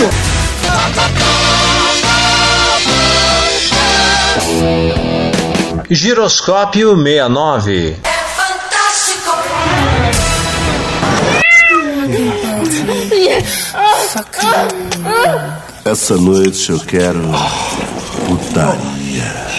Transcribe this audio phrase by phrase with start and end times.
[0.00, 0.10] bicho!
[5.90, 7.96] Giroscópio 69.
[8.02, 9.30] É fantástico!
[15.84, 17.20] Essa noite eu quero
[18.26, 19.50] putaria.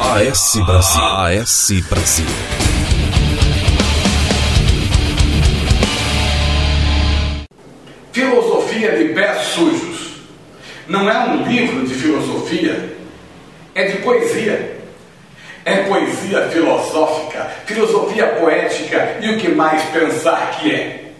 [0.00, 1.02] AS Brasil.
[1.02, 2.26] AS Brasil.
[9.58, 10.12] Sujos.
[10.86, 12.96] Não é um livro de filosofia,
[13.74, 14.78] é de poesia.
[15.64, 21.12] É poesia filosófica, filosofia poética e o que mais pensar que é.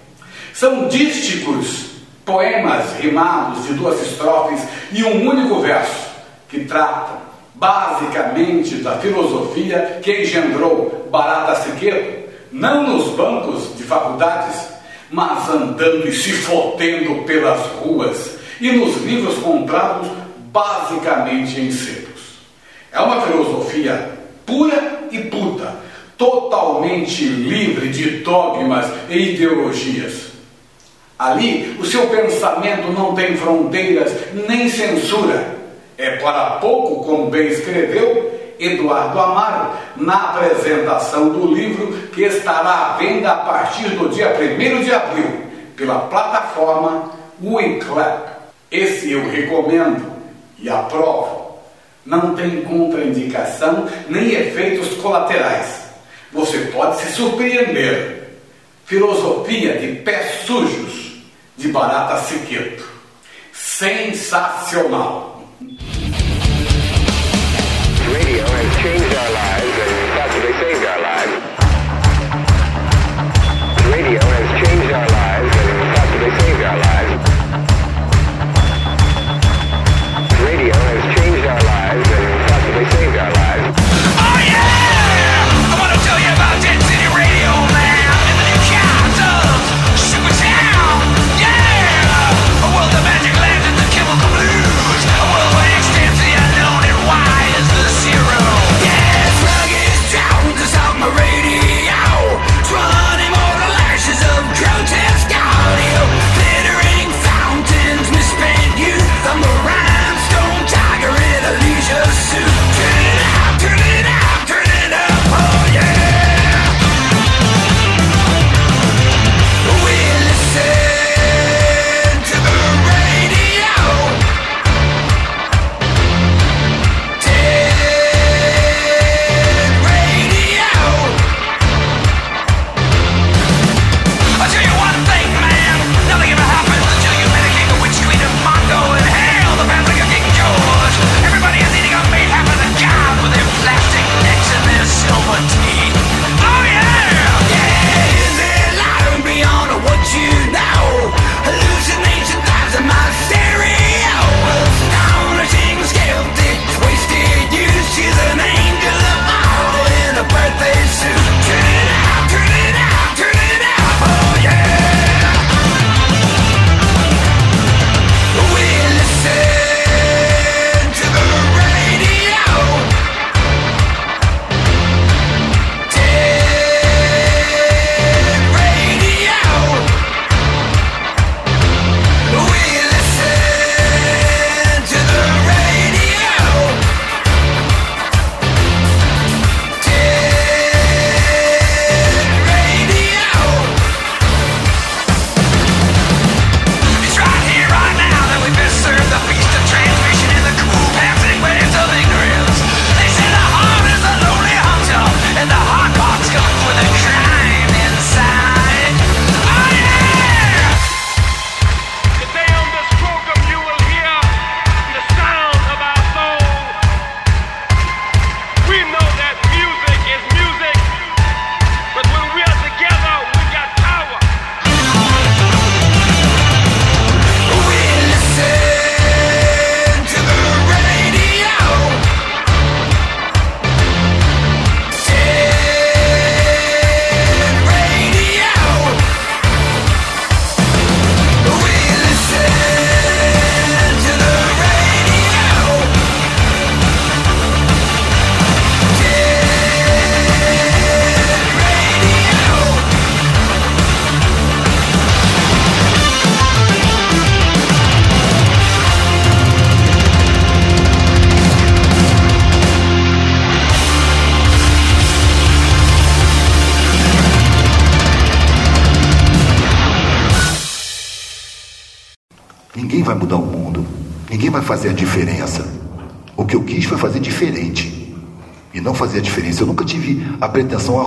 [0.55, 1.89] São dísticos,
[2.25, 6.09] poemas rimados de duas estrofes e um único verso
[6.49, 7.19] que tratam
[7.55, 14.69] basicamente da filosofia que engendrou Barata Siqueiro, não nos bancos de faculdades,
[15.11, 20.09] mas andando e se fodendo pelas ruas e nos livros comprados
[20.53, 22.39] basicamente em sebos.
[22.93, 24.11] É uma filosofia
[24.45, 25.75] pura e puta,
[26.17, 30.29] totalmente livre de dogmas e ideologias.
[31.19, 34.13] Ali, o seu pensamento não tem fronteiras
[34.49, 35.57] nem censura.
[35.97, 38.28] É para pouco, como bem escreveu
[38.59, 44.83] Eduardo Amaro, na apresentação do livro que estará à venda a partir do dia 1
[44.83, 45.43] de abril,
[45.77, 47.11] pela plataforma
[47.43, 48.29] Winclap.
[48.71, 50.13] Esse eu recomendo
[50.59, 51.59] e aprovo.
[52.05, 55.89] Não tem contraindicação nem efeitos colaterais.
[56.33, 58.19] Você pode se surpreender.
[58.85, 61.23] Filosofia de pés sujos,
[61.57, 62.89] de Barata Siqueto.
[63.53, 65.43] Sensacional!
[68.09, 68.58] Radio
[68.89, 71.35] changed our lives and possibly saved our lives.
[73.93, 74.28] Radio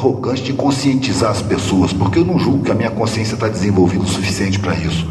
[0.02, 4.04] arrogante de conscientizar as pessoas, porque eu não julgo que a minha consciência está desenvolvida
[4.04, 5.08] o suficiente para isso.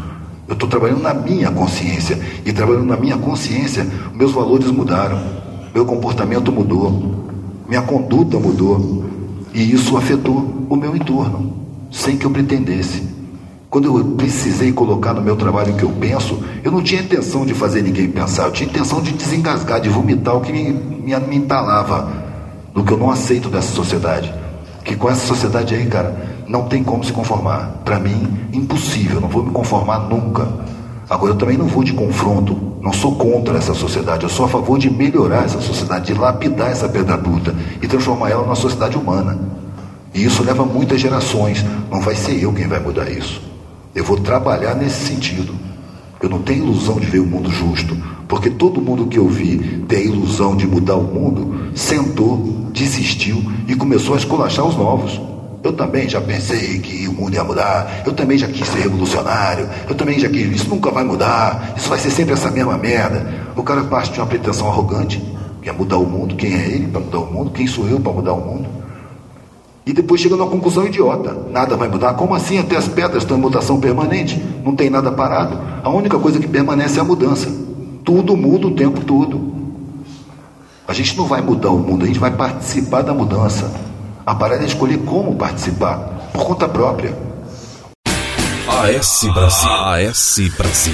[0.49, 2.19] Eu estou trabalhando na minha consciência.
[2.45, 5.17] E trabalhando na minha consciência, meus valores mudaram.
[5.73, 7.25] Meu comportamento mudou.
[7.69, 9.05] Minha conduta mudou.
[9.53, 11.53] E isso afetou o meu entorno,
[11.89, 13.01] sem que eu pretendesse.
[13.69, 17.45] Quando eu precisei colocar no meu trabalho o que eu penso, eu não tinha intenção
[17.45, 21.17] de fazer ninguém pensar, eu tinha intenção de desengasgar, de vomitar o que me, me,
[21.17, 22.11] me entalava
[22.73, 24.40] do que eu não aceito dessa sociedade.
[24.83, 27.81] Que com essa sociedade aí, cara, não tem como se conformar.
[27.85, 30.47] Para mim, impossível, não vou me conformar nunca.
[31.09, 34.47] Agora, eu também não vou de confronto, não sou contra essa sociedade, eu sou a
[34.47, 38.97] favor de melhorar essa sociedade, de lapidar essa pedra bruta e transformar ela numa sociedade
[38.97, 39.37] humana.
[40.13, 43.41] E isso leva muitas gerações, não vai ser eu quem vai mudar isso.
[43.93, 45.53] Eu vou trabalhar nesse sentido.
[46.21, 47.97] Eu não tenho ilusão de ver o mundo justo,
[48.27, 49.57] porque todo mundo que eu vi
[49.89, 55.21] tem a ilusão de mudar o mundo, sentou, desistiu e começou a esculachar os novos.
[55.63, 59.69] Eu também já pensei que o mundo ia mudar, eu também já quis ser revolucionário,
[59.87, 63.31] eu também já quis, isso nunca vai mudar, isso vai ser sempre essa mesma merda.
[63.55, 65.21] O cara parte de uma pretensão arrogante,
[65.61, 68.11] quer mudar o mundo, quem é ele para mudar o mundo, quem sou eu para
[68.11, 68.67] mudar o mundo?
[69.85, 71.35] E depois chega numa conclusão idiota.
[71.51, 72.13] Nada vai mudar.
[72.13, 72.59] Como assim?
[72.59, 74.39] Até as pedras estão em mutação permanente.
[74.63, 75.59] Não tem nada parado.
[75.83, 77.51] A única coisa que permanece é a mudança.
[78.03, 79.60] Tudo muda o tempo todo.
[80.91, 83.73] A gente não vai mudar o mundo, a gente vai participar da mudança.
[84.25, 85.97] A parada é escolher como participar,
[86.33, 87.17] por conta própria.
[88.67, 89.71] AS Brasil.
[89.71, 90.93] AS Brasil.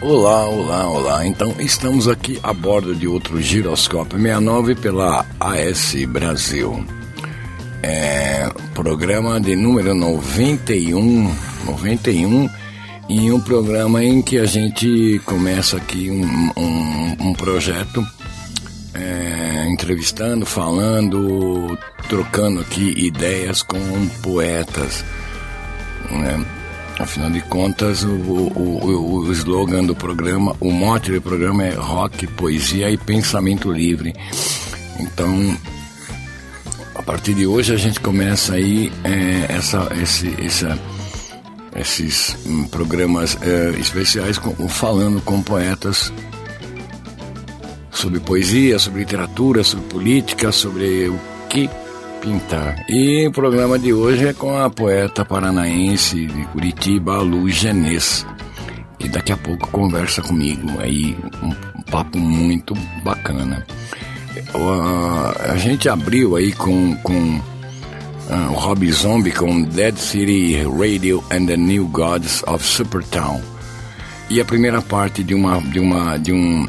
[0.00, 1.26] Olá, olá, olá.
[1.28, 6.84] Então, estamos aqui a bordo de outro giroscópio 69 pela AS Brasil.
[7.84, 11.32] É, programa de número 91,
[11.66, 12.50] 91
[13.08, 18.04] e um programa em que a gente começa aqui um, um, um projeto
[18.94, 21.78] é, entrevistando, falando,
[22.08, 23.78] trocando aqui ideias com
[24.22, 25.04] poetas.
[26.10, 26.44] Né?
[26.98, 31.74] Afinal de contas, o, o, o, o slogan do programa, o mote do programa é
[31.74, 34.14] rock, poesia e pensamento livre.
[35.00, 35.58] Então,
[36.94, 40.78] a partir de hoje a gente começa aí é, essa, esse, essa,
[41.74, 46.12] esses hum, programas é, especiais com, falando com poetas
[47.90, 51.18] sobre poesia, sobre literatura, sobre política, sobre o
[51.48, 51.68] que
[52.20, 52.84] pintar.
[52.88, 58.26] E o programa de hoje é com a poeta paranaense de Curitiba, Lu Genês.
[58.98, 63.66] E daqui a pouco conversa comigo aí, um papo muito bacana.
[65.48, 67.40] A gente abriu aí com, com
[68.30, 73.40] uh, o Rob Zombie com Dead City Radio and the New Gods of Supertown.
[74.30, 76.66] E a primeira parte de uma de uma de um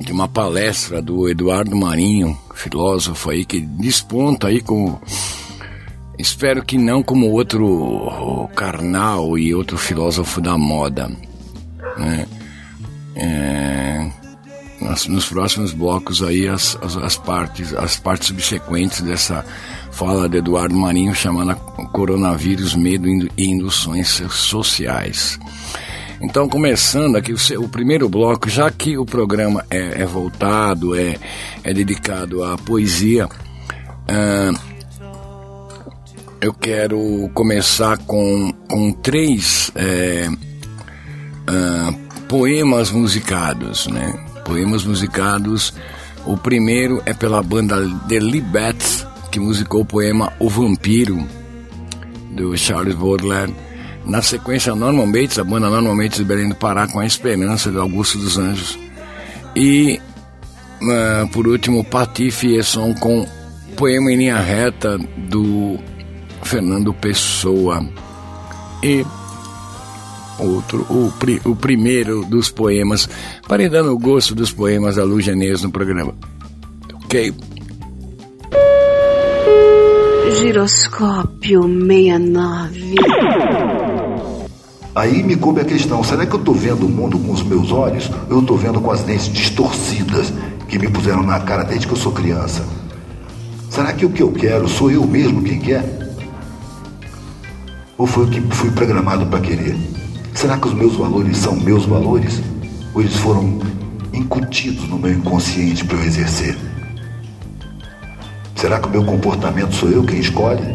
[0.00, 5.00] de uma palestra do Eduardo Marinho, filósofo aí que desponta aí como
[6.18, 11.10] espero que não como outro carnal e outro filósofo da moda,
[11.96, 12.26] né?
[13.16, 14.10] É,
[15.08, 19.44] nos próximos blocos aí as, as, as, partes as partes subsequentes dessa
[19.94, 21.54] fala de Eduardo Marinho chamada
[21.92, 25.38] coronavírus medo e induções sociais
[26.24, 31.16] então, começando aqui o, o, primeiro bloco, já que o programa é, é voltado, é,
[31.62, 34.58] é, dedicado à poesia, uh,
[36.40, 41.92] eu quero começar com, com três é, uh,
[42.26, 44.14] poemas musicados, né?
[44.46, 45.74] Poemas musicados.
[46.24, 47.76] O primeiro é pela banda
[48.08, 51.18] The Libets, que musicou o poema O Vampiro,
[52.30, 53.52] do Charles Baudelaire.
[54.06, 57.72] Na sequência, Norman Bates, a banda Norman Bates de Belém do Pará, com a Esperança
[57.72, 58.78] do Augusto dos Anjos.
[59.56, 60.00] E,
[60.80, 63.26] uh, por último, Patife Esson com
[63.76, 65.80] Poema em Linha Reta do
[66.44, 67.84] Fernando Pessoa.
[68.84, 69.04] E
[70.38, 73.08] outro, o, pri, o primeiro dos poemas,
[73.48, 76.14] para ir dando o gosto dos poemas da Lu Genês no programa.
[77.04, 77.34] Ok?
[80.34, 82.96] Giroscópio 69.
[84.92, 87.70] Aí me coube a questão: será que eu estou vendo o mundo com os meus
[87.70, 90.32] olhos eu estou vendo com as lentes distorcidas
[90.68, 92.66] que me puseram na cara desde que eu sou criança?
[93.70, 96.16] Será que o que eu quero sou eu mesmo quem quer?
[97.96, 99.76] Ou foi o que fui programado para querer?
[100.34, 102.42] Será que os meus valores são meus valores?
[102.92, 103.60] Ou eles foram
[104.12, 106.73] incutidos no meu inconsciente para eu exercer?
[108.64, 110.74] Será que o meu comportamento sou eu quem escolhe?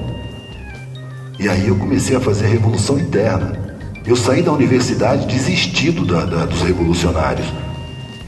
[1.39, 3.57] E aí eu comecei a fazer revolução interna
[4.05, 7.51] Eu saí da universidade desistido da, da, dos revolucionários.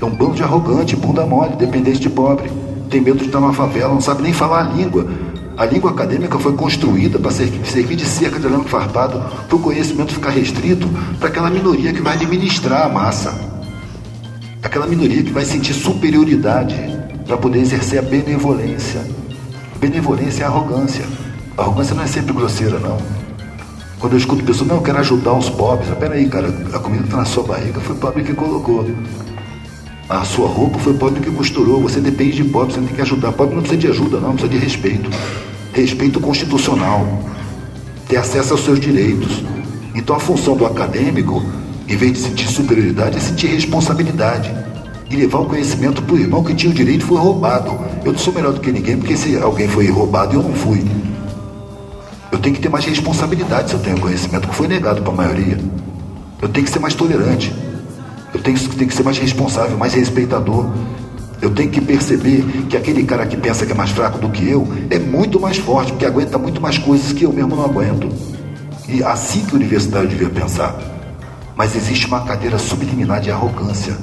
[0.02, 2.52] É um bando de arrogante, bunda mole, dependente de pobre.
[2.90, 5.08] Tem medo de estar numa favela, não sabe nem falar a língua.
[5.56, 10.12] A língua acadêmica foi construída para servir de cerca de arame farpado, para o conhecimento
[10.12, 10.90] ficar restrito
[11.20, 13.32] para aquela minoria que vai administrar a massa.
[14.64, 16.76] Aquela minoria que vai sentir superioridade
[17.28, 19.21] para poder exercer a benevolência.
[19.82, 21.04] Benevolência é arrogância.
[21.58, 23.00] A arrogância não é sempre grosseira, não.
[23.98, 25.90] Quando eu escuto pessoas, não, eu quero ajudar os pobres.
[25.98, 28.88] Peraí, cara, a comida está na sua barriga, foi o pobre que colocou.
[30.08, 31.82] A sua roupa foi o pobre que costurou.
[31.82, 33.32] Você depende de pobre, você tem que ajudar.
[33.32, 35.10] Pobre não precisa de ajuda, não, precisa de respeito.
[35.74, 37.24] Respeito constitucional.
[38.08, 39.44] Ter acesso aos seus direitos.
[39.96, 41.44] Então a função do acadêmico,
[41.88, 44.54] em vez de sentir superioridade, é sentir responsabilidade.
[45.12, 47.78] E levar o conhecimento para o irmão que tinha o direito e foi roubado.
[48.06, 50.86] Eu não sou melhor do que ninguém, porque se alguém foi roubado, eu não fui.
[52.32, 55.16] Eu tenho que ter mais responsabilidade se eu tenho conhecimento que foi negado para a
[55.16, 55.60] maioria.
[56.42, 57.54] Eu tenho que ser mais tolerante.
[58.34, 60.72] Eu tenho, tenho que ser mais responsável, mais respeitador.
[61.42, 64.48] Eu tenho que perceber que aquele cara que pensa que é mais fraco do que
[64.48, 68.08] eu é muito mais forte, porque aguenta muito mais coisas que eu mesmo não aguento.
[68.88, 70.74] E assim que o universitário devia pensar.
[71.54, 73.98] Mas existe uma cadeira subliminar de arrogância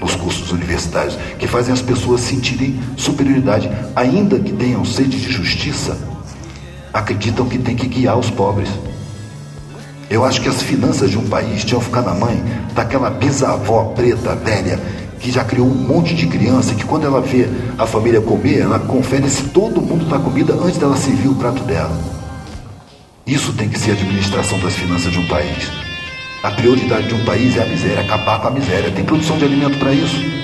[0.00, 5.96] nos cursos universitários que fazem as pessoas sentirem superioridade, ainda que tenham sede de justiça,
[6.92, 8.68] acreditam que tem que guiar os pobres.
[10.08, 12.42] Eu acho que as finanças de um país tinham ficar na mãe
[12.74, 14.80] daquela bisavó preta velha
[15.20, 17.46] que já criou um monte de criança que quando ela vê
[17.78, 21.62] a família comer, ela confere se todo mundo está comida antes dela servir o prato
[21.62, 21.96] dela.
[23.26, 25.89] Isso tem que ser a administração das finanças de um país.
[26.42, 28.90] A prioridade de um país é a miséria, acabar com a miséria.
[28.90, 30.39] Tem produção de alimento para isso?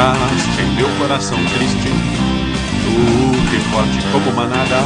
[0.00, 1.90] Entraste em meu coração triste.
[2.82, 4.82] Tu que forte como manada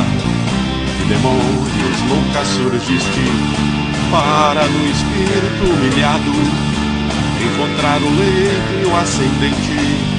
[0.99, 3.26] de demônios loucas surgiste
[4.11, 6.33] para no espírito humilhado
[7.40, 10.14] encontrar o leito e o ascendente.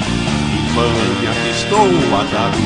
[0.56, 1.88] Infâmia que estou
[2.20, 2.58] atado,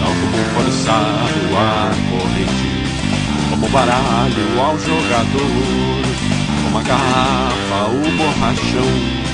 [0.00, 2.70] tal como forçado à corrente,
[3.50, 6.06] como baralho ao jogador
[6.66, 9.25] como a garrafa, o borrachão,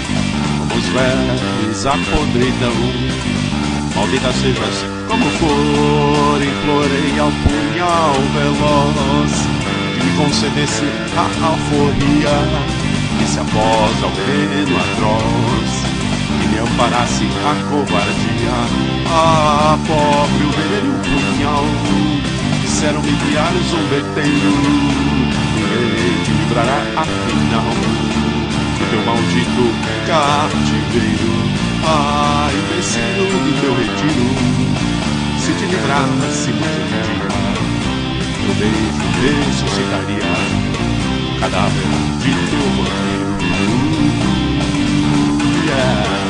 [0.77, 2.73] os vermes, podridão.
[3.95, 9.33] Maldita sejas como for, implorei ao punhal veloz
[9.95, 10.85] que me concedesse
[11.17, 12.37] a alforria
[13.19, 15.71] que se após ao veneno atroz
[16.43, 18.57] e me amparasse a covardia.
[19.15, 21.65] Ah, pobre o veneno e o punhal,
[22.63, 25.13] disseram-me guiar zombeteiro
[25.73, 28.02] ninguém te livrará afinal
[28.93, 29.65] teu maldito
[30.07, 31.33] cativeiro.
[31.85, 34.29] Ah, imbecil do teu retiro,
[35.39, 37.29] se te livrasse muito dia,
[38.45, 39.05] teu beijo
[39.49, 40.33] ressuscitaria
[41.27, 43.33] o cadáver de teu vampiro.
[45.65, 46.22] Yeah.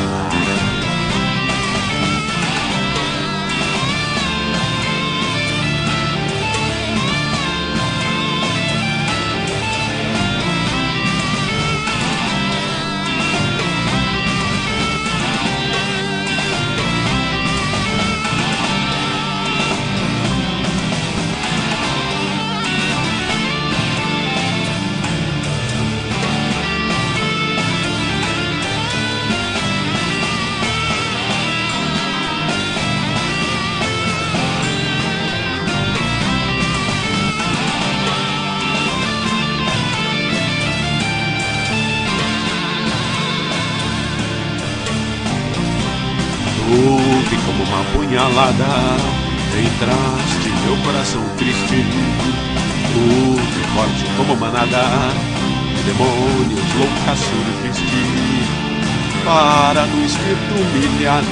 [59.93, 61.27] No espírito humilhado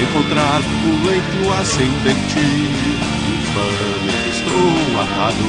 [0.00, 2.40] encontrar o leito ascendente.
[3.30, 5.48] Infame estou atado,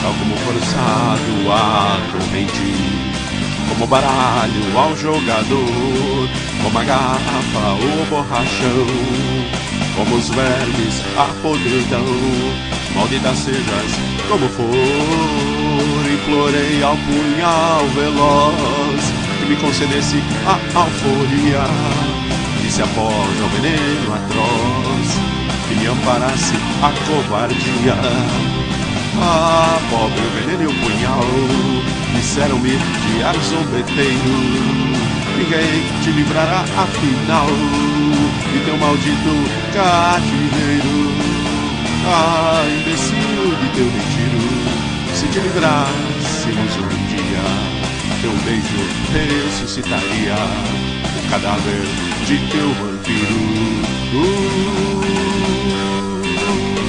[0.00, 3.14] tal como forçado à corrente
[3.68, 6.28] como baralho ao jogador,
[6.62, 8.86] como a garrafa o borrachão,
[9.96, 12.04] como os vermes a podridão,
[12.94, 13.90] maldita sejas
[14.28, 14.70] como for,
[16.12, 18.93] implorei ao punhal veloz
[19.44, 21.64] que me concedesse a alforia,
[22.62, 25.08] disse se após ao veneno atroz,
[25.68, 27.94] que me amparasse a covardia.
[29.20, 31.26] Ah, pobre veneno e o punhal,
[32.14, 33.34] disseram-me de ar
[35.36, 37.46] ninguém te livrará afinal
[38.52, 39.34] de teu maldito
[39.74, 41.12] cativeiro.
[42.06, 44.40] Ah, imbecil de teu retiro,
[45.14, 46.03] se te livrar
[48.24, 48.80] teu beijo
[49.12, 51.84] ressuscitaria o cadáver
[52.26, 53.36] de teu vampiro.
[54.14, 55.04] Uh,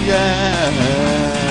[0.07, 1.44] yeah.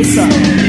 [0.00, 0.59] cabeça.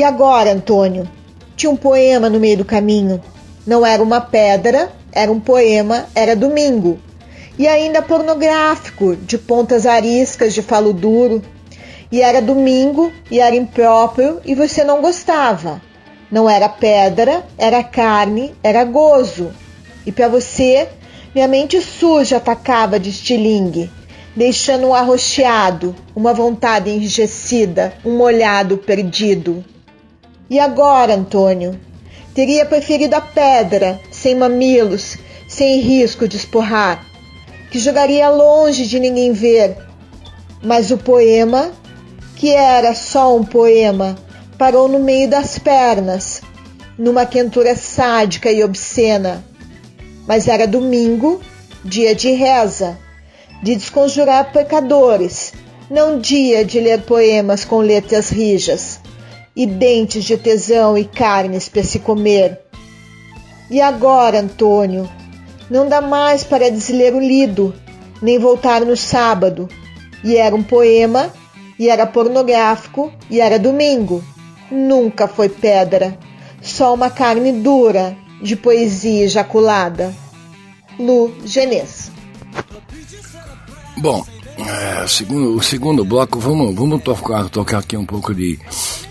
[0.00, 1.06] E agora, Antônio?
[1.54, 3.22] Tinha um poema no meio do caminho.
[3.66, 6.98] Não era uma pedra, era um poema, era domingo.
[7.58, 11.42] E ainda pornográfico, de pontas ariscas de falo duro.
[12.10, 15.82] E era domingo, e era impróprio, e você não gostava.
[16.30, 19.52] Não era pedra, era carne, era gozo.
[20.06, 20.88] E para você,
[21.34, 23.90] minha mente suja atacava de estilingue,
[24.34, 29.62] deixando um arroxeado, uma vontade enrijecida, um molhado perdido.
[30.50, 31.78] E agora, Antônio?
[32.34, 37.06] Teria preferido a pedra, sem mamilos, sem risco de esporrar,
[37.70, 39.76] que jogaria longe de ninguém ver.
[40.60, 41.70] Mas o poema,
[42.34, 44.18] que era só um poema,
[44.58, 46.42] parou no meio das pernas,
[46.98, 49.44] numa quentura sádica e obscena.
[50.26, 51.40] Mas era domingo,
[51.84, 52.98] dia de reza,
[53.62, 55.52] de desconjurar pecadores,
[55.88, 58.99] não dia de ler poemas com letras rijas
[59.60, 62.58] e dentes de tesão e carnes para se comer.
[63.70, 65.06] E agora, Antônio,
[65.68, 67.74] não dá mais para desler o lido,
[68.22, 69.68] nem voltar no sábado.
[70.24, 71.30] E era um poema,
[71.78, 74.24] e era pornográfico, e era domingo.
[74.70, 76.18] Nunca foi pedra,
[76.62, 80.14] só uma carne dura de poesia ejaculada.
[80.98, 82.10] Lu Genês.
[83.98, 84.24] Bom,
[84.56, 88.58] é, segundo, o segundo bloco, vamos, vamos tocar, tocar aqui um pouco de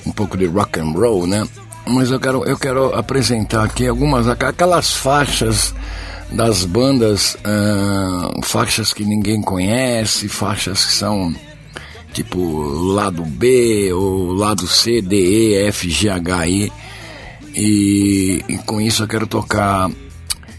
[0.10, 1.48] um pouco de rock and roll, né?
[1.88, 5.74] Mas eu quero, eu quero apresentar aqui algumas aquelas faixas
[6.32, 11.34] das bandas, ah, faixas que ninguém conhece, faixas que são
[12.13, 12.62] tipo
[12.93, 16.72] lado B ou lado C, D, E, F, G, H, I.
[17.56, 19.89] E, e com isso eu quero tocar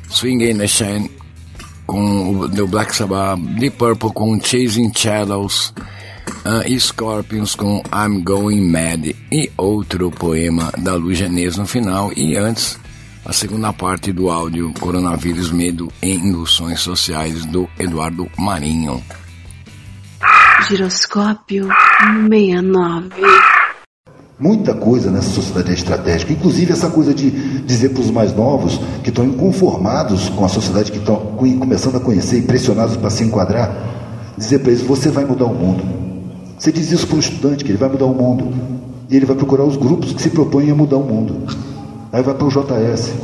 [0.09, 1.11] Swing in the Shine
[1.87, 5.73] com o The Black Sabbath, Deep Purple com Chasing Shadows,
[6.31, 12.37] uh, Scorpions com I'm Going Mad e outro poema da Lu Genês no final e
[12.37, 12.79] antes
[13.25, 19.03] a segunda parte do áudio Coronavírus, Medo e Induções Sociais do Eduardo Marinho.
[20.69, 21.69] Giroscópio
[22.31, 23.09] 69.
[24.38, 28.81] Muita coisa nessa sociedade é estratégica, inclusive essa coisa de dizer para os mais novos
[29.03, 33.11] que estão inconformados com a sociedade que estão co- começando a conhecer e pressionados para
[33.11, 33.71] se enquadrar,
[34.38, 36.10] dizer para eles: você vai mudar o mundo.
[36.61, 38.49] Você diz isso para um estudante que ele vai mudar o mundo
[39.09, 41.46] e ele vai procurar os grupos que se propõem a mudar o mundo.
[42.12, 43.14] Aí vai para o JS,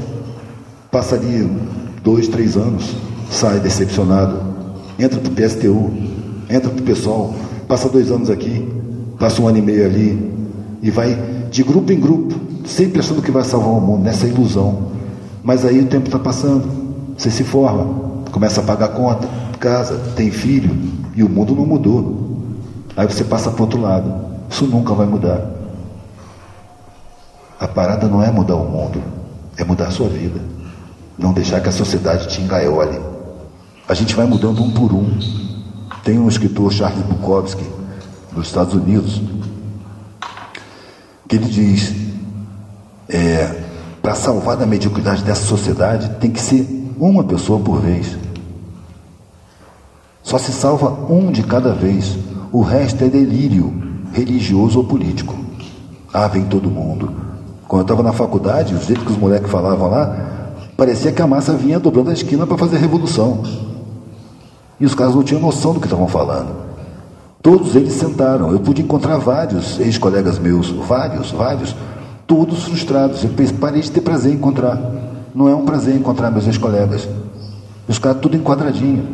[0.90, 1.46] passa ali
[2.02, 2.96] dois, três anos,
[3.30, 4.40] sai decepcionado,
[4.98, 5.90] entra para o PSTU,
[6.48, 7.34] entra para o pessoal,
[7.68, 8.66] passa dois anos aqui,
[9.18, 10.32] passa um ano e meio ali,
[10.80, 11.14] e vai
[11.50, 14.92] de grupo em grupo, sempre achando que vai salvar o mundo, nessa ilusão.
[15.44, 16.66] Mas aí o tempo está passando,
[17.18, 19.28] você se forma, começa a pagar conta,
[19.60, 20.74] casa, tem filho
[21.14, 22.25] e o mundo não mudou.
[22.96, 24.12] Aí você passa para outro lado.
[24.48, 25.44] Isso nunca vai mudar.
[27.60, 29.02] A parada não é mudar o mundo,
[29.56, 30.40] é mudar a sua vida.
[31.18, 33.00] Não deixar que a sociedade te engaiole.
[33.88, 35.18] A gente vai mudando um por um.
[36.02, 37.64] Tem um escritor, Charles Bukowski,
[38.32, 39.20] dos Estados Unidos,
[41.28, 41.94] que ele diz:
[43.08, 43.62] é,
[44.02, 48.16] para salvar da mediocridade dessa sociedade, tem que ser uma pessoa por vez.
[50.22, 52.16] Só se salva um de cada vez.
[52.52, 53.72] O resto é delírio,
[54.12, 55.34] religioso ou político.
[56.12, 57.10] Ah, vem todo mundo.
[57.66, 60.16] Quando eu estava na faculdade, o jeito que os moleques falavam lá,
[60.76, 63.42] parecia que a massa vinha dobrando a esquina para fazer revolução.
[64.78, 66.54] E os caras não tinham noção do que estavam falando.
[67.42, 68.50] Todos eles sentaram.
[68.50, 71.74] Eu pude encontrar vários ex-colegas meus, vários, vários,
[72.26, 73.24] todos frustrados.
[73.24, 73.30] Eu
[73.60, 74.78] parei de ter prazer em encontrar.
[75.34, 77.08] Não é um prazer encontrar meus ex-colegas.
[77.88, 79.06] Os caras tudo enquadradinho.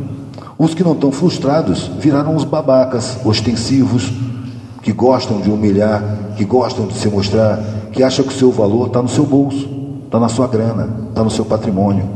[0.58, 4.12] Os que não estão frustrados viraram os babacas, ostensivos,
[4.82, 6.02] que gostam de humilhar,
[6.36, 7.58] que gostam de se mostrar,
[7.92, 9.68] que acham que o seu valor está no seu bolso,
[10.04, 12.08] está na sua grana, está no seu patrimônio,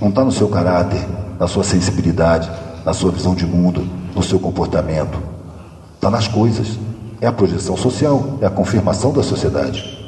[0.00, 1.06] não está no seu caráter,
[1.38, 2.50] na sua sensibilidade,
[2.84, 5.18] na sua visão de mundo, no seu comportamento.
[5.94, 6.78] Está nas coisas.
[7.20, 9.99] É a projeção social, é a confirmação da sociedade.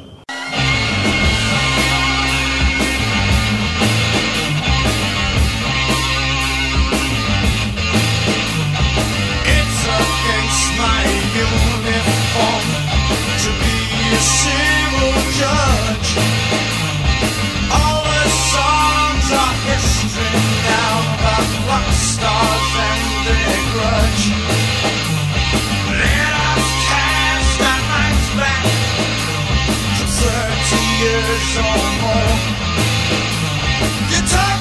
[31.03, 32.35] Years or more.
[34.11, 34.52] You talk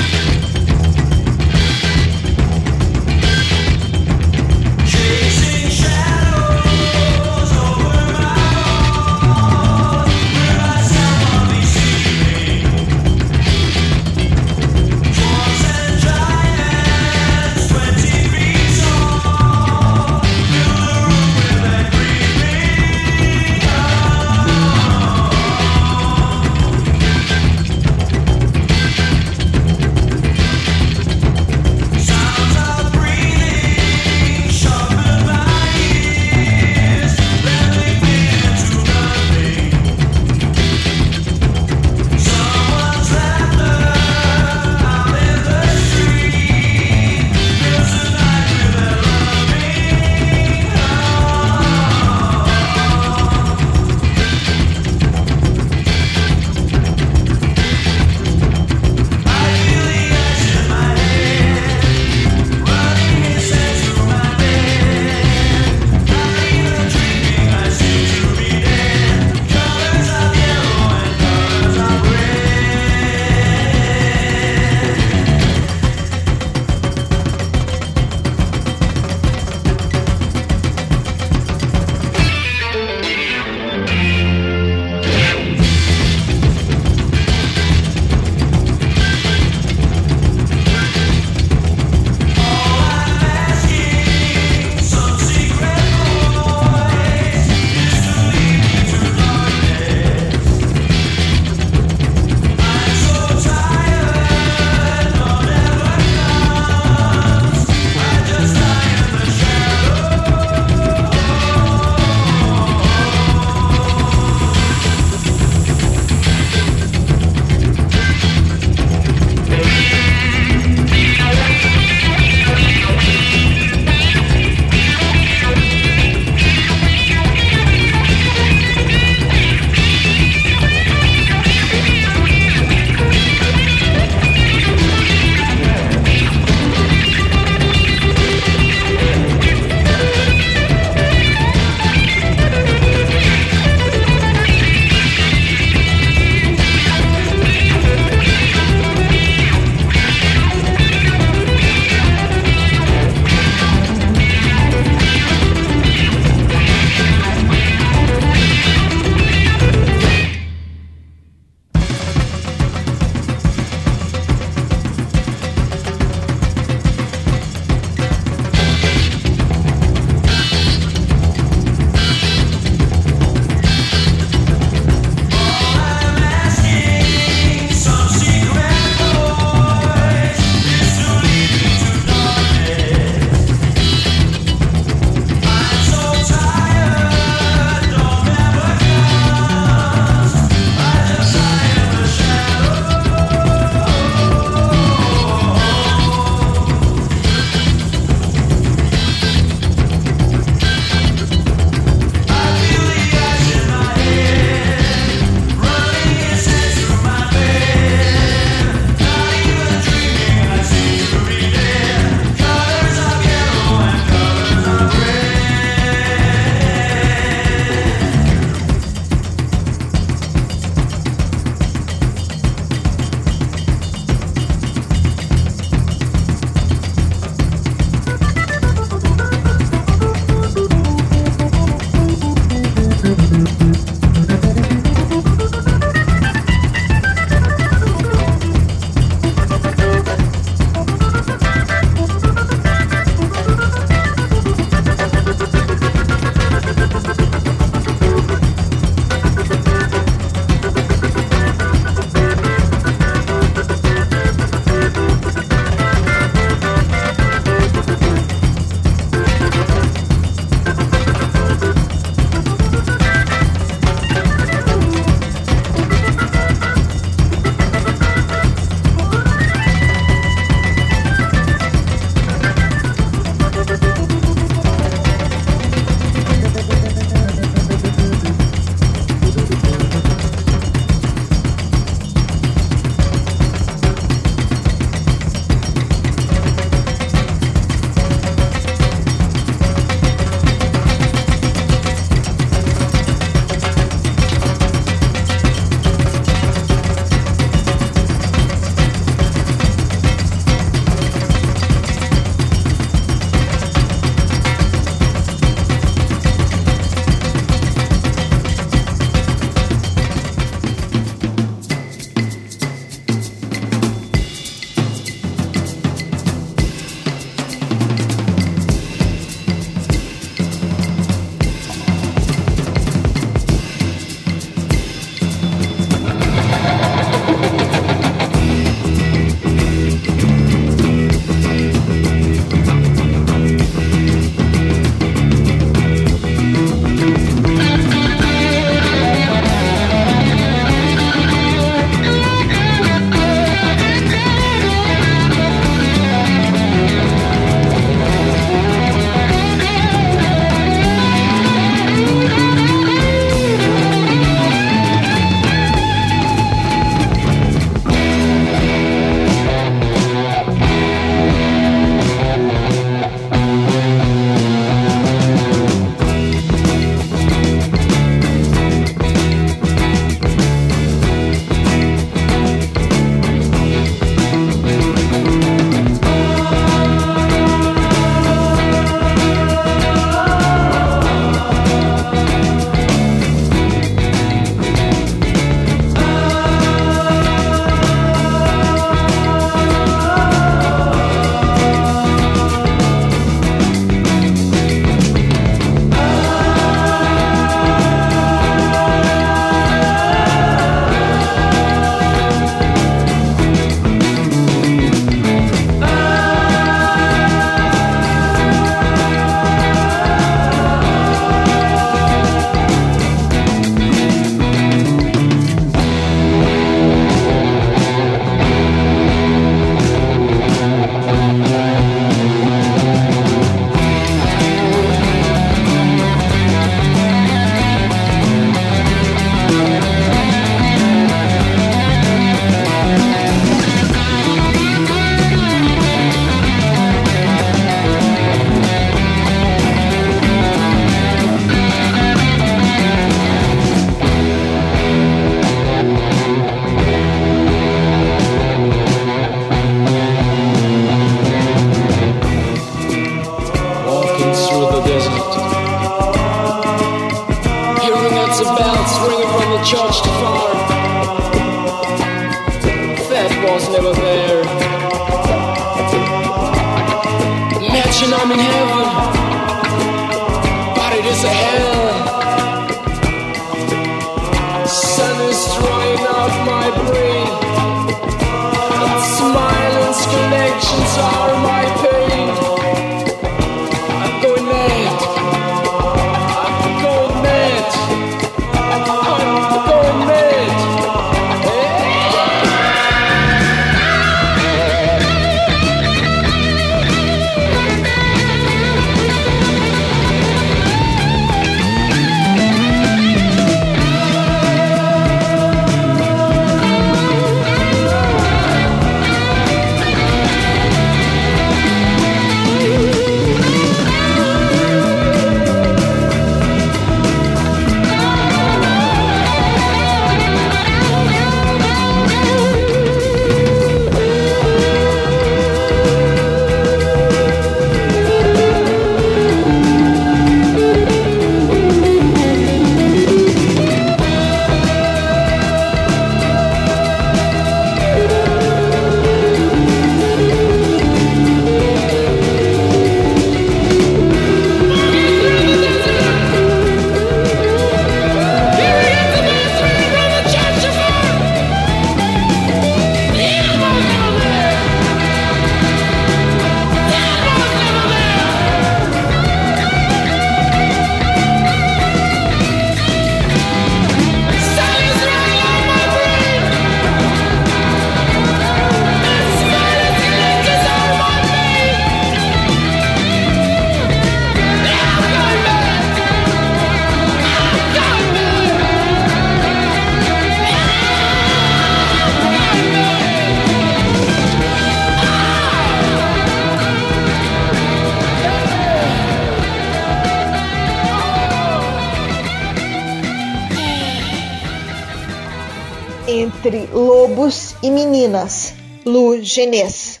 [599.44, 600.00] Genês.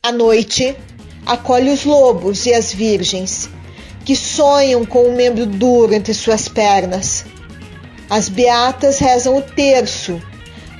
[0.00, 0.76] À noite,
[1.26, 3.50] acolhe os lobos e as virgens,
[4.04, 7.26] que sonham com um membro duro entre suas pernas.
[8.08, 10.22] As beatas rezam o terço,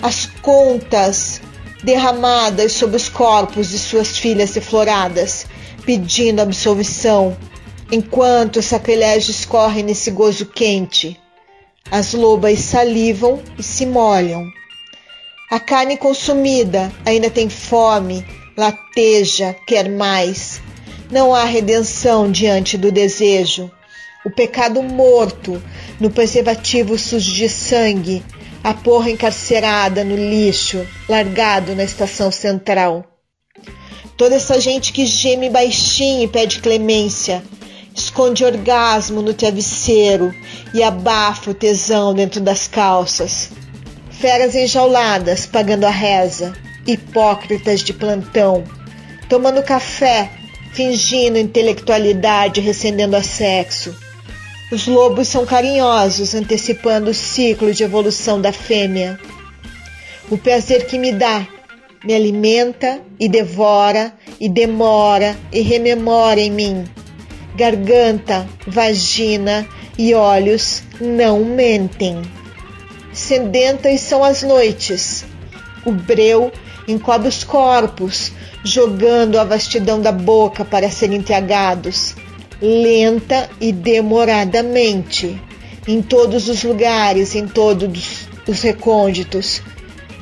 [0.01, 1.41] as contas
[1.83, 5.45] derramadas sobre os corpos de suas filhas defloradas,
[5.85, 7.37] pedindo absolvição,
[7.91, 11.21] enquanto os sacrilégios correm nesse gozo quente.
[11.91, 14.56] As lobas salivam e se molham.
[15.49, 18.27] A carne consumida ainda tem fome,
[18.57, 20.61] lateja, quer mais.
[21.09, 23.71] Não há redenção diante do desejo.
[24.25, 25.63] O pecado morto
[26.01, 28.25] no preservativo sujo de sangue,
[28.65, 33.05] a porra encarcerada no lixo, largado na estação central.
[34.17, 37.41] Toda essa gente que geme baixinho e pede clemência,
[37.95, 40.35] esconde orgasmo no travesseiro
[40.75, 43.51] e abafa o tesão dentro das calças.
[44.27, 46.53] Feras enjauladas pagando a reza,
[46.85, 48.65] hipócritas de plantão,
[49.29, 50.29] tomando café,
[50.73, 53.97] fingindo intelectualidade, recendendo a sexo.
[54.73, 59.17] Os lobos são carinhosos, antecipando o ciclo de evolução da fêmea.
[60.29, 61.47] O prazer que me dá
[62.05, 66.85] me alimenta e devora e demora e rememora em mim.
[67.55, 69.65] Garganta, vagina
[69.97, 72.21] e olhos não mentem.
[73.17, 75.25] Sedentas são as noites.
[75.87, 76.53] O breu
[76.87, 78.31] encobre os corpos,
[78.63, 82.15] jogando a vastidão da boca para serem tragados,
[82.61, 85.43] lenta e demoradamente,
[85.89, 89.63] em todos os lugares, em todos os recônditos,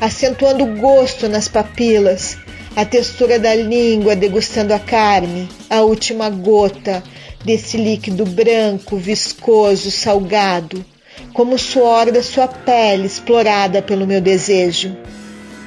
[0.00, 2.38] acentuando o gosto nas papilas,
[2.76, 7.02] a textura da língua degustando a carne, a última gota
[7.44, 10.93] desse líquido branco, viscoso, salgado,
[11.34, 14.96] como o suor da sua pele explorada pelo meu desejo.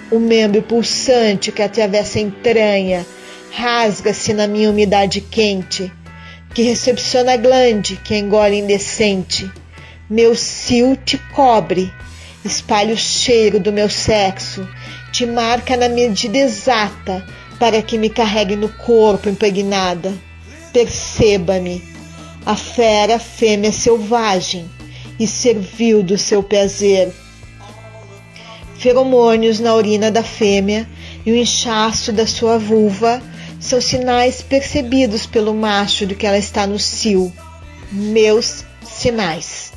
[0.10, 3.06] O membro pulsante que atravessa a entranha
[3.52, 5.92] rasga-se na minha umidade quente,
[6.54, 9.52] que recepciona a glande que engole indecente.
[10.10, 11.92] Meu cio te cobre,
[12.46, 14.66] espalha o cheiro do meu sexo,
[15.12, 17.26] te marca na medida exata
[17.60, 20.14] para que me carregue no corpo impregnada.
[20.72, 21.84] Perceba-me,
[22.46, 24.77] a fera fêmea selvagem
[25.20, 27.12] e servil do seu prazer.
[28.78, 30.88] Feromônios na urina da fêmea
[31.26, 33.22] e o inchaço da sua vulva
[33.60, 37.34] são sinais percebidos pelo macho de que ela está no cio.
[37.92, 39.74] Meus sinais.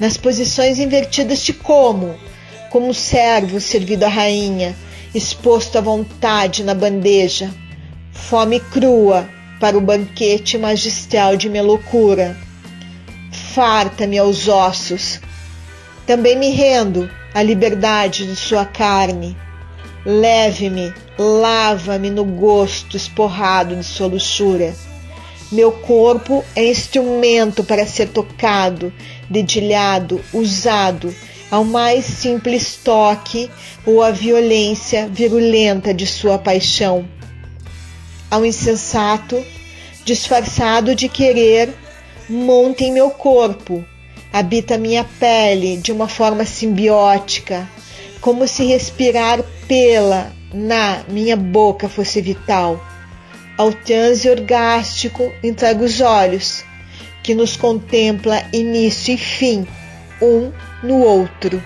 [0.00, 2.14] Nas posições invertidas te como,
[2.70, 4.74] como um servo servido à rainha,
[5.14, 7.52] exposto à vontade na bandeja.
[8.12, 9.28] Fome crua
[9.60, 12.36] para o banquete magistral de minha loucura.
[13.58, 15.18] Farta-me aos ossos.
[16.06, 19.36] Também me rendo à liberdade de sua carne.
[20.06, 24.76] Leve-me, lava-me no gosto esporrado de sua luxúria.
[25.50, 28.92] Meu corpo é instrumento para ser tocado,
[29.28, 31.12] dedilhado, usado,
[31.50, 33.50] ao mais simples toque
[33.84, 37.08] ou à violência virulenta de sua paixão.
[38.30, 39.44] Ao insensato,
[40.04, 41.74] disfarçado de querer,
[42.28, 43.84] monta em meu corpo,
[44.32, 47.68] habita minha pele de uma forma simbiótica,
[48.20, 52.82] como se respirar pela na minha boca fosse vital.
[53.56, 56.64] Ao transe orgástico entrega os olhos,
[57.22, 59.66] que nos contempla início e fim,
[60.22, 60.52] um
[60.82, 61.62] no outro.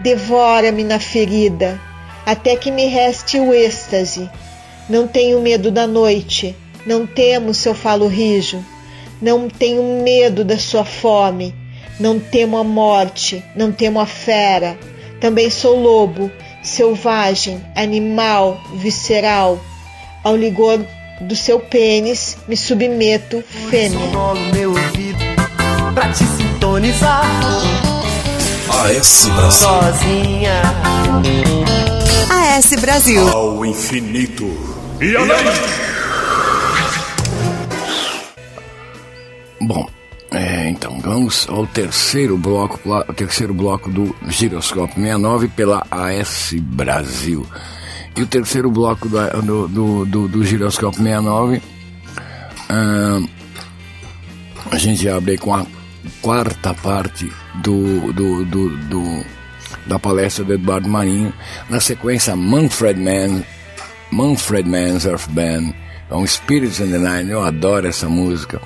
[0.00, 1.80] Devora-me na ferida,
[2.26, 4.28] até que me reste o êxtase.
[4.88, 8.64] Não tenho medo da noite, não temo seu falo rijo,
[9.20, 11.54] não tenho medo da sua fome,
[11.98, 14.78] não temo a morte, não temo a fera.
[15.20, 16.30] Também sou lobo,
[16.62, 19.58] selvagem, animal, visceral.
[20.24, 20.84] Ao ligor
[21.20, 24.00] do seu pênis me submeto, fêmea.
[24.54, 25.18] meu ouvido
[25.94, 27.22] pra te sintonizar.
[28.70, 29.68] AS Brasil.
[29.68, 30.62] Sozinha.
[32.30, 33.28] AS Brasil.
[33.28, 34.46] Ao infinito
[35.00, 35.89] e além.
[39.60, 39.88] Bom,
[40.30, 47.46] é, então vamos ao terceiro bloco, o terceiro bloco do Giroscópio 69 pela AS Brasil.
[48.16, 51.62] E o terceiro bloco do, do, do, do Giroscópio 69,
[52.68, 53.26] ahn,
[54.70, 55.64] a gente abre com a
[56.22, 57.30] quarta parte
[57.62, 59.40] do, do, do, do-
[59.86, 61.32] da palestra do Eduardo Marinho,
[61.68, 63.42] na sequência Manfred Mann,
[64.10, 65.72] Manfred Mann's Earth Band,
[66.10, 68.60] um Spirits in the Night, eu adoro essa música.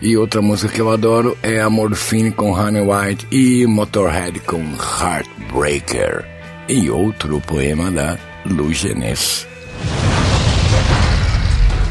[0.00, 4.62] E outra música que eu adoro é a Morphine com Honey White e Motorhead com
[4.76, 6.24] Heartbreaker.
[6.68, 9.44] E outro poema da Lu Genès.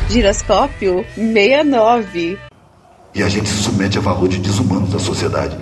[0.10, 2.38] Giroscópio 69.
[3.14, 5.58] E a gente se submete a valores desumanos da sociedade,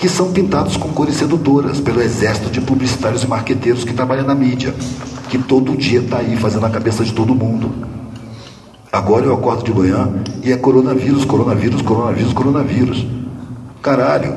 [0.00, 4.34] que são pintados com cores sedutoras pelo exército de publicitários e marqueteiros que trabalham na
[4.34, 4.74] mídia,
[5.30, 7.72] que todo dia está aí fazendo a cabeça de todo mundo.
[8.90, 10.08] Agora eu acordo de manhã
[10.42, 13.06] e é coronavírus, coronavírus, coronavírus, coronavírus.
[13.82, 14.34] Caralho,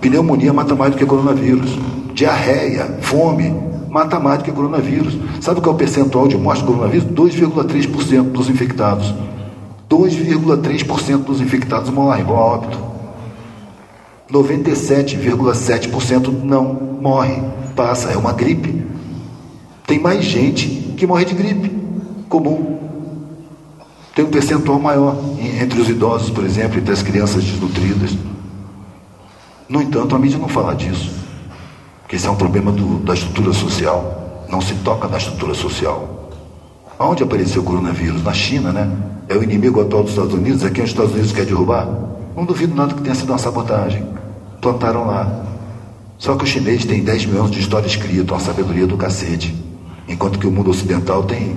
[0.00, 1.78] pneumonia mata mais do que coronavírus.
[2.12, 3.54] Diarreia, fome,
[3.88, 5.16] mata mais do que coronavírus.
[5.40, 7.06] Sabe qual é o percentual de morte do coronavírus?
[7.08, 9.14] 2,3% dos infectados.
[9.88, 12.76] 2,3% dos infectados morrem, vão a óbito.
[14.32, 16.64] 97,7% não
[17.00, 17.40] morre.
[17.76, 18.84] Passa, é uma gripe.
[19.86, 21.70] Tem mais gente que morre de gripe
[22.28, 22.71] comum.
[24.14, 28.16] Tem um percentual maior entre os idosos, por exemplo, entre as crianças desnutridas.
[29.68, 31.10] No entanto, a mídia não fala disso.
[32.02, 34.44] Porque isso é um problema do- da estrutura social.
[34.50, 36.28] Não se toca na estrutura social.
[36.98, 38.22] Aonde apareceu o coronavírus?
[38.22, 38.90] Na China, né?
[39.28, 40.62] É o inimigo atual dos Estados Unidos?
[40.62, 41.88] É quem os Estados Unidos quer derrubar?
[42.36, 44.06] Não duvido nada que tenha sido uma sabotagem.
[44.60, 45.44] Plantaram lá.
[46.18, 49.54] Só que o chinês tem 10 mil anos de história escrita, uma sabedoria do cacete.
[50.06, 51.56] Enquanto que o mundo ocidental tem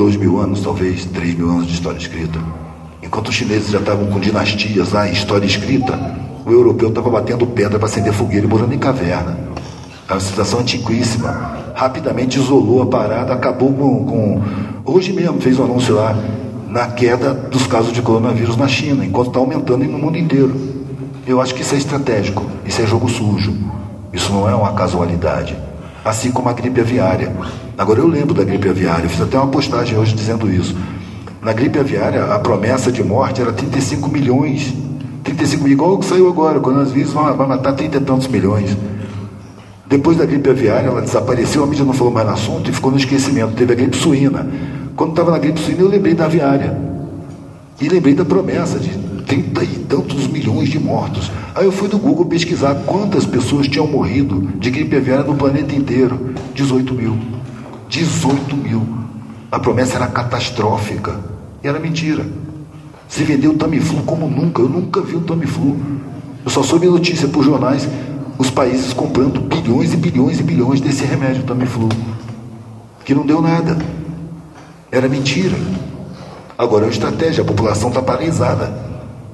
[0.00, 2.38] 2 mil anos, talvez, 3 mil anos de história escrita.
[3.02, 7.46] Enquanto os chineses já estavam com dinastias lá em história escrita, o europeu estava batendo
[7.46, 9.38] pedra para acender fogueira e morando em caverna.
[10.08, 11.58] Uma situação antiquíssima.
[11.74, 14.42] Rapidamente isolou a parada, acabou com, com.
[14.86, 16.16] Hoje mesmo fez um anúncio lá
[16.66, 20.58] na queda dos casos de coronavírus na China, enquanto está aumentando no mundo inteiro.
[21.26, 23.54] Eu acho que isso é estratégico, isso é jogo sujo.
[24.14, 25.54] Isso não é uma casualidade.
[26.02, 27.30] Assim como a gripe aviária.
[27.80, 30.76] Agora eu lembro da gripe aviária, eu fiz até uma postagem hoje dizendo isso.
[31.40, 34.74] Na gripe aviária, a promessa de morte era 35 milhões.
[35.24, 38.28] 35 milhões, igual o que saiu agora, o coronavírus vai vai matar 30 e tantos
[38.28, 38.76] milhões.
[39.88, 42.90] Depois da gripe aviária, ela desapareceu, a mídia não falou mais no assunto e ficou
[42.90, 43.54] no esquecimento.
[43.54, 44.46] Teve a gripe suína.
[44.94, 46.76] Quando estava na gripe suína, eu lembrei da aviária.
[47.80, 48.90] E lembrei da promessa de
[49.24, 51.32] 30 e tantos milhões de mortos.
[51.54, 55.74] Aí eu fui do Google pesquisar quantas pessoas tinham morrido de gripe aviária no planeta
[55.74, 56.34] inteiro.
[56.54, 57.39] 18 mil.
[57.90, 58.86] 18 mil.
[59.50, 61.20] A promessa era catastrófica.
[61.62, 62.24] E era mentira.
[63.08, 64.62] Se vendeu o Tamiflu como nunca.
[64.62, 65.76] Eu nunca vi o Tamiflu.
[66.44, 67.86] Eu só soube notícia por jornais.
[68.38, 71.88] Os países comprando bilhões e bilhões e bilhões desse remédio Tamiflu.
[73.04, 73.76] Que não deu nada.
[74.90, 75.56] Era mentira.
[76.56, 78.72] Agora é uma estratégia, a população está paralisada.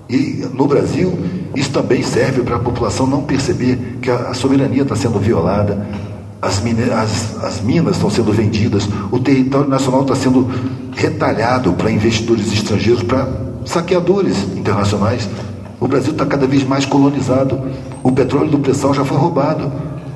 [0.08, 1.18] E no Brasil,
[1.54, 5.86] isso também serve para a população não perceber que a, soberania está sendo violada,
[6.40, 6.62] as,
[6.92, 10.48] as- as minas estão sendo vendidas, o território nacional está sendo
[10.94, 13.26] retalhado para investidores estrangeiros, para
[13.64, 15.28] saqueadores internacionais.
[15.80, 17.60] O Brasil está cada vez mais colonizado.
[18.02, 19.70] O petróleo do pré-sal já foi roubado.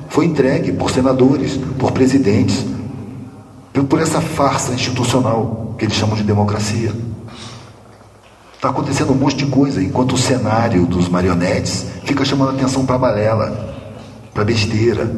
[0.09, 2.65] Foi entregue por senadores, por presidentes,
[3.73, 6.91] por- por essa farsa institucional que eles chamam de democracia.
[8.55, 12.97] Está acontecendo um monte de coisa, enquanto o cenário dos marionetes fica chamando atenção para
[12.97, 13.75] balela,
[14.33, 15.09] para besteira.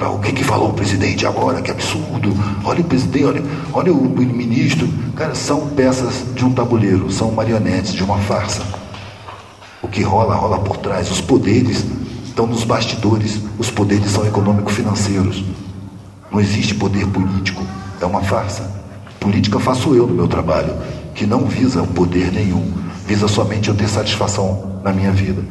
[0.00, 1.62] O que, que falou o presidente agora?
[1.62, 2.34] Que absurdo!
[2.64, 3.42] Olha o presidente, olha,
[3.72, 4.88] olha o ministro.
[5.14, 8.62] Cara, são peças de um tabuleiro, são marionetes de uma farsa.
[9.80, 11.10] O que rola, rola por trás.
[11.10, 11.84] Os poderes
[12.24, 13.40] estão nos bastidores.
[13.58, 15.44] Os poderes são econômico-financeiros.
[16.30, 17.62] Não existe poder político.
[18.00, 18.68] É uma farsa.
[19.20, 20.74] Política faço eu no meu trabalho,
[21.14, 22.70] que não visa poder nenhum,
[23.06, 25.42] visa somente eu ter satisfação na minha vida.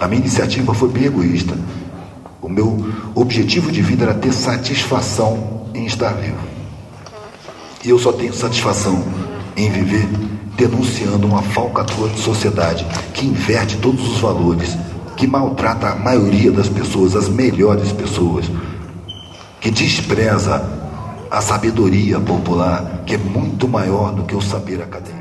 [0.00, 1.54] A minha iniciativa foi bem egoísta.
[2.42, 2.84] O meu
[3.14, 6.38] objetivo de vida era ter satisfação em estar vivo.
[7.84, 9.04] E eu só tenho satisfação
[9.56, 10.06] em viver
[10.56, 14.76] denunciando uma falcatrua de sociedade que inverte todos os valores,
[15.16, 18.50] que maltrata a maioria das pessoas, as melhores pessoas,
[19.60, 20.62] que despreza
[21.30, 25.19] a sabedoria popular, que é muito maior do que o saber acadêmico.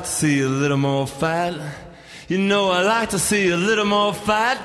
[0.00, 1.60] like to see a little more fight.
[2.26, 4.58] You know I like to see a little more fight.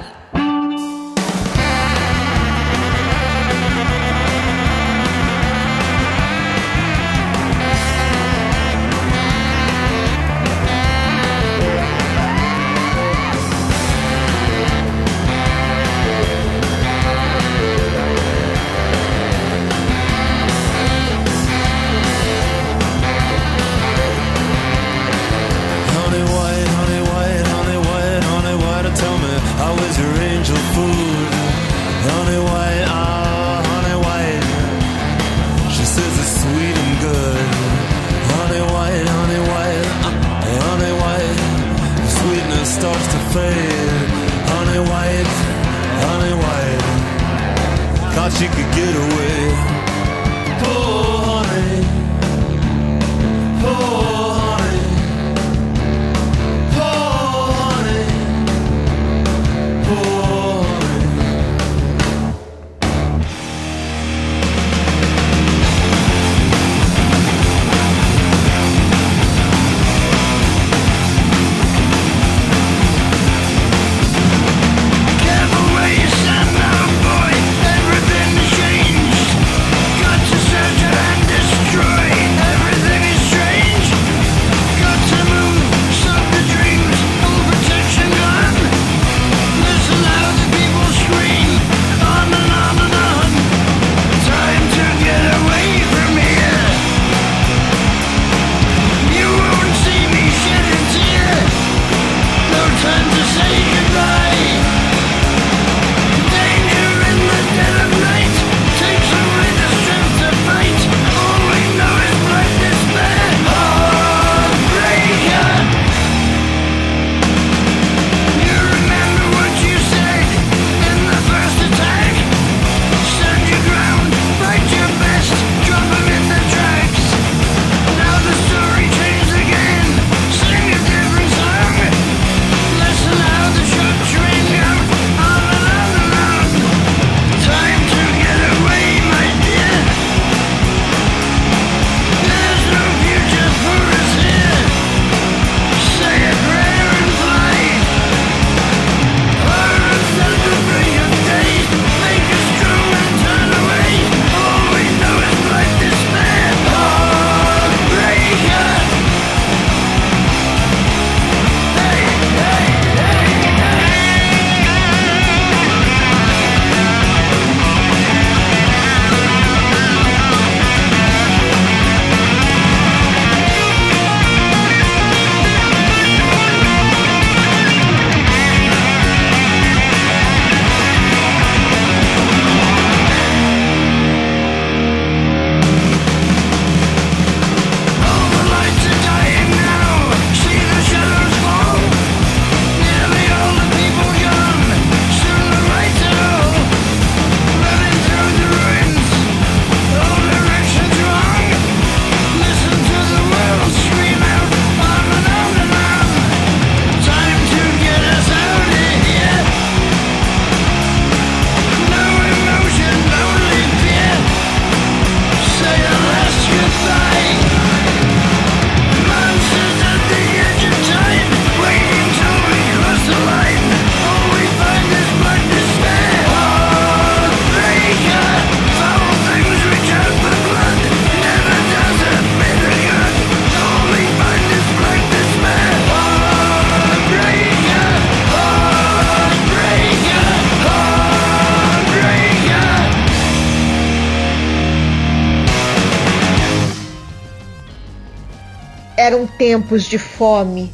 [249.38, 250.72] Tempos de fome,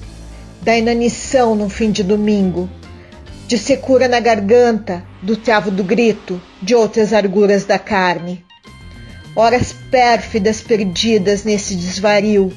[0.61, 2.69] da inanição num fim de domingo,
[3.47, 8.45] de secura na garganta, do travo do grito, de outras arguras da carne.
[9.35, 12.51] Horas pérfidas perdidas nesse desvario,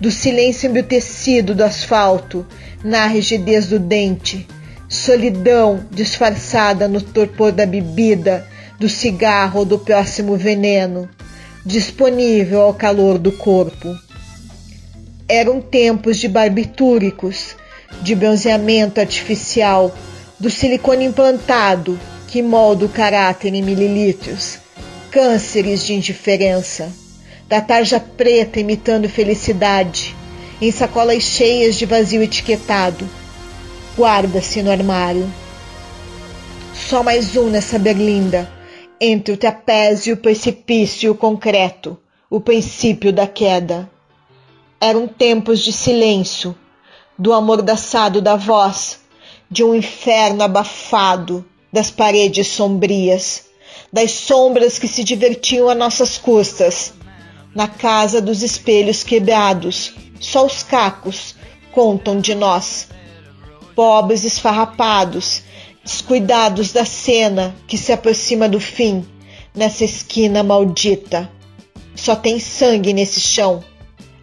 [0.00, 2.46] do silêncio embutecido do asfalto,
[2.84, 4.46] na rigidez do dente,
[4.88, 8.46] solidão disfarçada no torpor da bebida,
[8.78, 11.08] do cigarro ou do próximo veneno,
[11.64, 14.07] disponível ao calor do corpo.
[15.28, 17.54] Eram tempos de barbitúricos,
[18.00, 19.94] de bronzeamento artificial,
[20.40, 24.58] do silicone implantado que molda o caráter em mililitros,
[25.10, 26.90] cânceres de indiferença,
[27.46, 30.16] da tarja preta imitando felicidade,
[30.62, 33.06] em sacolas cheias de vazio etiquetado.
[33.96, 35.30] Guarda-se no armário.
[36.74, 38.50] Só mais um nessa berlinda,
[38.98, 41.98] entre o trapézio o precipício e o concreto,
[42.30, 43.90] o princípio da queda.
[44.80, 46.54] Eram tempos de silêncio,
[47.18, 49.00] do amordaçado da voz,
[49.50, 53.46] de um inferno abafado, das paredes sombrias,
[53.92, 56.94] das sombras que se divertiam a nossas custas.
[57.54, 61.34] Na casa dos espelhos quebrados, só os cacos
[61.72, 62.88] contam de nós.
[63.74, 65.42] Pobres esfarrapados,
[65.82, 69.04] descuidados da cena que se aproxima do fim,
[69.52, 71.28] nessa esquina maldita.
[71.96, 73.64] Só tem sangue nesse chão.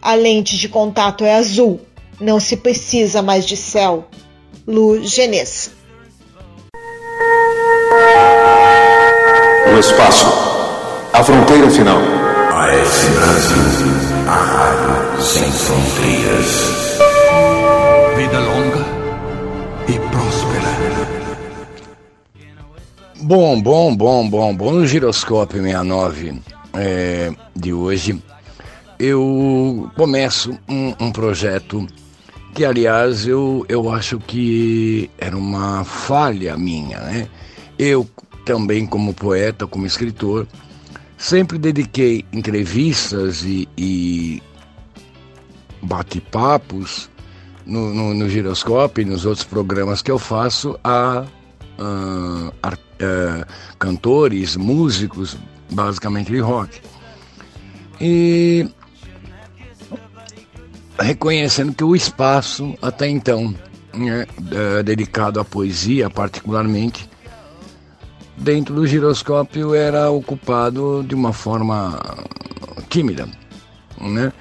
[0.00, 1.80] A lente de contato é azul.
[2.20, 4.08] Não se precisa mais de céu.
[4.66, 5.70] Lu Genês.
[9.72, 10.26] No espaço,
[11.12, 11.98] a fronteira final.
[11.98, 13.56] AS Brasil,
[14.26, 16.98] a rádio sem fronteiras.
[18.16, 18.84] Vida longa
[19.88, 20.76] e próspera.
[23.20, 24.72] Bom, bom, bom, bom, bom.
[24.72, 26.40] No Giroscópio 69
[26.74, 28.22] é, de hoje,
[28.98, 31.86] eu começo um, um projeto
[32.54, 37.28] que, aliás, eu, eu acho que era uma falha minha, né?
[37.78, 38.08] Eu
[38.44, 40.46] também, como poeta, como escritor,
[41.18, 44.42] sempre dediquei entrevistas e, e
[45.82, 47.10] bate-papos
[47.66, 51.24] no, no, no Giroscópio e nos outros programas que eu faço a,
[51.78, 53.46] a, a, a
[53.78, 55.36] cantores, músicos,
[55.70, 56.80] basicamente de rock.
[58.00, 58.68] E
[60.98, 63.54] reconhecendo que o espaço, até então,
[63.94, 67.08] né, eh, dedicado à poesia, particularmente,
[68.36, 71.98] dentro do giroscópio era ocupado de uma forma
[72.88, 73.28] tímida.
[74.00, 74.32] Né?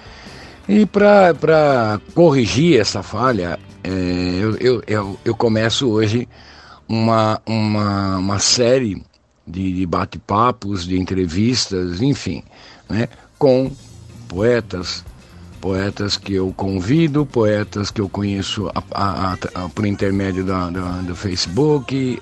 [0.67, 6.27] E para corrigir essa falha, é, eu, eu, eu, eu, começo hoje
[6.87, 9.03] uma, uma, uma série
[9.47, 12.43] de, de bate-papos, de entrevistas, enfim,
[12.89, 13.07] né?
[13.37, 13.71] com
[14.27, 15.05] poetas,
[15.65, 21.01] poetas que eu convido, poetas que eu conheço a, a, a, por intermédio da, da,
[21.01, 22.21] do Facebook,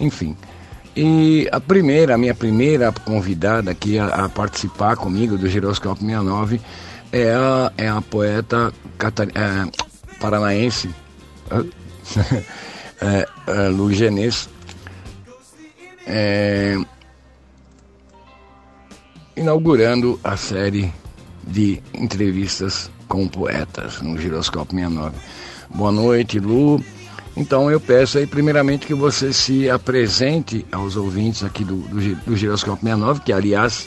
[0.00, 0.36] enfim.
[0.96, 6.60] E a primeira, a minha primeira convidada aqui a, participar comigo do Giroscópio 69
[7.12, 9.70] é a, é a poeta catar, é,
[10.18, 10.90] paranaense
[13.00, 14.48] é, é, Lu Genês.
[16.08, 16.76] É,
[19.36, 20.92] inaugurando a série
[21.46, 25.16] de entrevistas com poetas no Giroscópio 69.
[25.74, 26.82] Boa noite, Lu.
[27.36, 32.36] Então eu peço aí primeiramente que você se apresente aos ouvintes aqui do, do, do
[32.36, 33.86] Giroscópio 69, que aliás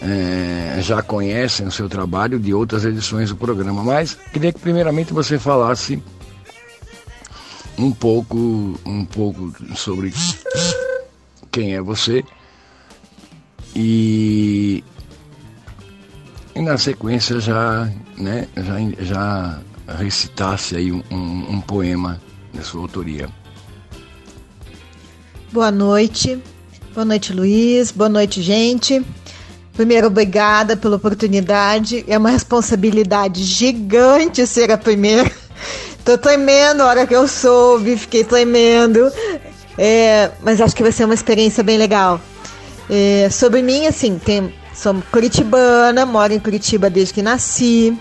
[0.00, 5.12] é, já conhecem o seu trabalho de outras edições do programa, mas queria que primeiramente
[5.12, 6.02] você falasse
[7.76, 10.12] um pouco, um pouco sobre
[11.50, 12.24] quem é você
[13.74, 14.82] e,
[16.58, 19.58] e na sequência já, né, já, já
[19.96, 22.20] recitasse aí um, um, poema
[22.52, 23.28] da sua autoria.
[25.52, 26.42] Boa noite,
[26.92, 29.00] boa noite Luiz, boa noite gente.
[29.72, 32.04] Primeiro, obrigada pela oportunidade.
[32.08, 35.30] É uma responsabilidade gigante ser a primeira.
[36.04, 39.12] Tô tremendo a hora que eu soube, fiquei tremendo.
[39.78, 42.20] É, mas acho que vai ser uma experiência bem legal.
[42.90, 47.98] É, sobre mim, assim, tem, sou curitibana, moro em Curitiba desde que nasci.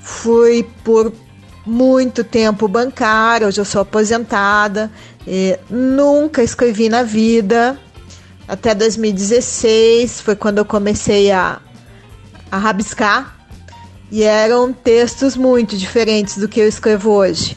[0.00, 1.12] Fui por
[1.66, 4.90] muito tempo bancária, hoje eu sou aposentada.
[5.26, 7.78] É, nunca escrevi na vida.
[8.48, 11.60] Até 2016 foi quando eu comecei a,
[12.50, 13.36] a rabiscar.
[14.10, 17.56] E eram textos muito diferentes do que eu escrevo hoje.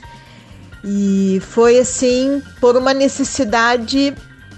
[0.84, 4.14] E foi assim por uma necessidade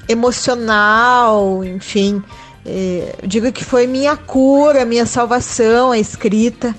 [0.10, 2.24] emocional, enfim.
[2.70, 6.76] É, eu digo que foi minha cura, minha salvação, a escrita.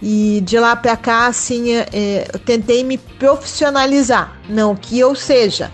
[0.00, 4.38] E de lá para cá, assim, é, eu tentei me profissionalizar.
[4.48, 5.72] Não que eu seja,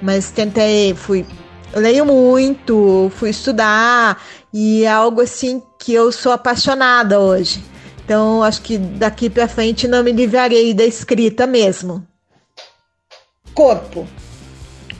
[0.00, 1.26] mas tentei, fui.
[1.74, 4.20] Leio muito, fui estudar
[4.52, 7.62] e é algo assim que eu sou apaixonada hoje.
[8.04, 12.04] Então, acho que daqui para frente não me livrarei da escrita mesmo.
[13.54, 14.06] Corpo.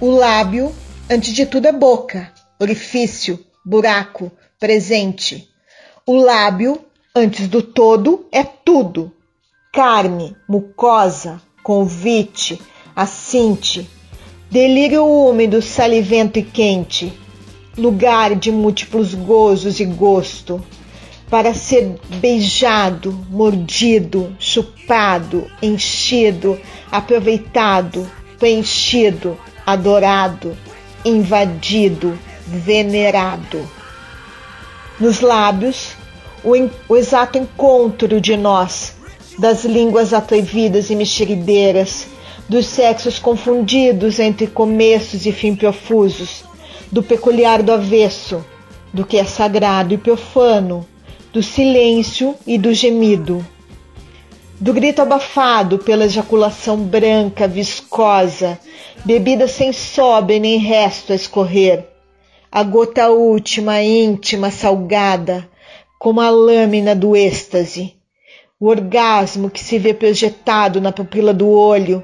[0.01, 0.73] O lábio,
[1.11, 5.49] antes de tudo, é boca, orifício, buraco, presente.
[6.05, 6.81] O lábio,
[7.15, 9.13] antes do todo, é tudo.
[9.73, 12.61] Carne, mucosa, convite,
[12.97, 13.89] assinte,
[14.51, 17.13] delírio úmido, salivento e quente,
[17.79, 20.61] lugar de múltiplos gozos e gosto,
[21.31, 26.59] para ser beijado, mordido, chupado, enchido,
[26.91, 30.57] aproveitado, preenchido, adorado,
[31.05, 32.19] invadido,
[32.51, 33.69] venerado.
[34.99, 35.93] Nos lábios,
[36.45, 36.53] o,
[36.89, 38.95] o exato encontro de nós,
[39.39, 42.07] das línguas atrevidas e mexerideiras,
[42.49, 46.45] dos sexos confundidos entre começos e fim profusos,
[46.91, 48.45] do peculiar do avesso,
[48.93, 50.87] do que é sagrado e profano,
[51.33, 53.47] do silêncio e do gemido,
[54.61, 58.59] do grito abafado pela ejaculação branca, viscosa,
[59.05, 61.87] bebida sem sobra nem resto a escorrer,
[62.53, 65.49] a gota última, íntima, salgada,
[66.01, 67.95] como a lâmina do êxtase,
[68.59, 72.03] o orgasmo que se vê projetado na pupila do olho,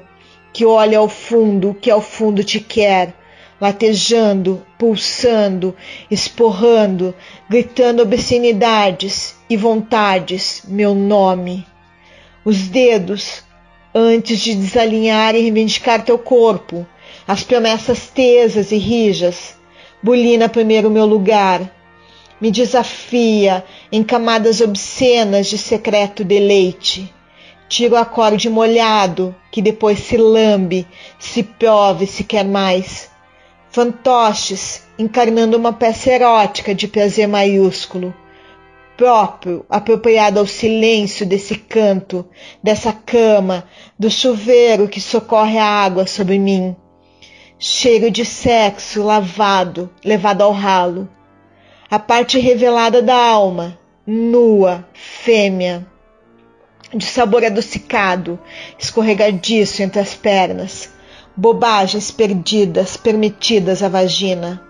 [0.53, 3.13] que olha ao fundo, que ao fundo te quer,
[3.59, 5.75] latejando, pulsando,
[6.09, 7.13] esporrando,
[7.49, 11.67] gritando obscenidades e vontades, meu nome.
[12.45, 13.43] Os dedos,
[13.93, 16.87] antes de desalinhar e reivindicar teu corpo,
[17.27, 19.56] as promessas tesas e rijas,
[20.01, 21.73] bulina primeiro meu lugar,
[22.39, 27.13] me desafia em camadas obscenas de secreto deleite.
[27.67, 30.87] Tiro o acorde molhado, que depois se lambe,
[31.19, 33.09] se prove se quer mais.
[33.69, 38.13] Fantoches, encarnando uma peça erótica de prazer maiúsculo,
[38.95, 42.25] próprio, apropriado ao silêncio desse canto,
[42.63, 43.65] dessa cama,
[43.99, 46.75] do chuveiro que socorre a água sobre mim.
[47.59, 51.09] Cheiro de sexo lavado, levado ao ralo.
[51.89, 55.83] A parte revelada da alma, nua, fêmea,
[56.93, 58.39] de sabor adocicado,
[58.77, 60.93] escorregadiço entre as pernas,
[61.35, 64.61] bobagens perdidas, permitidas à vagina.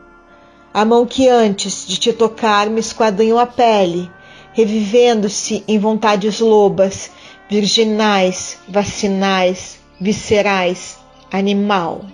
[0.73, 4.09] A mão que antes de te tocar me esquadrinhou a pele,
[4.53, 7.11] revivendo-se em vontades lobas,
[7.49, 10.97] virginais, vacinais, viscerais,
[11.29, 12.05] animal.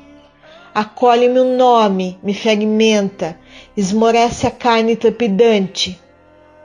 [0.76, 3.38] Acolhe-me o nome, me fragmenta,
[3.78, 6.00] esmorece a carne trepidante,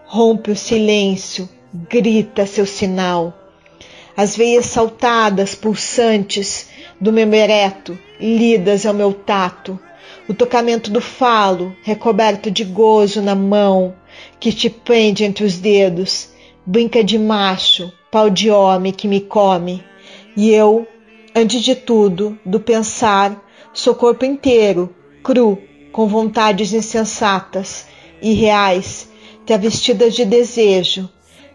[0.06, 1.46] rompe o silêncio,
[1.90, 3.34] grita seu sinal.
[4.16, 9.78] As veias saltadas, pulsantes do meu ereto, lidas ao meu tato,
[10.26, 13.94] o tocamento do falo, recoberto de gozo na mão,
[14.40, 16.30] que te prende entre os dedos,
[16.64, 19.84] brinca de macho, pau de homem que me come,
[20.34, 20.88] e eu,
[21.34, 25.58] antes de tudo, do pensar, sou corpo inteiro, cru,
[25.92, 27.86] com vontades insensatas,
[28.20, 29.08] irreais,
[29.46, 31.08] travestidas de desejo,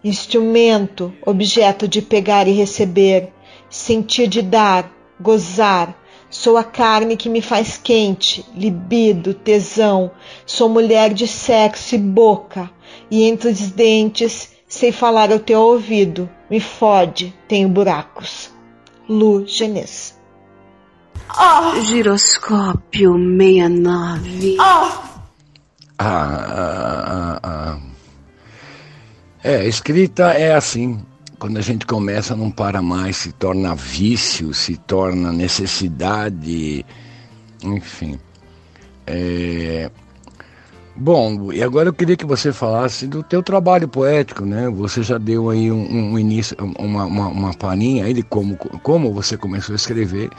[0.03, 3.31] instrumento, objeto de pegar e receber,
[3.69, 5.99] sentir de dar, gozar.
[6.29, 10.11] Sou a carne que me faz quente, libido, tesão.
[10.45, 12.71] Sou mulher de sexo e boca,
[13.09, 16.27] e entre os dentes sei falar ao teu ouvido.
[16.49, 18.49] Me fode, tenho buracos.
[19.07, 20.12] Lu Genês.
[21.83, 24.57] Giroscópio 69.
[24.59, 25.03] Ah,
[25.99, 27.77] ah, ah.
[29.43, 31.03] É, a escrita é assim.
[31.37, 36.85] Quando a gente começa, não para mais, se torna vício, se torna necessidade,
[37.61, 38.17] enfim.
[39.05, 39.91] É...
[40.95, 44.69] Bom, e agora eu queria que você falasse do teu trabalho poético, né?
[44.69, 49.11] Você já deu aí um, um início, uma, uma, uma palhinha aí de como, como
[49.11, 50.29] você começou a escrever.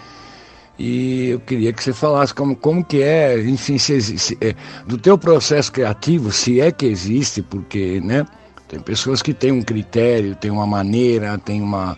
[0.79, 4.55] E eu queria que você falasse como, como que é, enfim, se, se, é,
[4.87, 8.27] do teu processo criativo, se é que existe, porque, né?
[8.67, 11.97] Tem pessoas que têm um critério, têm uma maneira, têm uma,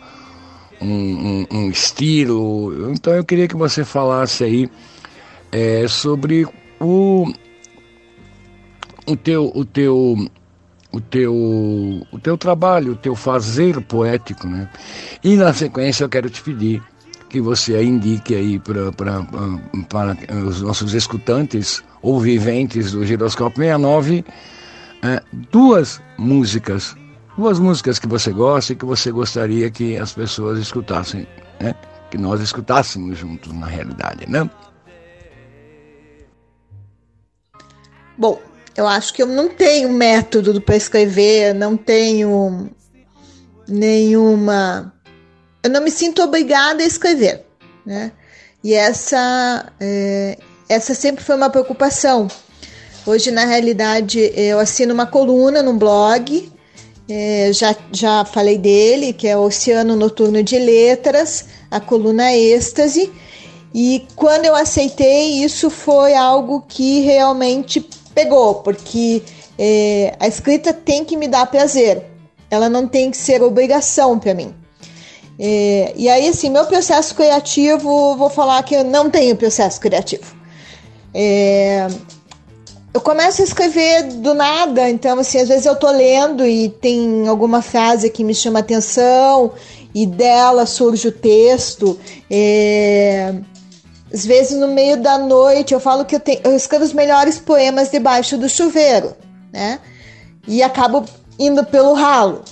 [0.80, 2.90] um, um, um estilo.
[2.90, 4.70] Então eu queria que você falasse aí
[5.50, 6.46] é, sobre
[6.78, 7.32] o,
[9.06, 10.28] o teu, o teu,
[10.92, 11.34] o teu,
[12.12, 14.68] o teu trabalho, o teu fazer poético, né?
[15.24, 16.82] E na sequência eu quero te pedir
[17.36, 18.88] que você indique aí para
[20.46, 24.24] os nossos escutantes ou viventes do Giroscópio 69
[25.02, 25.22] é,
[25.52, 26.96] duas músicas
[27.36, 31.28] Duas músicas que você gosta e que você gostaria que as pessoas escutassem,
[31.60, 31.74] né?
[32.10, 34.48] Que nós escutássemos juntos, na realidade, né?
[38.16, 38.40] Bom,
[38.74, 42.70] eu acho que eu não tenho método para escrever, não tenho
[43.68, 44.95] nenhuma.
[45.62, 47.44] Eu não me sinto obrigada a escrever,
[47.84, 48.12] né?
[48.62, 50.38] E essa, é,
[50.68, 52.28] essa sempre foi uma preocupação.
[53.06, 56.52] Hoje, na realidade, eu assino uma coluna no blog,
[57.08, 63.12] é, já, já falei dele, que é o Oceano Noturno de Letras, a coluna Êxtase.
[63.72, 69.22] E quando eu aceitei, isso foi algo que realmente pegou, porque
[69.58, 72.04] é, a escrita tem que me dar prazer,
[72.50, 74.54] ela não tem que ser obrigação para mim.
[75.38, 80.34] É, e aí, assim, meu processo criativo, vou falar que eu não tenho processo criativo.
[81.12, 81.86] É,
[82.92, 87.28] eu começo a escrever do nada, então, assim, às vezes eu tô lendo e tem
[87.28, 89.52] alguma frase que me chama atenção
[89.94, 91.98] e dela surge o texto.
[92.30, 93.34] É,
[94.12, 97.38] às vezes no meio da noite eu falo que eu, tenho, eu escrevo os melhores
[97.38, 99.14] poemas debaixo do chuveiro,
[99.52, 99.78] né?
[100.48, 101.04] E acabo
[101.38, 102.42] indo pelo ralo.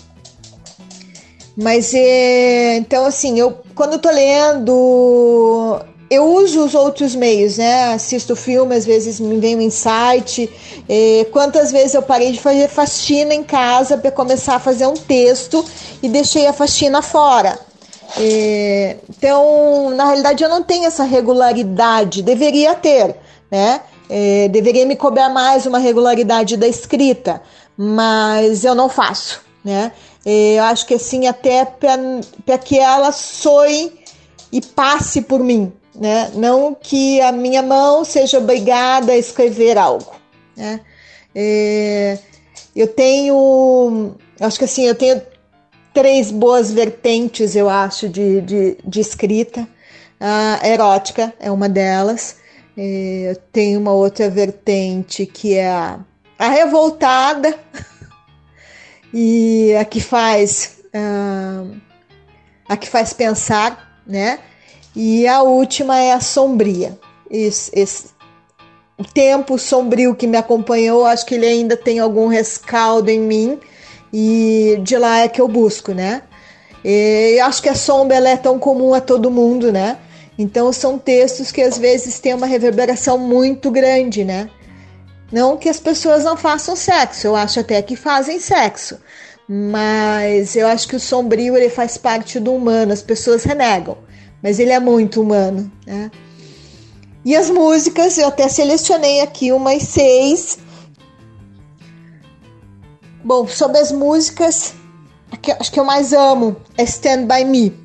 [1.56, 7.92] Mas é, então assim, eu quando eu tô lendo, eu uso os outros meios, né?
[7.92, 10.50] Assisto filme, às vezes me vem um insight.
[10.88, 14.94] É, quantas vezes eu parei de fazer faxina em casa para começar a fazer um
[14.94, 15.64] texto
[16.02, 17.58] e deixei a faxina fora.
[18.18, 23.16] É, então, na realidade, eu não tenho essa regularidade, deveria ter,
[23.50, 23.80] né?
[24.08, 27.40] É, deveria me cobrar mais uma regularidade da escrita,
[27.76, 29.90] mas eu não faço, né?
[30.24, 33.92] É, eu acho que assim, até para que ela soe
[34.50, 36.30] e passe por mim, né?
[36.34, 40.14] Não que a minha mão seja obrigada a escrever algo,
[40.56, 40.80] né?
[41.34, 42.18] É,
[42.74, 45.20] eu tenho, acho que assim, eu tenho
[45.92, 49.66] três boas vertentes, eu acho, de, de, de escrita.
[50.18, 52.36] A erótica é uma delas.
[52.76, 56.00] É, tem uma outra vertente que é a,
[56.36, 57.56] a revoltada
[59.16, 61.76] e a que faz uh,
[62.68, 64.40] a que faz pensar, né?
[64.96, 66.98] E a última é a sombria.
[67.30, 68.06] Esse, esse
[69.12, 73.60] tempo sombrio que me acompanhou, acho que ele ainda tem algum rescaldo em mim
[74.12, 76.22] e de lá é que eu busco, né?
[76.84, 79.98] E acho que a sombra é tão comum a todo mundo, né?
[80.36, 84.50] Então são textos que às vezes têm uma reverberação muito grande, né?
[85.34, 89.00] Não que as pessoas não façam sexo, eu acho até que fazem sexo,
[89.48, 93.98] mas eu acho que o sombrio ele faz parte do humano, as pessoas renegam,
[94.40, 96.08] mas ele é muito humano, né?
[97.24, 100.58] E as músicas, eu até selecionei aqui umas seis
[103.24, 104.72] Bom, sobre as músicas,
[105.58, 107.76] acho que eu mais amo é Stand By Me.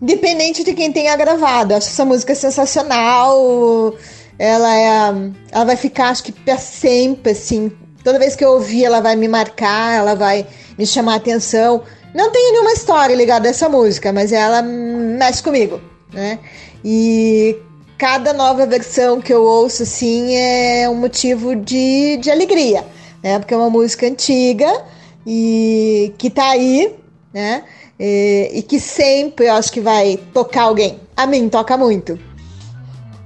[0.00, 3.94] Independente de quem tenha gravado, acho essa música sensacional.
[4.38, 7.70] Ela é, ela vai ficar, acho que para sempre, assim.
[8.02, 10.46] Toda vez que eu ouvir, ela vai me marcar, ela vai
[10.76, 11.82] me chamar a atenção.
[12.14, 15.80] Não tenho nenhuma história ligada a essa música, mas ela mexe comigo,
[16.12, 16.38] né?
[16.84, 17.56] E
[17.96, 22.84] cada nova versão que eu ouço, assim, é um motivo de, de alegria
[23.22, 23.38] né?
[23.38, 24.84] Porque é uma música antiga
[25.26, 26.94] e que tá aí,
[27.32, 27.64] né?
[27.98, 30.98] E, e que sempre eu acho que vai tocar alguém.
[31.16, 32.18] A mim toca muito.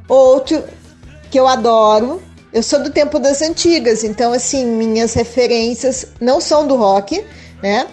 [0.08, 0.62] Outro
[1.30, 2.22] que eu adoro,
[2.52, 7.24] eu sou do tempo das antigas, então assim, minhas referências não são do rock,
[7.62, 7.86] né?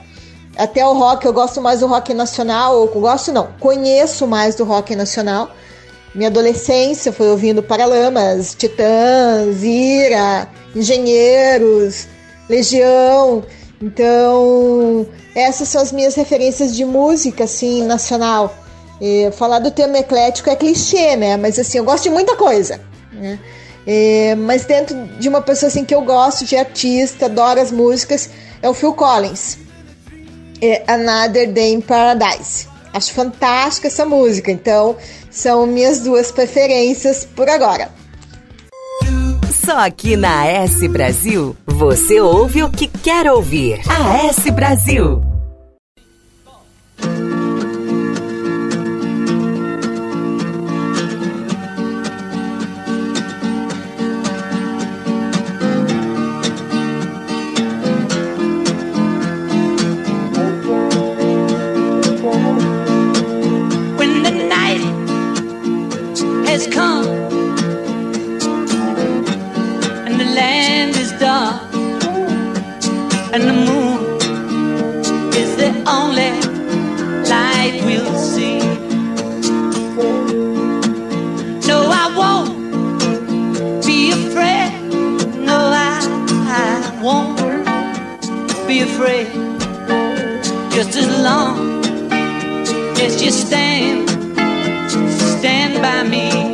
[0.56, 4.64] Até o rock, eu gosto mais do rock nacional, ou gosto não, conheço mais do
[4.64, 5.50] rock nacional.
[6.14, 12.08] Minha adolescência foi ouvindo Paralamas, Titãs, Ira, Engenheiros,
[12.48, 13.44] Legião.
[13.82, 18.56] Então, essas são as minhas referências de música, assim, nacional.
[19.02, 21.36] E falar do tema eclético é clichê, né?
[21.36, 22.80] Mas, assim, eu gosto de muita coisa,
[23.14, 23.40] né?
[23.86, 28.30] É, mas dentro de uma pessoa assim que eu gosto de artista, adoro as músicas,
[28.62, 29.58] é o Phil Collins.
[30.62, 32.68] É Another Day in Paradise.
[32.94, 34.96] Acho fantástica essa música, então
[35.30, 37.90] são minhas duas preferências por agora.
[39.66, 43.82] Só aqui na S Brasil, você ouve o que quer ouvir.
[43.90, 45.33] A S Brasil.
[88.74, 89.28] be afraid.
[90.72, 91.84] Just as long
[93.06, 94.10] as you stand,
[95.40, 96.53] stand by me.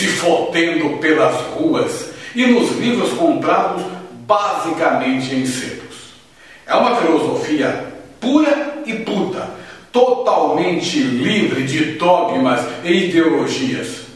[0.00, 3.82] Se fotendo pelas ruas e nos livros comprados
[4.26, 6.14] basicamente em sebos.
[6.66, 7.84] É uma filosofia
[8.18, 9.46] pura e puta,
[9.92, 14.06] totalmente livre de dogmas e ideologias.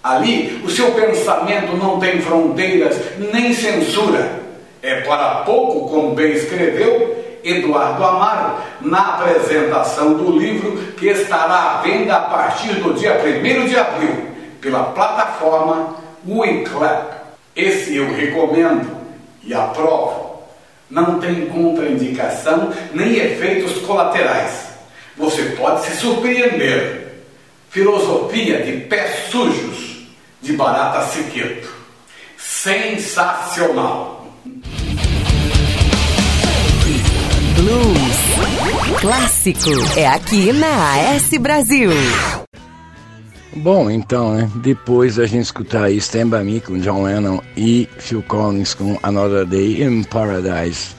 [0.00, 2.96] Ali, o seu pensamento não tem fronteiras
[3.32, 4.40] nem censura.
[4.80, 11.82] É para pouco, como bem escreveu Eduardo Amaro, na apresentação do livro que estará à
[11.82, 14.30] venda a partir do dia 1 de abril,
[14.60, 15.96] pela plataforma
[16.26, 17.20] WeClap.
[17.54, 18.96] Esse eu recomendo
[19.42, 20.42] e aprovo.
[20.88, 24.68] Não tem contraindicação nem efeitos colaterais.
[25.16, 27.24] Você pode se surpreender.
[27.70, 30.06] Filosofia de pés sujos
[30.42, 31.72] de Barata Siqueto.
[32.36, 34.26] Sensacional!
[37.54, 38.20] Blues
[39.00, 41.90] clássico é aqui na AS Brasil.
[43.56, 44.50] Bom, então, né?
[44.56, 48.96] Depois da gente escutar aí Stand By Me com John Lennon e Phil Collins com
[49.02, 50.94] Another Day in Paradise,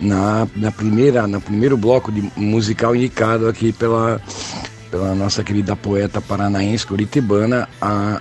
[0.00, 4.20] na, na primeira, no primeiro bloco de musical indicado aqui pela,
[4.90, 8.20] pela nossa querida poeta paranaense curitibana, a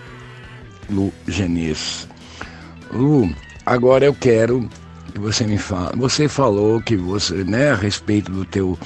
[0.88, 2.08] Lu Genês.
[2.92, 3.34] Lu,
[3.66, 4.70] agora eu quero
[5.12, 5.98] que você me fale.
[5.98, 8.78] Você falou que você, né, a respeito do teu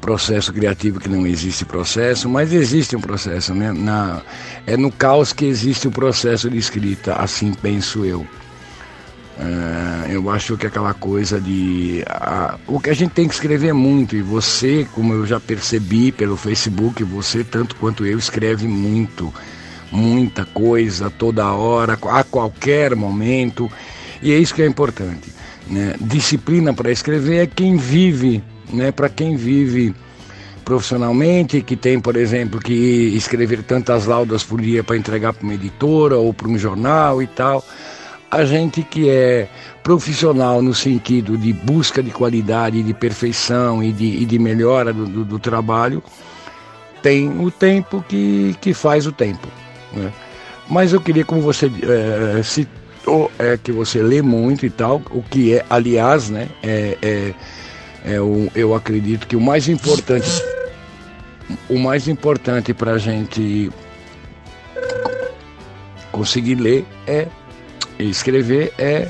[0.00, 3.72] processo criativo que não existe processo, mas existe um processo, né?
[3.72, 4.22] Na,
[4.66, 8.26] é no caos que existe o processo de escrita, assim penso eu.
[9.38, 12.02] É, eu acho que aquela coisa de.
[12.06, 15.38] A, o que a gente tem que escrever é muito, e você, como eu já
[15.38, 19.32] percebi pelo Facebook, você, tanto quanto eu, escreve muito,
[19.90, 23.70] muita coisa, toda hora, a qualquer momento,
[24.22, 25.32] e é isso que é importante.
[25.66, 25.94] Né?
[26.00, 29.94] Disciplina para escrever é quem vive né, para quem vive
[30.64, 32.72] profissionalmente, que tem, por exemplo, que
[33.16, 37.26] escrever tantas laudas por dia para entregar para uma editora ou para um jornal e
[37.26, 37.64] tal.
[38.30, 39.48] A gente que é
[39.82, 45.06] profissional no sentido de busca de qualidade, de perfeição e de, e de melhora do,
[45.06, 46.02] do, do, trabalho,
[47.02, 49.48] tem o tempo que, que faz o tempo.
[49.92, 50.12] Né?
[50.68, 55.22] Mas eu queria, como você é, citou, é, que você lê muito e tal, o
[55.22, 57.34] que é, aliás, né, é, é
[58.04, 60.28] é, o, eu acredito que o mais importante,
[61.68, 63.70] o mais importante para a gente
[66.10, 67.28] conseguir ler é
[67.98, 69.08] escrever é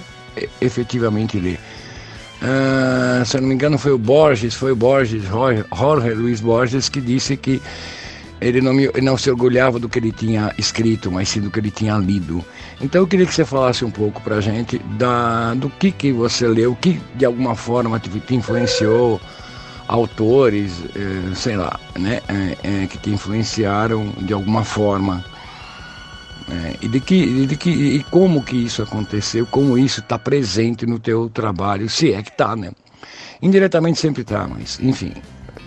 [0.60, 1.58] efetivamente ler.
[2.42, 5.64] Ah, se eu não me engano foi o Borges, foi o Borges, Jorge,
[6.14, 7.60] Luiz Borges que disse que
[8.40, 11.60] ele não, me, não se orgulhava do que ele tinha escrito, mas sim do que
[11.60, 12.42] ele tinha lido.
[12.80, 16.12] Então eu queria que você falasse um pouco para a gente da, do que, que
[16.12, 19.20] você leu, que de alguma forma te, te influenciou,
[19.90, 25.24] autores, eh, sei lá, né, eh, eh, que te influenciaram de alguma forma.
[26.80, 30.98] e, de que, de que, e como que isso aconteceu, como isso está presente no
[30.98, 32.70] teu trabalho, se é que está, né?
[33.42, 35.12] Indiretamente sempre está, mas enfim,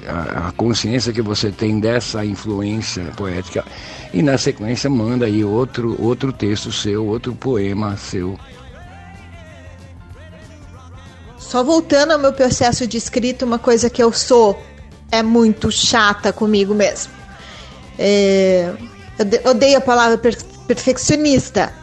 [0.07, 3.63] a, consciência que você tem dessa influência poética
[4.13, 8.37] e na sequência manda aí outro outro texto seu, outro poema seu.
[11.37, 14.59] Só voltando ao meu processo de escrita, uma coisa que eu sou
[15.11, 17.13] é muito chata comigo mesmo.
[17.99, 18.73] É,
[19.19, 20.35] eu odeio a palavra per
[20.65, 21.73] perfeccionista,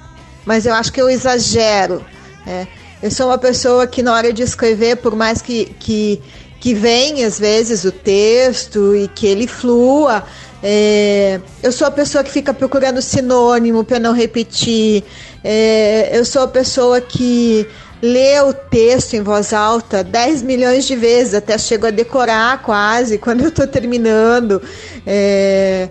[0.44, 2.04] mas eu acho que eu exagero.
[2.46, 2.66] É,
[3.02, 6.20] eu sou uma pessoa que na hora de escrever, por mais que, que
[6.60, 10.22] que vem às vezes o texto e que ele flua.
[10.62, 15.02] É, eu sou a pessoa que fica procurando sinônimo para não repetir.
[15.42, 17.66] É, eu sou a pessoa que
[18.02, 23.16] lê o texto em voz alta 10 milhões de vezes, até chego a decorar quase
[23.18, 24.60] quando eu estou terminando.
[25.06, 25.88] É,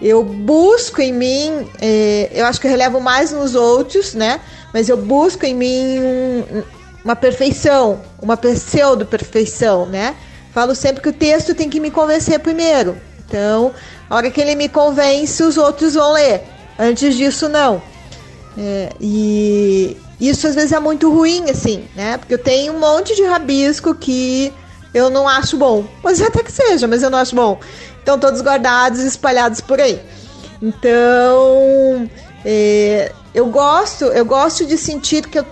[0.00, 4.40] eu busco em mim, é, eu acho que eu relevo mais nos outros, né?
[4.72, 6.64] Mas eu busco em mim
[7.04, 10.14] uma perfeição, uma pseudo-perfeição, né?
[10.52, 12.96] Falo sempre que o texto tem que me convencer primeiro.
[13.26, 13.72] Então,
[14.08, 16.42] a hora que ele me convence, os outros vão ler.
[16.78, 17.82] Antes disso, não.
[18.56, 22.18] É, e isso às vezes é muito ruim, assim, né?
[22.18, 24.52] Porque eu tenho um monte de rabisco que
[24.92, 25.84] eu não acho bom.
[26.02, 27.58] Mas até que seja, mas eu não acho bom.
[28.02, 30.00] Então, todos guardados, espalhados por aí.
[30.60, 32.08] Então,
[32.44, 35.46] é, eu gosto, eu gosto de sentir que eu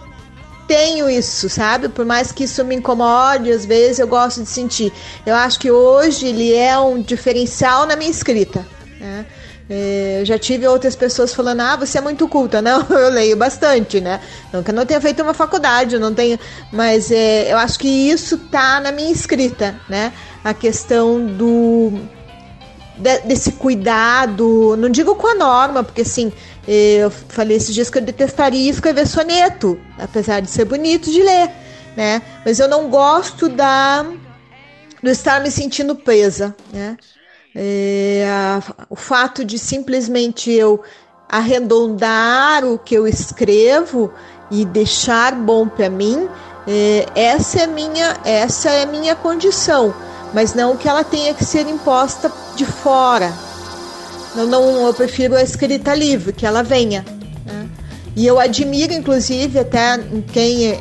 [0.71, 1.89] tenho isso, sabe?
[1.89, 4.93] Por mais que isso me incomode, às vezes eu gosto de sentir.
[5.27, 8.65] Eu acho que hoje ele é um diferencial na minha escrita.
[9.01, 9.27] Né?
[9.69, 12.63] É, eu já tive outras pessoas falando, ah, você é muito culta.
[12.63, 14.21] Não, eu leio bastante, né?
[14.53, 16.39] Não que eu não tenha feito uma faculdade, eu não tenho.
[16.73, 20.13] Mas é, eu acho que isso tá na minha escrita, né?
[20.45, 21.95] A questão do.
[23.01, 26.33] De- desse cuidado, não digo com a norma, porque assim,
[26.69, 31.51] eu falei esses dias que eu detestaria escrever soneto, apesar de ser bonito de ler,
[31.97, 32.23] né?
[32.45, 34.05] Mas eu não gosto da
[35.03, 36.99] do estar me sentindo presa, né?
[37.55, 40.83] É, a- o fato de simplesmente eu
[41.29, 44.13] arredondar o que eu escrevo
[44.51, 46.29] e deixar bom para mim,
[46.67, 49.95] é, essa é minha essa é minha condição,
[50.33, 53.33] mas não que ela tenha que ser imposta de fora.
[54.37, 57.05] Eu não eu prefiro a escrita livre, que ela venha.
[57.45, 57.69] né?
[58.17, 60.81] E eu admiro, inclusive, até em quem é,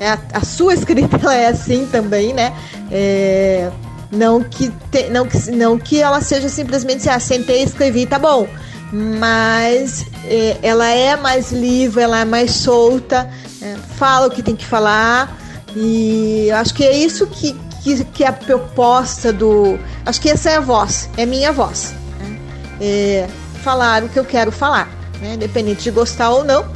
[0.00, 2.54] é a, a sua escrita ela é assim também, né?
[2.90, 3.70] É,
[4.10, 8.18] não que te- não que não que ela seja simplesmente assim, ah, sentei, escrevi, tá
[8.18, 8.46] bom.
[8.92, 13.28] Mas é, ela é mais livre, ela é mais solta,
[13.60, 15.36] é, fala o que tem que falar
[15.74, 17.54] e acho que é isso que,
[17.86, 19.78] que, que é a proposta do.
[20.04, 21.94] Acho que essa é a voz, é minha voz.
[22.18, 22.38] né?
[22.80, 23.28] É,
[23.62, 24.88] falar o que eu quero falar,
[25.20, 25.34] né?
[25.34, 26.66] Independente de gostar ou não,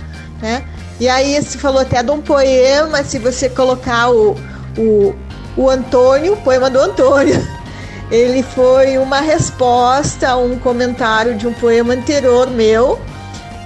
[0.40, 0.64] né?
[1.00, 4.36] E aí você falou até de um poema, se você colocar o,
[4.78, 5.14] o,
[5.56, 7.44] o Antônio, o poema do Antônio,
[8.08, 13.00] ele foi uma resposta a um comentário de um poema anterior meu,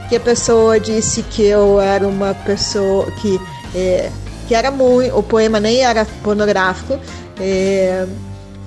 [0.08, 3.38] que a pessoa disse que eu era uma pessoa que,
[3.74, 4.10] é,
[4.48, 5.14] que era muito.
[5.14, 6.98] O poema nem era pornográfico.
[7.40, 8.06] É,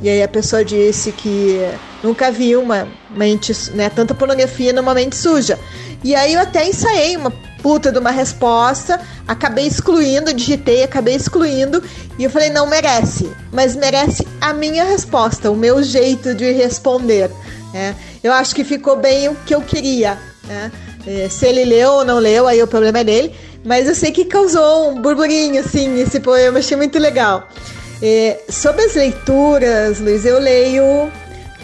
[0.01, 1.59] e aí a pessoa disse que
[2.03, 5.57] nunca viu uma mente, né, tanta pornografia numa mente suja.
[6.03, 7.31] E aí eu até ensaiei uma
[7.61, 11.83] puta de uma resposta, acabei excluindo, digitei, acabei excluindo,
[12.17, 17.31] e eu falei, não merece, mas merece a minha resposta, o meu jeito de responder.
[17.73, 17.95] né?
[18.23, 20.17] Eu acho que ficou bem o que eu queria.
[20.47, 20.71] né?
[21.05, 23.33] É, se ele leu ou não leu, aí o problema é dele,
[23.65, 27.47] mas eu sei que causou um burburinho, assim, esse poema, achei muito legal.
[28.01, 31.11] É, sobre as leituras, Luiz, eu leio,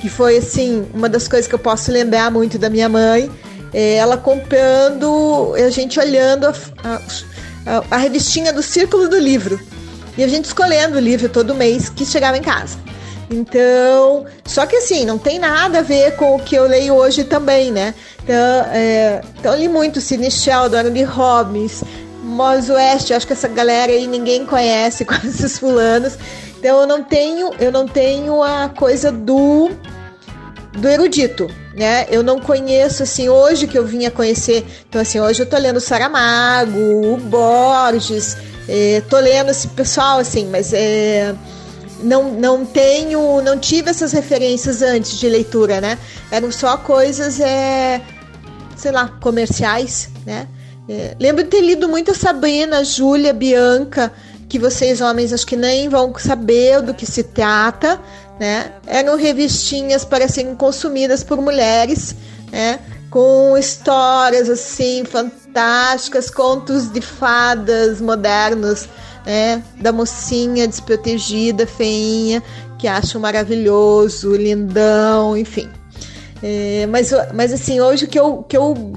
[0.01, 3.29] que foi assim, uma das coisas que eu posso lembrar muito da minha mãe,
[3.73, 6.53] é ela comprando, a gente olhando a,
[7.65, 9.59] a, a revistinha do Círculo do Livro.
[10.17, 12.77] E a gente escolhendo o livro todo mês que chegava em casa.
[13.31, 17.23] Então, só que assim, não tem nada a ver com o que eu leio hoje
[17.23, 17.95] também, né?
[18.23, 18.35] Então,
[18.71, 21.83] é, então eu li muito Sidney Sheldon, Andy Robbins,
[22.23, 26.17] Mos West, acho que essa galera aí ninguém conhece, quase esses fulanos.
[26.57, 29.69] Então eu não tenho, eu não tenho a coisa do
[30.71, 32.07] do erudito, né?
[32.09, 34.65] Eu não conheço assim hoje que eu vinha conhecer.
[34.89, 36.79] Então assim, hoje eu tô lendo Saramago,
[37.13, 38.37] o Borges,
[38.67, 41.35] eh, tô lendo esse pessoal assim, mas é
[42.03, 45.97] não, não tenho, não tive essas referências antes de leitura, né?
[46.29, 48.01] Eram só coisas, é,
[48.75, 50.47] sei lá, comerciais, né?
[50.87, 54.11] É, lembro de ter lido muito Sabrina, Júlia, Bianca,
[54.49, 57.99] que vocês homens acho que nem vão saber do que se trata,
[58.39, 58.73] né?
[58.85, 62.15] Eram revistinhas para serem consumidas por mulheres,
[62.51, 62.79] né?
[63.09, 68.89] Com histórias assim fantásticas, contos de fadas modernos,
[69.25, 69.63] né?
[69.79, 72.43] Da mocinha desprotegida, feinha,
[72.77, 75.69] que acho maravilhoso, lindão, enfim.
[76.43, 78.93] É, mas, mas assim, hoje que eu, que eu,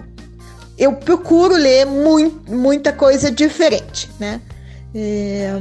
[0.78, 4.40] eu procuro ler muita coisa diferente, né?
[4.94, 5.52] É,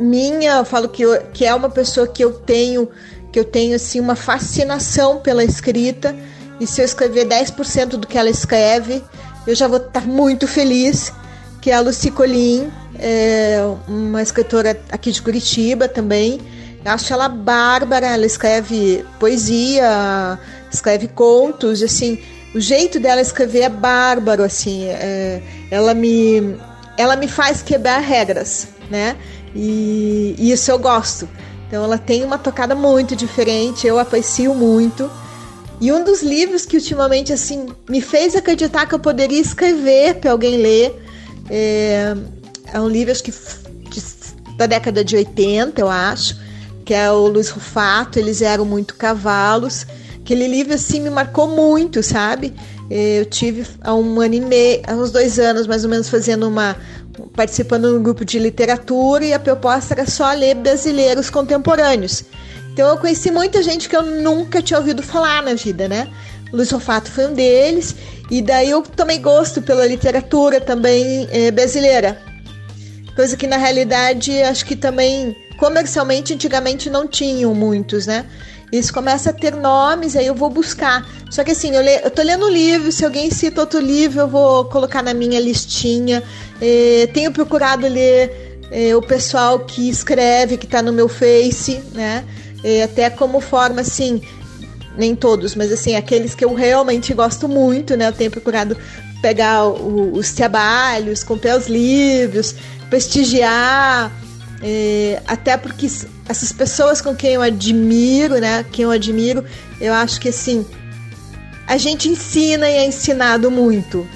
[0.00, 2.88] minha, eu falo que, eu, que é uma pessoa que eu tenho,
[3.32, 6.16] que eu tenho assim uma fascinação pela escrita,
[6.58, 9.02] e se eu escrever 10% do que ela escreve,
[9.46, 11.12] eu já vou estar muito feliz,
[11.60, 13.58] que é a Lucy Colin, é
[13.88, 16.40] uma escritora aqui de Curitiba também.
[16.84, 20.38] Eu acho ela bárbara, ela escreve poesia,
[20.70, 22.22] escreve contos, assim,
[22.54, 26.56] o jeito dela escrever é bárbaro, assim, é, ela me
[26.96, 29.16] ela me faz quebrar regras, né?
[29.54, 31.28] E, e isso eu gosto.
[31.66, 35.10] Então ela tem uma tocada muito diferente, eu aprecio muito.
[35.80, 40.32] E um dos livros que ultimamente assim me fez acreditar que eu poderia escrever para
[40.32, 41.00] alguém ler
[41.48, 42.14] é,
[42.72, 44.02] é um livro acho que de,
[44.56, 46.36] da década de 80, eu acho,
[46.84, 49.86] que é o Luiz Rufato, eles eram muito cavalos.
[50.30, 52.54] Aquele livro assim me marcou muito, sabe?
[52.88, 56.46] Eu tive há um ano e meio, há uns dois anos mais ou menos, fazendo
[56.46, 56.76] uma.
[57.34, 62.22] participando num grupo de literatura e a proposta era só ler brasileiros contemporâneos.
[62.72, 66.08] Então eu conheci muita gente que eu nunca tinha ouvido falar na vida, né?
[66.52, 67.96] Luiz Rofato foi um deles.
[68.30, 72.16] E daí eu tomei gosto pela literatura também eh, brasileira.
[73.16, 78.26] Coisa que na realidade acho que também comercialmente antigamente não tinham muitos, né?
[78.72, 81.06] Isso começa a ter nomes, aí eu vou buscar.
[81.30, 84.20] Só que assim, eu, le, eu tô lendo um livro, se alguém cita outro livro,
[84.20, 86.22] eu vou colocar na minha listinha.
[86.62, 92.24] Eh, tenho procurado ler eh, o pessoal que escreve, que tá no meu Face, né?
[92.62, 94.22] Eh, até como forma assim,
[94.96, 98.06] nem todos, mas assim, aqueles que eu realmente gosto muito, né?
[98.08, 98.76] Eu tenho procurado
[99.20, 102.54] pegar o- os trabalhos, comprar os livros,
[102.88, 104.12] prestigiar,
[104.62, 105.86] é, até porque
[106.28, 108.64] essas pessoas com quem eu admiro, né?
[108.70, 109.44] Quem eu admiro,
[109.80, 110.66] eu acho que assim,
[111.66, 114.06] a gente ensina e é ensinado muito.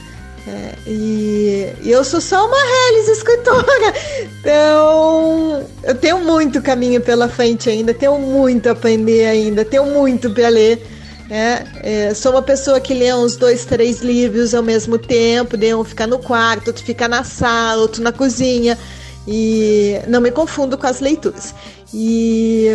[0.47, 3.95] É, e, e eu sou só uma reles escritora,
[4.41, 10.29] então eu tenho muito caminho pela frente ainda, tenho muito a aprender ainda, tenho muito
[10.31, 10.87] para ler.
[11.31, 11.65] né?
[11.83, 15.83] É, sou uma pessoa que lê uns dois, três livros ao mesmo tempo, de um
[15.83, 18.79] fica no quarto, outro fica na sala, outro na cozinha,
[19.27, 21.55] e não me confundo com as leituras.
[21.93, 22.69] E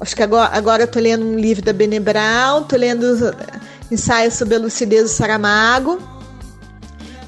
[0.00, 3.20] acho que agora, agora eu tô lendo um livro da Bene Brown, tô lendo os
[3.90, 6.00] ensaios sobre a lucidez do Saramago.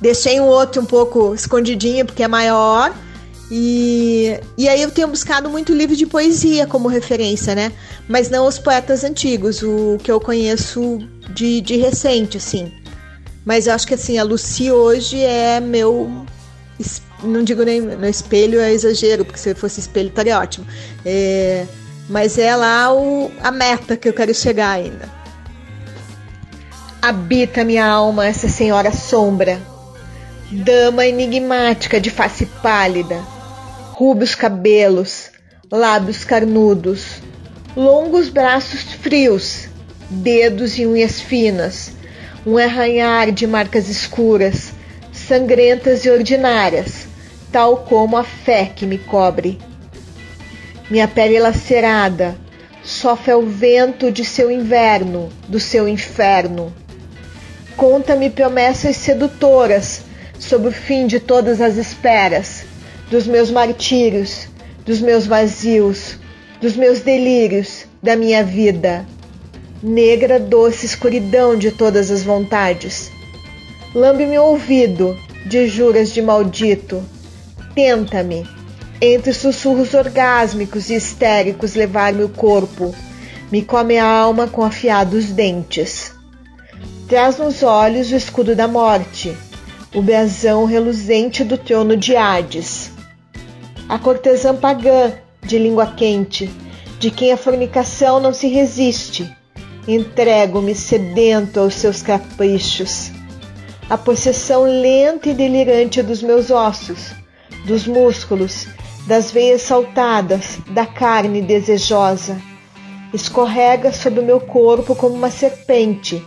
[0.01, 2.95] Deixei um outro um pouco escondidinho porque é maior.
[3.51, 7.73] E, e aí eu tenho buscado muito livro de poesia como referência, né?
[8.07, 10.99] Mas não os poetas antigos, o que eu conheço
[11.35, 12.73] de, de recente, assim.
[13.45, 16.27] Mas eu acho que assim, a Lucy hoje é meu.
[17.23, 20.67] Não digo nem no espelho, é exagero, porque se fosse espelho estaria ótimo.
[21.05, 21.67] É,
[22.09, 25.09] mas é lá o, a meta que eu quero chegar ainda.
[27.03, 29.61] Habita minha alma essa senhora sombra,
[30.51, 33.21] dama enigmática de face pálida,
[33.93, 35.31] rubros cabelos,
[35.71, 37.21] lábios carnudos,
[37.77, 39.69] longos braços frios,
[40.09, 41.93] dedos e unhas finas,
[42.47, 44.73] um arranhar de marcas escuras,
[45.13, 47.08] sangrentas e ordinárias,
[47.53, 49.59] tal como a fé que me cobre.
[50.91, 52.37] Minha pele lacerada
[52.83, 56.73] sofre ao vento de seu inverno, do seu inferno.
[57.77, 60.03] Conta-me promessas sedutoras
[60.39, 62.65] sobre o fim de todas as esperas,
[63.11, 64.49] dos meus martírios,
[64.85, 66.17] dos meus vazios,
[66.61, 69.05] dos meus delírios, da minha vida.
[69.83, 73.11] Negra doce escuridão de todas as vontades.
[73.95, 75.17] Lambe meu ouvido,
[75.47, 77.03] de juras de maldito.
[77.79, 78.45] Tenta-me,
[79.01, 82.93] entre sussurros orgásmicos e histéricos, levar-me o corpo.
[83.53, 86.13] Me come a alma com afiados dentes.
[87.07, 89.33] Traz nos olhos o escudo da morte,
[89.95, 92.91] o brasão reluzente do trono de Hades.
[93.89, 96.51] A cortesã pagã, de língua quente,
[96.99, 99.33] de quem a fornicação não se resiste.
[99.87, 103.13] Entrego-me sedento aos seus caprichos.
[103.89, 107.17] A possessão lenta e delirante dos meus ossos,
[107.65, 108.67] dos músculos,
[109.07, 112.41] das veias saltadas, da carne desejosa.
[113.13, 116.23] Escorrega sobre o meu corpo como uma serpente,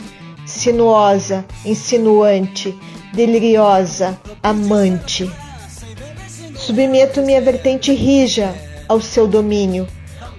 [0.46, 2.76] sinuosa, insinuante,
[3.14, 5.30] deliriosa, amante.
[6.56, 8.54] Submeto minha vertente rija
[8.88, 9.88] ao seu domínio.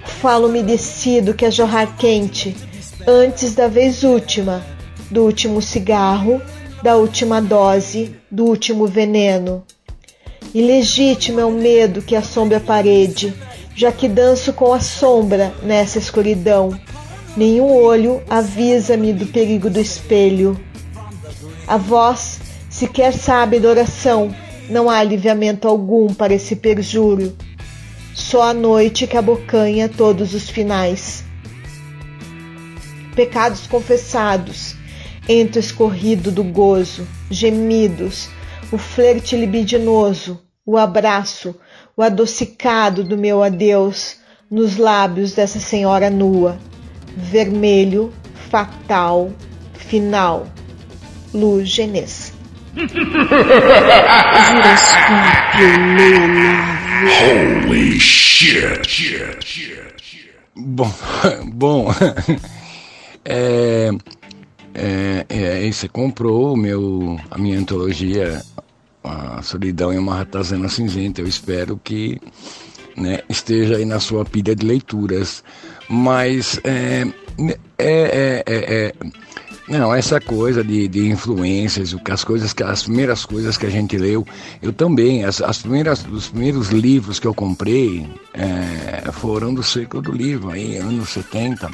[0.05, 2.57] Falo umedecido que a jorrar quente,
[3.07, 4.65] antes da vez última,
[5.11, 6.41] do último cigarro,
[6.83, 9.65] da última dose, do último veneno.
[10.55, 13.33] Ilegítimo é o medo que assombra a parede,
[13.75, 16.79] já que danço com a sombra nessa escuridão.
[17.35, 20.61] Nenhum olho avisa-me do perigo do espelho.
[21.67, 22.39] A voz
[22.69, 24.35] sequer sabe da oração,
[24.69, 27.35] não há aliviamento algum para esse perjúrio.
[28.15, 31.25] Só a noite que abocanha todos os finais.
[33.17, 34.77] Pecados confessados,
[35.27, 38.29] entre escorrido do gozo, gemidos,
[38.73, 41.55] o flerte libidinoso, o abraço,
[41.95, 44.17] o adocicado do meu adeus
[44.51, 46.59] nos lábios dessa senhora nua,
[47.15, 48.11] vermelho,
[48.51, 49.31] fatal,
[49.75, 50.47] final.
[51.35, 52.33] Lu Genês.
[52.75, 53.13] Giroscópio
[55.55, 57.69] 69.
[57.69, 59.23] Holy shit.
[60.55, 60.93] Bom,
[61.53, 61.89] bom,
[63.25, 63.91] é,
[64.75, 68.43] é, é, você comprou meu, a minha antologia,
[69.05, 71.21] a Solidão em uma Ratazana Cinzenta.
[71.21, 72.21] Eu espero que
[72.97, 75.43] né, esteja aí na sua pilha de leituras.
[75.89, 77.07] Mas é,
[77.39, 78.95] é, é, é, é
[79.69, 83.97] não, essa coisa de, de influências, as coisas, que as primeiras coisas que a gente
[83.97, 84.27] leu,
[84.61, 90.03] eu também, as, as primeiras, os primeiros livros que eu comprei é, foram do ciclo
[90.03, 91.71] do livro, aí, anos 70.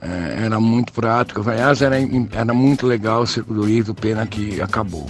[0.00, 1.48] É, era muito prático.
[1.48, 1.96] Aliás, era,
[2.32, 5.06] era muito legal o Circo do Livro, pena que acabou.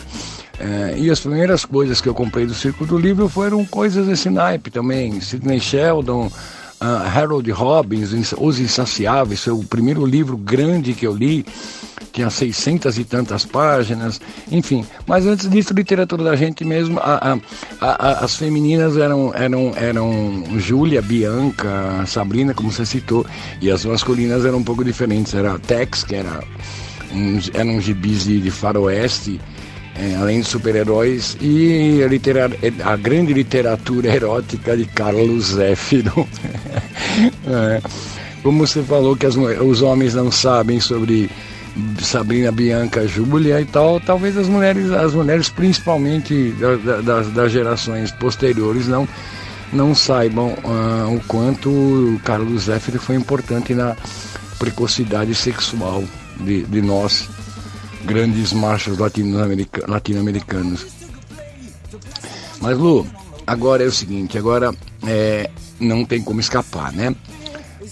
[0.59, 4.29] É, e as primeiras coisas que eu comprei do Circo do Livro foram coisas desse
[4.29, 5.21] naipe também.
[5.21, 6.31] Sidney Sheldon,
[6.81, 11.45] uh, Harold Robbins, Os Insaciáveis, foi o primeiro livro grande que eu li,
[12.13, 14.85] tinha 600 e tantas páginas, enfim.
[15.07, 17.39] Mas antes disso, literatura da gente mesmo, a,
[17.81, 23.25] a, a, as femininas eram, eram, eram Júlia, Bianca, Sabrina, como você citou,
[23.61, 25.35] e as masculinas eram um pouco diferentes.
[25.35, 26.43] Era Tex, que era
[27.13, 29.41] um, eram gibis de, de faroeste,
[30.21, 32.51] além de super-heróis, e a, literar,
[32.85, 36.27] a, grande literatura erótica de Carlos Zéfiro.
[37.47, 37.83] é.
[38.43, 41.29] Como você falou que as, os homens não sabem sobre
[42.01, 46.53] Sabrina Bianca, Júlia e tal, talvez as mulheres, as mulheres principalmente
[46.85, 49.07] da, da, das gerações posteriores não
[49.71, 53.95] não saibam uh, o quanto o Carlos Zéfiro foi importante na
[54.59, 56.03] precocidade sexual
[56.41, 57.29] de, de nós
[58.05, 60.87] grandes machos latino-americanos.
[62.61, 63.07] Mas Lu,
[63.47, 64.75] agora é o seguinte, agora
[65.07, 67.15] é, não tem como escapar, né?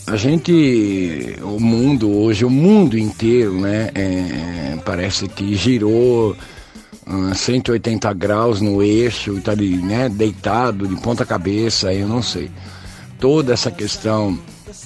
[0.07, 3.91] A gente, o mundo hoje, o mundo inteiro, né?
[3.95, 6.37] É, parece que girou
[7.07, 10.09] uh, 180 graus no eixo, tá ali, né?
[10.09, 12.51] Deitado de ponta cabeça, eu não sei.
[13.19, 14.39] Toda essa questão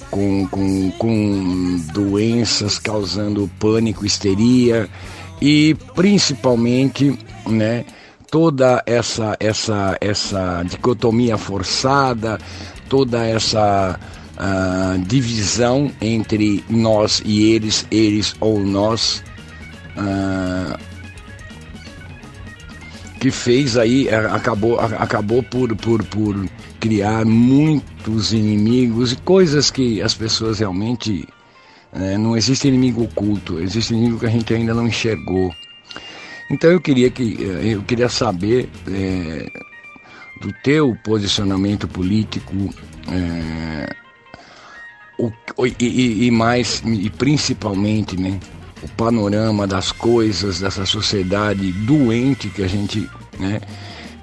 [0.09, 4.89] com, com, com doenças causando pânico, histeria
[5.41, 7.85] e principalmente, né,
[8.29, 12.39] toda essa essa essa dicotomia forçada,
[12.87, 13.99] toda essa
[14.37, 19.23] uh, divisão entre nós e eles, eles ou nós,
[19.97, 20.77] uh,
[23.19, 26.45] que fez aí acabou acabou por, por, por
[26.81, 31.25] criar muitos inimigos e coisas que as pessoas realmente
[31.93, 35.53] é, não existe inimigo oculto, existe inimigo que a gente ainda não enxergou.
[36.49, 39.47] Então eu queria que eh, eu queria saber é,
[40.41, 42.53] do teu posicionamento político
[43.07, 43.95] é,
[45.17, 45.31] o,
[45.79, 48.39] e, e, mais e principalmente, né,
[48.81, 53.07] o panorama das coisas dessa sociedade doente que a gente,
[53.39, 53.61] né,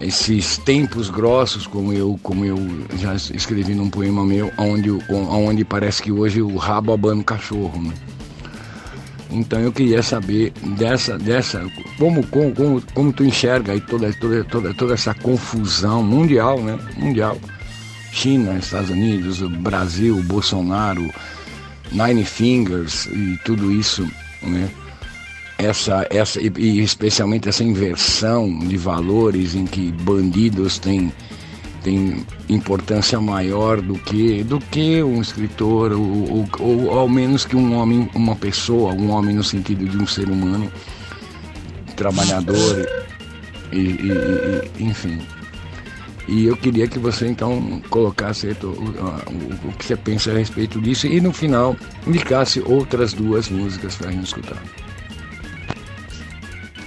[0.01, 2.57] esses tempos grossos, como eu, como eu
[2.97, 7.83] já escrevi num poema meu, onde, onde parece que hoje o rabo abana o cachorro.
[7.83, 7.93] Né?
[9.31, 11.65] Então eu queria saber dessa, dessa
[11.99, 16.79] como, como, como, como tu enxerga aí toda, toda, toda, toda essa confusão mundial, né?
[16.97, 17.37] Mundial.
[18.11, 21.13] China, Estados Unidos, Brasil, Bolsonaro,
[21.93, 24.09] Nine Fingers e tudo isso,
[24.43, 24.69] né?
[25.59, 31.13] Essa, essa e, e especialmente essa inversão de valores em que bandidos têm
[31.83, 37.57] tem importância maior do que do que um escritor ou, ou, ou, ao menos que
[37.57, 40.71] um homem uma pessoa um homem no sentido de um ser humano
[41.97, 42.89] trabalhador
[43.73, 44.13] e, e,
[44.79, 45.19] e enfim
[46.29, 50.81] e eu queria que você então colocasse o, o, o, que você pensa a respeito
[50.81, 51.75] disso e no final
[52.07, 54.63] indicasse outras duas músicas para a gente escutar.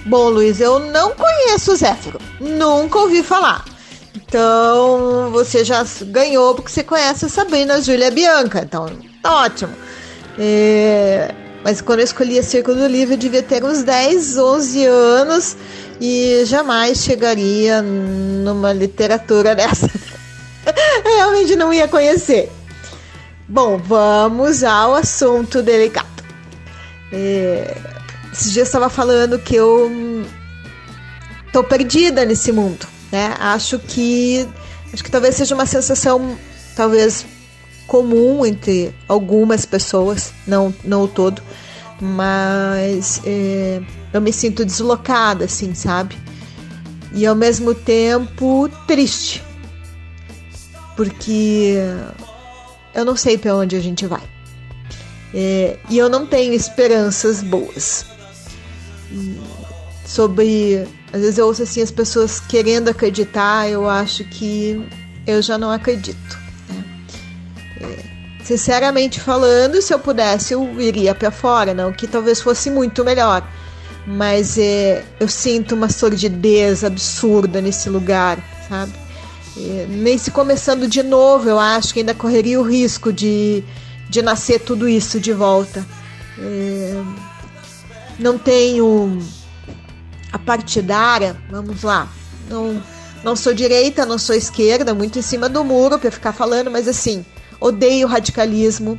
[0.04, 2.18] Bom, Luiz, eu não conheço o Zéfiro.
[2.40, 3.64] Nunca ouvi falar.
[4.14, 8.62] Então, você já ganhou porque você conhece a Sabrina Júlia Bianca.
[8.62, 8.86] Então,
[9.22, 9.72] tá ótimo.
[10.38, 11.32] É...
[11.64, 15.56] Mas quando eu escolhi a Círculo do Livro, eu devia ter uns 10, 11 anos
[16.00, 19.88] e jamais chegaria numa literatura dessa.
[21.04, 22.50] Realmente não ia conhecer.
[23.48, 26.08] Bom, vamos ao assunto delicado.
[27.12, 27.76] É,
[28.32, 29.90] esses dias estava falando que eu
[31.52, 33.36] tô perdida nesse mundo, né?
[33.38, 34.48] Acho que
[34.92, 36.36] acho que talvez seja uma sensação
[36.74, 37.26] talvez
[37.86, 41.42] comum entre algumas pessoas, não não o todo,
[42.00, 43.82] mas é,
[44.14, 46.16] eu me sinto deslocada, assim, sabe?
[47.14, 49.42] E ao mesmo tempo triste,
[50.96, 51.76] porque
[52.94, 54.22] eu não sei para onde a gente vai.
[55.34, 58.11] É, e eu não tenho esperanças boas
[60.04, 60.86] sobre.
[61.12, 64.82] Às vezes eu ouço assim as pessoas querendo acreditar, eu acho que
[65.26, 66.38] eu já não acredito.
[66.68, 66.84] Né?
[67.80, 73.04] É, sinceramente falando, se eu pudesse, eu iria para fora, não que talvez fosse muito
[73.04, 73.46] melhor.
[74.06, 78.92] Mas é, eu sinto uma sordidez absurda nesse lugar, sabe?
[79.56, 83.62] É, nem se começando de novo, eu acho que ainda correria o risco de,
[84.08, 85.86] de nascer tudo isso de volta.
[86.38, 87.02] É,
[88.18, 89.18] não tenho
[90.32, 92.08] a partidária, vamos lá,
[92.48, 92.82] não,
[93.22, 96.88] não sou direita, não sou esquerda, muito em cima do muro para ficar falando, mas
[96.88, 97.24] assim,
[97.60, 98.98] odeio radicalismo,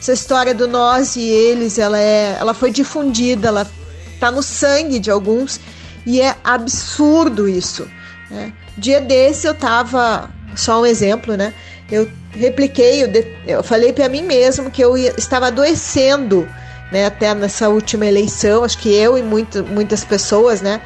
[0.00, 3.70] essa história do nós e eles, ela é, ela foi difundida, ela
[4.18, 5.60] tá no sangue de alguns
[6.06, 7.86] e é absurdo isso.
[8.30, 8.52] Né?
[8.78, 11.52] Dia desse eu tava, só um exemplo, né?
[11.90, 16.48] Eu repliquei, eu, de, eu falei para mim mesmo que eu ia, estava adoecendo,
[16.90, 17.06] né?
[17.06, 20.80] Até nessa última eleição, acho que eu e muito, muitas pessoas, né?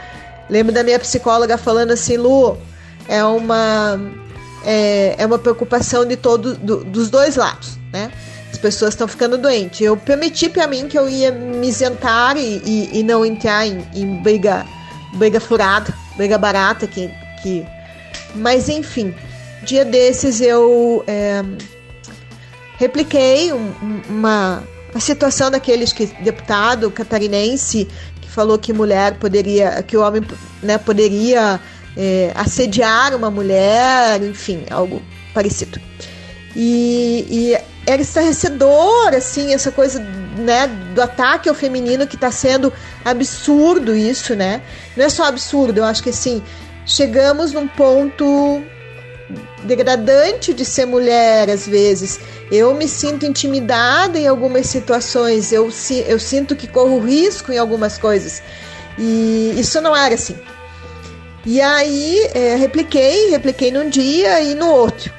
[0.49, 2.59] Lembro da minha psicóloga falando assim, Lu,
[3.09, 3.99] é uma
[4.65, 8.11] é, é uma preocupação de todo, do, dos dois lados, né?
[8.51, 9.81] As pessoas estão ficando doentes.
[9.81, 13.85] Eu prometi para mim que eu ia me isentar e, e, e não entrar em,
[13.95, 14.65] em, briga,
[15.15, 17.11] briga furada, briga barata, que,
[17.43, 17.67] que...
[18.35, 19.15] mas enfim,
[19.65, 21.43] dia desses eu é,
[22.79, 23.73] repliquei um,
[24.09, 24.63] uma
[24.95, 27.89] a situação daqueles que deputado catarinense
[28.21, 30.23] que falou que mulher poderia, que o homem
[30.63, 31.61] né, poderia
[31.97, 35.03] é, assediar uma mulher, enfim, algo
[35.33, 35.81] parecido.
[36.57, 40.01] E, e era estarrecedor, assim, essa coisa,
[40.37, 42.73] né, do ataque ao feminino que está sendo
[43.05, 44.63] absurdo isso, né?
[44.97, 46.43] Não é só absurdo, eu acho que, assim,
[46.87, 48.63] chegamos num ponto
[49.65, 52.21] degradante de ser mulher às vezes.
[52.51, 55.71] Eu me sinto intimidada em algumas situações, eu,
[56.07, 58.43] eu sinto que corro risco em algumas coisas.
[58.99, 60.39] E isso não era assim.
[61.47, 65.13] E aí é, repliquei, repliquei num dia e no outro.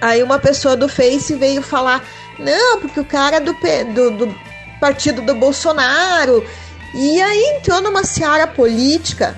[0.00, 2.04] Aí uma pessoa do Face veio falar:
[2.38, 3.54] não, porque o cara é do,
[3.94, 4.34] do, do
[4.80, 6.44] partido do Bolsonaro.
[6.94, 9.36] E aí entrou numa seara política.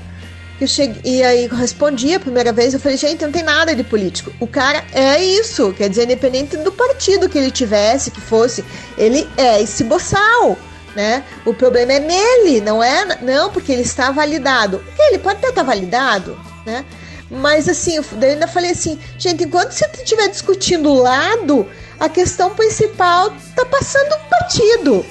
[0.61, 3.85] Eu cheguei, e aí respondi a primeira vez, eu falei, gente, não tem nada de
[3.85, 4.33] político.
[4.41, 8.65] O cara é isso, quer dizer, independente do partido que ele tivesse, que fosse,
[8.97, 10.57] ele é esse boçal
[10.97, 11.23] né?
[11.45, 13.19] O problema é nele, não é?
[13.21, 14.83] Não, porque ele está validado.
[14.99, 16.85] Ele pode até estar validado, né?
[17.31, 21.69] Mas assim, eu ainda falei assim, gente, enquanto você estiver discutindo o lado,
[22.01, 25.05] a questão principal está passando batido.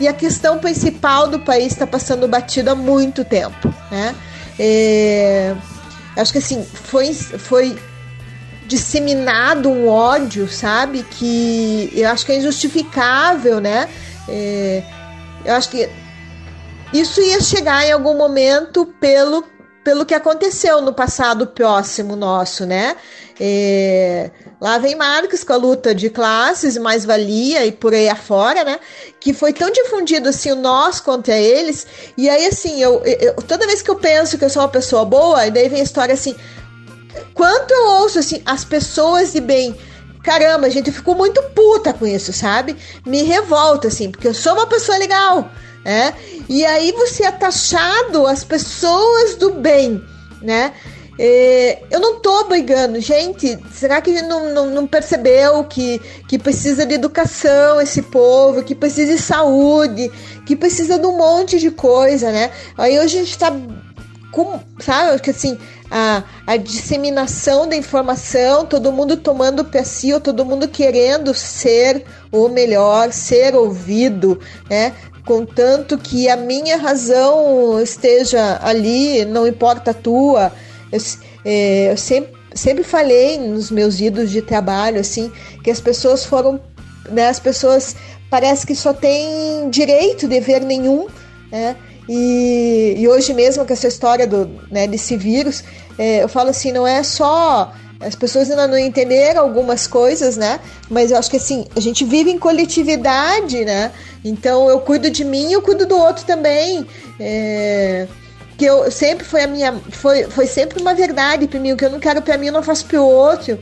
[0.00, 4.14] E a questão principal do país está passando batido há muito tempo, né?
[4.64, 5.56] É,
[6.16, 7.76] acho que assim, foi, foi
[8.64, 11.02] disseminado um ódio, sabe?
[11.02, 13.88] Que eu acho que é injustificável, né?
[14.28, 14.84] É,
[15.44, 15.88] eu acho que
[16.92, 19.42] isso ia chegar em algum momento pelo,
[19.84, 22.96] pelo que aconteceu no passado próximo nosso, né?
[23.40, 24.30] É,
[24.60, 28.78] lá vem Marx com a luta de classes, mais-valia e por aí afora, né?
[29.18, 31.86] Que foi tão difundido assim o nós contra eles.
[32.16, 35.04] E aí, assim, eu, eu, toda vez que eu penso que eu sou uma pessoa
[35.04, 36.36] boa, e daí vem a história assim.
[37.34, 39.76] Quanto eu ouço assim, as pessoas de bem
[40.22, 42.76] caramba, gente, eu fico muito puta com isso, sabe?
[43.04, 45.50] Me revolta, assim, porque eu sou uma pessoa legal,
[45.84, 46.14] né?
[46.48, 50.02] E aí você é taxado as pessoas do bem,
[50.40, 50.72] né?
[51.18, 53.58] É, eu não tô brigando, gente.
[53.70, 59.14] Será que não, não, não, percebeu que, que precisa de educação esse povo, que precisa
[59.14, 60.10] de saúde,
[60.46, 62.50] que precisa de um monte de coisa, né?
[62.78, 63.52] Aí hoje a gente tá
[64.32, 65.58] com, sabe, que assim,
[65.90, 72.48] a, a disseminação da informação, todo mundo tomando para si, todo mundo querendo ser o
[72.48, 74.40] melhor, ser ouvido,
[74.70, 74.94] né?
[75.24, 80.52] Contanto que a minha razão esteja ali, não importa a tua.
[80.90, 81.00] Eu,
[81.44, 85.30] é, eu sempre, sempre falei nos meus idos de trabalho, assim,
[85.62, 86.60] que as pessoas foram,
[87.08, 87.28] né?
[87.28, 87.94] As pessoas
[88.28, 91.06] parece que só têm direito, dever nenhum,
[91.50, 91.76] né?
[92.08, 95.62] E, e, hoje mesmo com essa história do, né, desse vírus,
[95.96, 97.72] é, eu falo assim, não é só
[98.02, 100.60] as pessoas ainda não entenderam algumas coisas, né?
[100.90, 103.92] Mas eu acho que assim, a gente vive em coletividade, né?
[104.24, 106.86] Então eu cuido de mim e eu cuido do outro também.
[107.18, 108.06] É,
[108.58, 109.72] que eu sempre foi a minha.
[109.90, 111.72] Foi, foi sempre uma verdade para mim.
[111.72, 113.58] O que eu não quero para mim, eu não faço para o outro.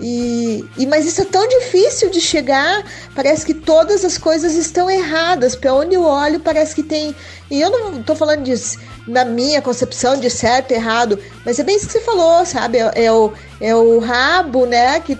[0.00, 2.84] E, e, mas isso é tão difícil de chegar.
[3.14, 5.56] Parece que todas as coisas estão erradas.
[5.56, 7.14] Para onde eu olho, parece que tem.
[7.50, 8.78] E eu não estou falando disso
[9.08, 12.78] na minha concepção de certo e errado, mas é bem isso que você falou, sabe?
[12.78, 15.00] É, é o, é o rabo, né?
[15.00, 15.18] Que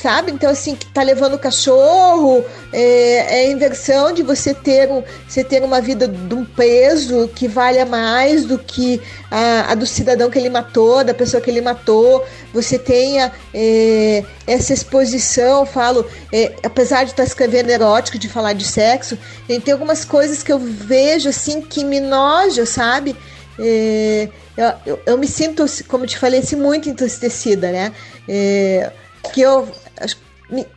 [0.00, 0.30] sabe?
[0.30, 5.02] Então, assim, que tá levando o cachorro, é, é, a inversão de você ter, um,
[5.26, 9.00] você ter uma vida de um peso que valha mais do que
[9.30, 12.24] a, a do cidadão que ele matou, da pessoa que ele matou.
[12.54, 18.52] Você tenha é, essa exposição, falo, é, apesar de estar tá escrevendo erótico, de falar
[18.52, 23.16] de sexo, tem algumas coisas que eu vejo, assim, que me noja, sabe?
[23.58, 27.92] É, eu, eu, eu, me sinto, como te falei, assim, muito entristecida, né?
[28.28, 28.92] É,
[29.32, 29.68] que eu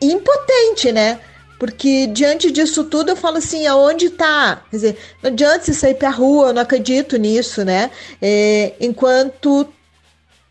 [0.00, 1.20] impotente, né?
[1.58, 4.62] Porque diante disso tudo eu falo assim, aonde tá?
[4.70, 7.90] Quer dizer, não adianta você sair pra rua, eu não acredito nisso, né?
[8.20, 9.68] É, enquanto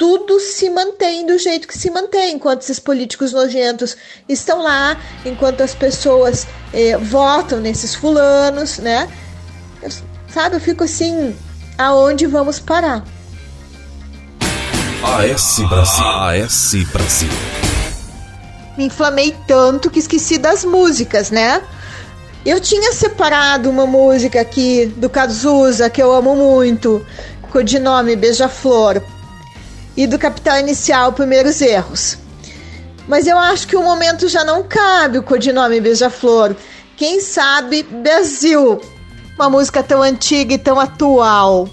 [0.02, 3.95] tudo se mantém do jeito que se mantém, enquanto esses políticos nojentos
[4.27, 9.07] estão lá, enquanto as pessoas eh, votam nesses fulanos, né?
[9.80, 9.91] Eu,
[10.27, 11.35] sabe, eu fico assim,
[11.77, 13.03] aonde vamos parar?
[15.03, 16.06] AS Brasil.
[16.06, 17.70] AS Brasil.
[18.82, 21.62] Me inflamei tanto que esqueci das músicas, né?
[22.44, 27.06] Eu tinha separado uma música aqui do Cazuza que eu amo muito,
[27.52, 28.99] codinome Beija-Flor,
[29.95, 32.18] e do Capital Inicial Primeiros Erros.
[33.08, 36.56] Mas eu acho que o momento já não cabe o codinome Beija-Flor.
[36.98, 38.82] Quem sabe Brasil,
[39.36, 41.70] uma música tão antiga e tão atual.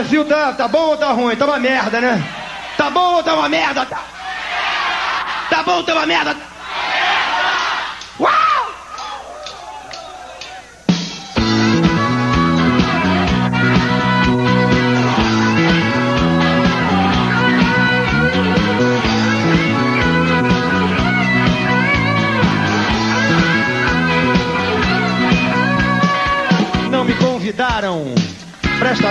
[0.00, 1.36] Brasil tá, tá bom ou tá ruim?
[1.36, 2.24] Tá uma merda, né?
[2.74, 3.84] Tá bom ou tá uma merda?
[3.84, 4.02] Tá,
[5.50, 6.49] tá bom ou tá uma merda?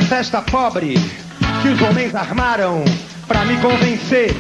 [0.10, 0.96] Festa pobre
[1.62, 2.84] que os homens armaram
[3.28, 4.36] pra me convencer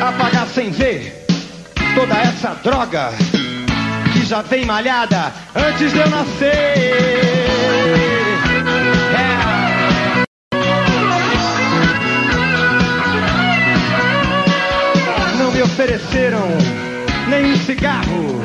[0.00, 1.26] a pagar sem ver
[1.96, 3.10] toda essa droga
[4.12, 6.54] que já vem malhada antes de eu nascer.
[9.12, 9.50] É.
[15.62, 16.48] Ofereceram
[17.28, 18.40] nem um cigarro.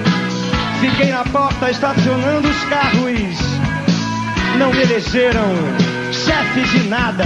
[0.81, 3.39] Fiquei na porta estacionando os carros.
[4.57, 7.25] Não me elegeram chefe de nada.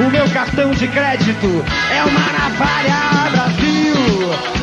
[0.00, 3.94] O meu cartão de crédito é uma navalha, Brasil.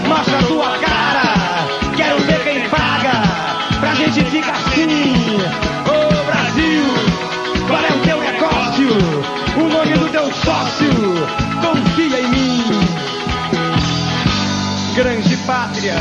[0.08, 1.34] Mostra a tua cara,
[1.96, 3.22] quero ver quem paga.
[3.80, 5.38] Pra gente ficar assim.
[5.86, 6.84] Ô Brasil,
[7.68, 8.90] qual é o teu negócio?
[9.56, 10.92] O nome do teu sócio,
[11.62, 12.64] confia em mim.
[14.96, 15.98] Grande pátria,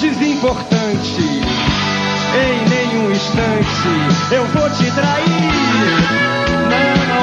[0.00, 1.40] desimportante.
[2.32, 5.19] Em nenhum instante eu vou te trair.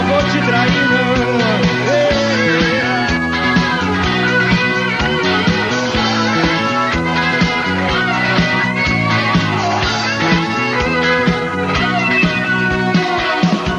[0.07, 1.17] Vou te trair, não.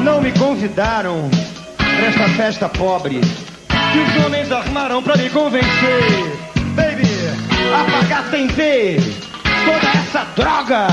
[0.03, 1.29] Não me convidaram
[1.77, 3.21] pra esta festa pobre
[3.91, 6.37] que os homens armaram pra me convencer.
[6.75, 7.07] Baby,
[7.73, 9.01] apagar sem ver
[9.65, 10.87] toda essa droga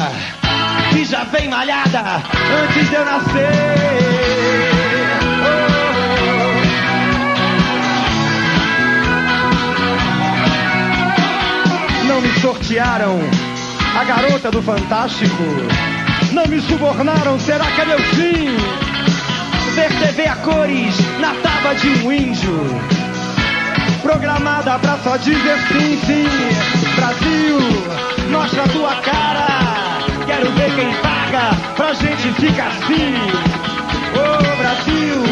[0.91, 2.23] que já vem malhada
[2.65, 4.36] antes de eu nascer.
[12.07, 13.19] Não me sortearam
[13.99, 15.43] a garota do Fantástico.
[16.33, 18.57] Não me subornaram, será que é meu fim?
[19.75, 22.81] Ver TV a cores na tábua de um índio.
[24.03, 26.27] Programada pra só dizer sim, sim.
[26.95, 27.59] Brasil,
[28.31, 29.47] mostra a tua cara.
[30.27, 33.15] Quero ver quem paga pra gente ficar assim.
[34.15, 35.23] Ô Brasil,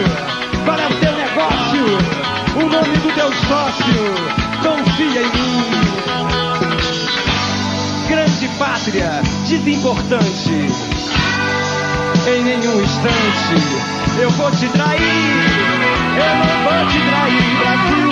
[0.65, 2.25] qual é o teu negócio?
[2.57, 4.15] O nome do teu sócio,
[4.63, 5.95] confia em mim.
[8.59, 10.51] Pátria, desimportante.
[12.27, 13.55] Em nenhum instante
[14.21, 15.01] eu vou te trair.
[16.17, 18.11] Eu não vou te trair, Brasil.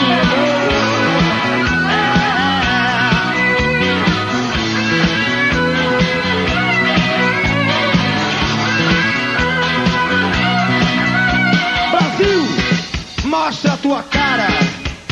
[11.90, 12.42] Brasil,
[13.24, 14.48] mostra a tua cara.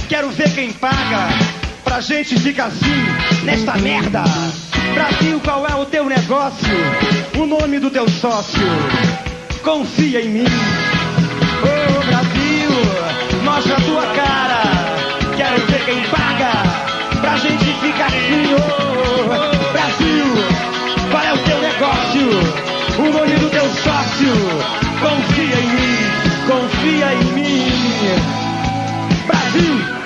[0.08, 1.28] Quero ver quem paga.
[1.84, 4.22] Pra gente ficar assim, nesta merda.
[4.94, 6.68] Brasil, qual é o teu negócio?
[7.38, 8.60] O nome do teu sócio?
[9.62, 10.44] Confia em mim.
[11.62, 12.70] Ô Brasil,
[13.44, 14.62] mostra a tua cara.
[15.36, 16.52] Quero ver quem paga.
[17.20, 20.26] Pra gente ficar assim, ô Brasil,
[21.10, 22.30] qual é o teu negócio?
[22.98, 24.34] O nome do teu sócio?
[25.00, 25.96] Confia em mim,
[26.46, 27.50] confia em mim.
[29.26, 29.99] Brasil!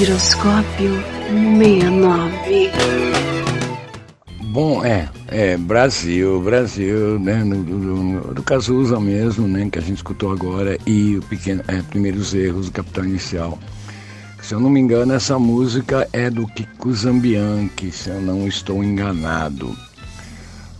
[0.00, 0.94] Giroscópio
[1.58, 2.70] 69.
[4.44, 9.96] Bom, é, é, Brasil, Brasil, né, no, no, do Cazuza mesmo, né, que a gente
[9.98, 13.58] escutou agora, e o pequeno, é, Primeiros Erros do Capital Inicial.
[14.40, 18.82] Se eu não me engano, essa música é do Kiko Zambianchi, se eu não estou
[18.82, 19.76] enganado.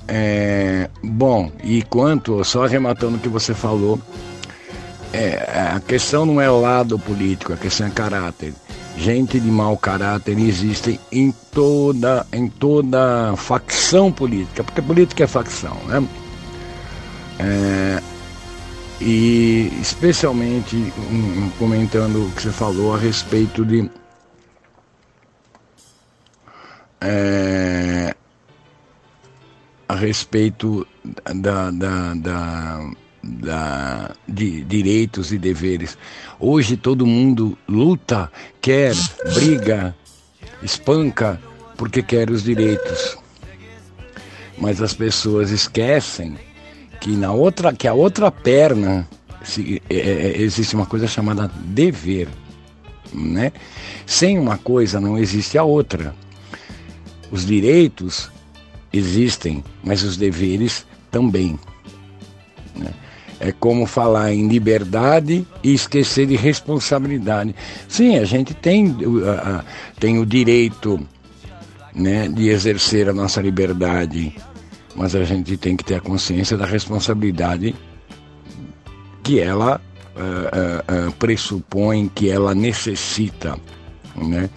[0.09, 4.01] É, bom, e quanto, só arrematando o que você falou,
[5.13, 8.55] é, a questão não é o lado político, a questão é caráter.
[9.01, 15.75] Gente de mau caráter existe em toda, em toda facção política, porque política é facção,
[15.87, 16.07] né?
[17.39, 18.03] É,
[19.01, 20.77] e especialmente
[21.11, 23.91] um, comentando o que você falou a respeito de
[27.01, 28.15] é,
[29.89, 30.87] a respeito
[31.37, 32.91] da, da, da,
[33.23, 35.97] da, de direitos e deveres.
[36.39, 38.31] Hoje todo mundo luta,
[38.61, 38.95] quer,
[39.35, 39.95] briga,
[40.63, 41.41] espanca
[41.77, 43.17] porque quer os direitos.
[44.59, 46.37] Mas as pessoas esquecem
[47.01, 49.09] que na outra, que a outra perna
[49.43, 52.29] se- é- é- existe uma coisa chamada dever,
[53.13, 53.53] né?
[54.05, 56.15] Sem uma coisa não existe a outra.
[57.31, 58.31] Os direitos
[58.93, 61.59] existem, mas os deveres também.
[62.77, 62.93] né?
[63.41, 67.55] É como falar em liberdade e esquecer de responsabilidade.
[67.89, 68.95] Sim, a gente tem,
[69.99, 71.01] tem o direito
[71.95, 74.37] né, de exercer a nossa liberdade,
[74.95, 77.75] mas a gente tem que ter a consciência da responsabilidade
[79.23, 79.81] que ela
[80.17, 83.57] ah, ah, ah, pressupõe, que ela necessita.
[84.15, 84.51] Né?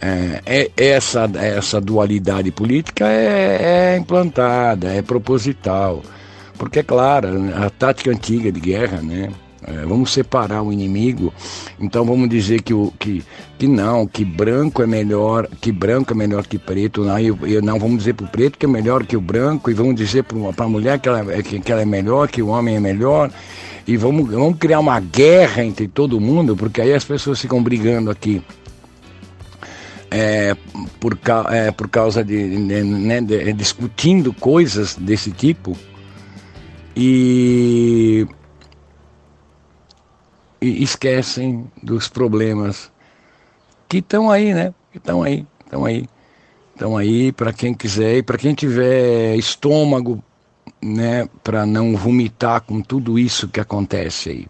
[0.00, 6.02] É, é- essa, essa dualidade política é, é implantada, é proposital.
[6.58, 9.30] Porque, é claro, a tática antiga de guerra, né?
[9.66, 11.34] é, vamos separar o inimigo,
[11.80, 13.24] então vamos dizer que, o, que,
[13.58, 17.60] que não, que branco é melhor, que branco é melhor que preto, não, e, e
[17.60, 20.22] não vamos dizer para o preto que é melhor que o branco, e vamos dizer
[20.22, 22.80] para a mulher que ela, é- que, que ela é melhor, que o homem é
[22.80, 23.28] melhor,
[23.86, 28.08] e vamos, vamos criar uma guerra entre todo mundo, porque aí as pessoas ficam brigando
[28.08, 28.40] aqui
[30.10, 30.56] é,
[31.00, 31.18] por,
[31.50, 35.76] é, por causa de, né, né, de- discutindo coisas desse tipo
[36.96, 38.26] e,
[40.60, 42.90] e esquecem dos problemas
[43.88, 44.74] que estão aí, né?
[44.94, 46.06] Estão aí, estão aí,
[46.74, 50.22] estão aí para quem quiser e para quem tiver estômago,
[50.82, 54.46] né, para não vomitar com tudo isso que acontece aí.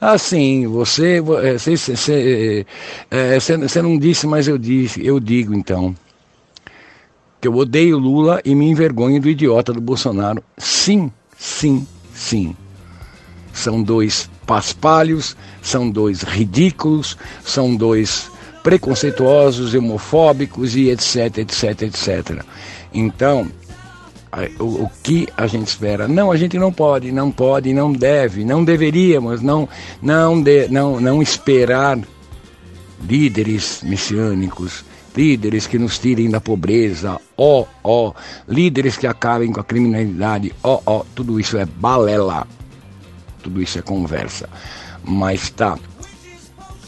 [0.00, 2.66] Assim, você, vo- eh, você, você,
[3.10, 5.94] eh, você- você não disse, mas eu disse, eu digo então
[7.40, 10.42] que eu odeio Lula e me envergonho do idiota do Bolsonaro.
[10.56, 12.56] Sim, sim, sim.
[13.52, 18.30] São dois paspalhos, são dois ridículos, são dois
[18.62, 22.42] preconceituosos, homofóbicos e etc, etc, etc.
[22.92, 23.48] Então,
[24.58, 26.06] o que a gente espera?
[26.06, 29.68] Não, a gente não pode, não pode, não deve, não deveríamos, não,
[30.02, 31.98] não, de, não, não esperar
[33.08, 34.84] líderes messiânicos,
[35.16, 38.12] líderes que nos tirem da pobreza, ó, ó,
[38.46, 42.46] líderes que acabem com a criminalidade, ó, ó, tudo isso é balela,
[43.42, 44.48] tudo isso é conversa.
[45.02, 45.78] Mas tá.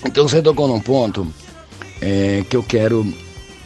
[0.04, 1.26] Então você tocou num ponto
[2.00, 3.06] é, que eu quero,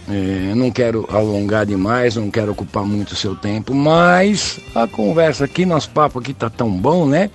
[0.08, 5.44] é, não quero alongar demais, não quero ocupar muito o seu tempo, mas a conversa
[5.44, 7.30] aqui, nosso papo aqui tá tão bom, né?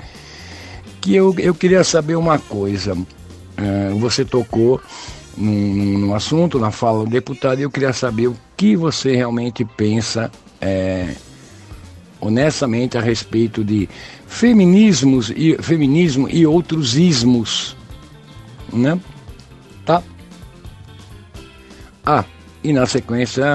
[1.02, 2.98] Que eu, eu queria saber uma coisa.
[3.58, 4.80] É, você tocou
[5.38, 10.32] num, assunto, na fala do deputado, e eu queria saber o que você realmente pensa
[10.60, 11.14] é,
[12.20, 13.88] honestamente a respeito de
[14.26, 17.76] feminismos e feminismo e outros ismos,
[18.74, 19.00] né?
[19.86, 20.02] Tá?
[22.06, 22.26] Ah,
[22.64, 23.46] e na sequência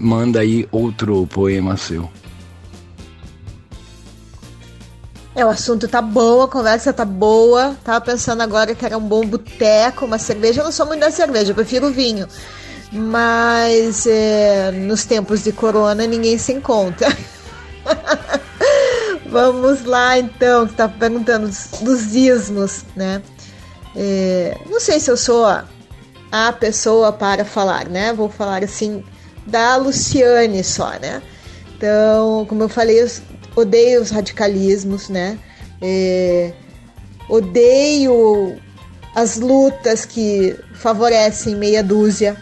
[0.00, 2.08] manda aí outro poema seu.
[5.38, 7.76] É, o assunto tá bom, a conversa tá boa.
[7.84, 10.62] Tava pensando agora que era um bom boteco, uma cerveja.
[10.62, 12.26] Eu não sou muito da cerveja, eu prefiro vinho.
[12.90, 17.16] Mas é, nos tempos de corona ninguém se encontra.
[19.30, 21.48] Vamos lá então, que tá perguntando
[21.82, 23.22] dos, ismos, né?
[23.94, 25.66] É, não sei se eu sou a,
[26.32, 28.12] a pessoa para falar, né?
[28.12, 29.04] Vou falar assim
[29.46, 31.22] da Luciane só, né?
[31.76, 33.06] Então, como eu falei,
[33.58, 35.38] odeio os radicalismos, né?
[35.80, 36.52] É,
[37.28, 38.56] odeio
[39.14, 42.36] as lutas que favorecem meia dúzia.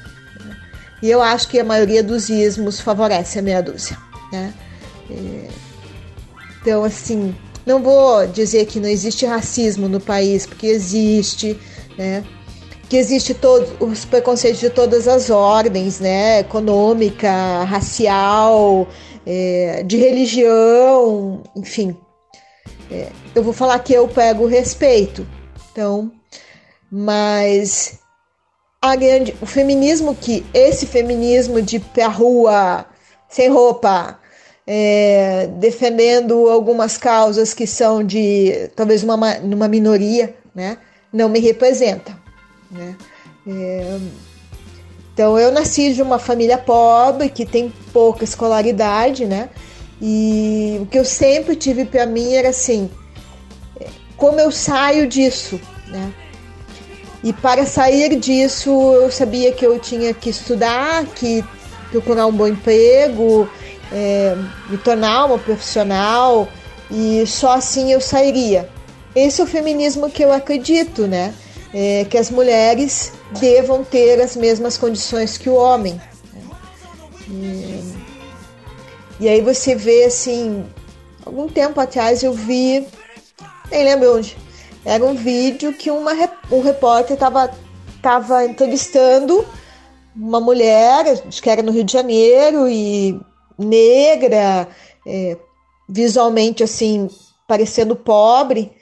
[1.03, 3.97] E eu acho que a maioria dos ismos favorece a meia dúzia,
[4.33, 4.53] né?
[5.11, 5.49] É,
[6.61, 7.35] então, assim,
[7.65, 11.59] não vou dizer que não existe racismo no país, porque existe,
[11.97, 12.25] né?
[12.89, 16.41] Que existe todos os preconceitos de todas as ordens, né?
[16.41, 18.89] Econômica, racial,
[19.27, 21.97] é, de religião, enfim.
[22.91, 25.27] É, eu vou falar que eu pego respeito,
[25.73, 26.13] então,
[26.91, 27.99] mas
[28.81, 32.87] a grande, o feminismo que esse feminismo de pra rua
[33.29, 34.21] sem roupa,
[34.65, 40.79] é, defendendo algumas causas que são de talvez uma, ma- uma minoria, né,
[41.13, 42.17] não me representa.
[42.71, 42.97] Né?
[43.49, 43.99] É,
[45.17, 49.49] então eu nasci de uma família pobre que tem pouca escolaridade, né?
[49.99, 52.91] E o que eu sempre tive para mim era assim,
[54.15, 56.13] como eu saio disso, né?
[57.25, 61.43] E para sair disso, eu sabia que eu tinha que estudar, que
[61.91, 63.49] procurar um bom emprego,
[63.91, 64.37] é,
[64.69, 66.47] me tornar uma profissional
[66.91, 68.69] e só assim eu sairia.
[69.15, 71.33] Esse é o feminismo que eu acredito, né?
[71.79, 76.01] É, que as mulheres devam ter as mesmas condições que o homem.
[77.29, 77.95] E,
[79.21, 80.65] e aí você vê assim,
[81.23, 82.87] algum tempo atrás eu vi
[83.71, 84.39] nem lembro onde.
[84.87, 86.13] Era um vídeo que uma,
[86.51, 87.51] um repórter estava
[88.01, 89.45] tava entrevistando
[90.15, 93.21] uma mulher, acho que era no Rio de Janeiro, e
[93.59, 94.69] negra,
[95.07, 95.37] é,
[95.89, 97.11] visualmente assim,
[97.47, 98.73] parecendo pobre,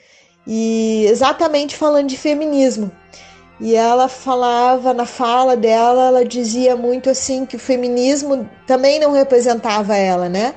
[0.47, 2.91] e exatamente falando de feminismo.
[3.59, 9.13] E ela falava, na fala dela, ela dizia muito assim que o feminismo também não
[9.13, 10.53] representava ela, né?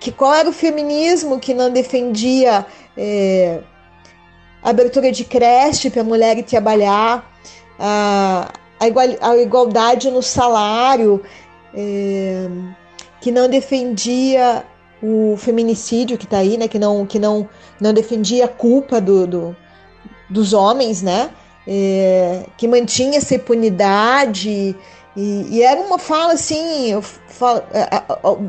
[0.00, 2.64] Que qual era o feminismo que não defendia
[2.96, 3.60] é,
[4.62, 7.30] abertura de creche para a mulher trabalhar,
[7.78, 11.22] a, a, igual, a igualdade no salário,
[11.74, 12.48] é,
[13.20, 14.64] que não defendia
[15.02, 16.68] o feminicídio que está aí, né?
[16.68, 17.48] Que não, que não,
[17.80, 19.56] não defendia a culpa do, do
[20.28, 21.30] dos homens, né?
[21.66, 24.76] É, que mantinha essa impunidade.
[25.16, 27.62] E, e, era uma fala assim, eu falo,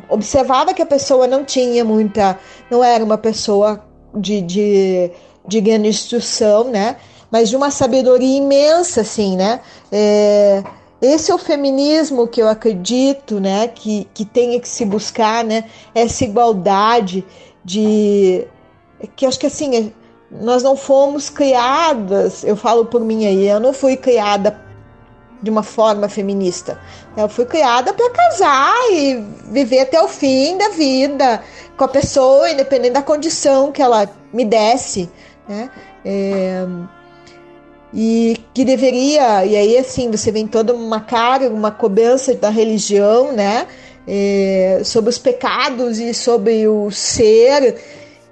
[0.09, 2.37] observava que a pessoa não tinha muita,
[2.69, 3.83] não era uma pessoa
[4.15, 5.11] de, de,
[5.47, 6.97] de grande instrução, né?
[7.31, 9.61] Mas de uma sabedoria imensa, assim, né?
[9.91, 10.63] É,
[11.01, 13.67] esse é o feminismo que eu acredito, né?
[13.67, 15.65] Que, que tenha que se buscar, né?
[15.95, 17.25] Essa igualdade
[17.63, 18.45] de
[19.15, 19.93] que acho que assim
[20.29, 24.59] nós não fomos criadas, eu falo por mim aí, eu não fui criada
[25.41, 26.79] de uma forma feminista.
[27.15, 31.41] Eu fui criada para casar e viver até o fim da vida
[31.77, 35.09] com a pessoa, independente da condição que ela me desse,
[35.47, 35.71] né?
[36.03, 36.65] É,
[37.93, 43.31] e que deveria, e aí assim, você vem toda uma carga, uma cobrança da religião,
[43.31, 43.67] né?
[44.07, 47.79] É, sobre os pecados e sobre o ser,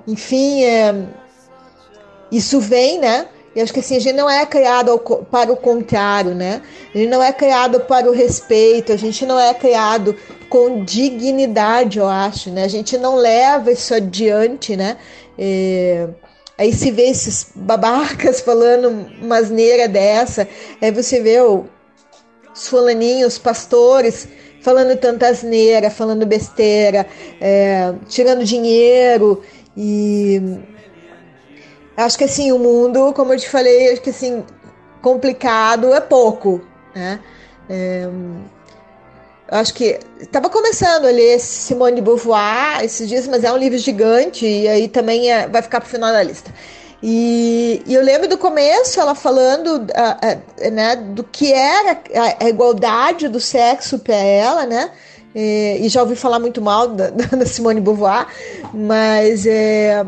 [0.08, 0.96] enfim, é,
[2.32, 3.28] isso vem, né?
[3.56, 5.00] E acho que assim, a gente não é criado
[5.32, 6.62] para o contrário, né?
[6.94, 10.16] A gente não é criado para o respeito, a gente não é criado
[10.48, 12.64] com dignidade, eu acho, né?
[12.64, 14.98] A gente não leva isso adiante, né?
[15.38, 16.08] É...
[16.58, 18.90] Aí se vê esses babacas falando
[19.22, 20.48] uma asneira dessa,
[20.82, 24.28] aí você vê os fulaninhos, os pastores
[24.62, 27.06] falando tanta asneira, falando besteira,
[27.40, 29.42] é, tirando dinheiro
[29.76, 30.42] e
[31.98, 34.46] Acho que assim, o mundo, como eu te falei, acho que assim,
[35.02, 36.62] complicado é pouco,
[36.94, 37.20] né?
[37.68, 38.08] É,
[39.50, 43.78] acho que estava começando a ler Simone de Beauvoir esses dias, mas é um livro
[43.78, 46.52] gigante e aí também é, vai ficar para o final da lista.
[47.02, 49.86] E, e, eu lembro do começo ela falando
[50.72, 54.90] né, do que era a, a igualdade do sexo para ela, né?
[55.36, 58.28] E, e, já ouvi falar muito mal da, da Simone Beauvoir,
[58.74, 60.04] mas é,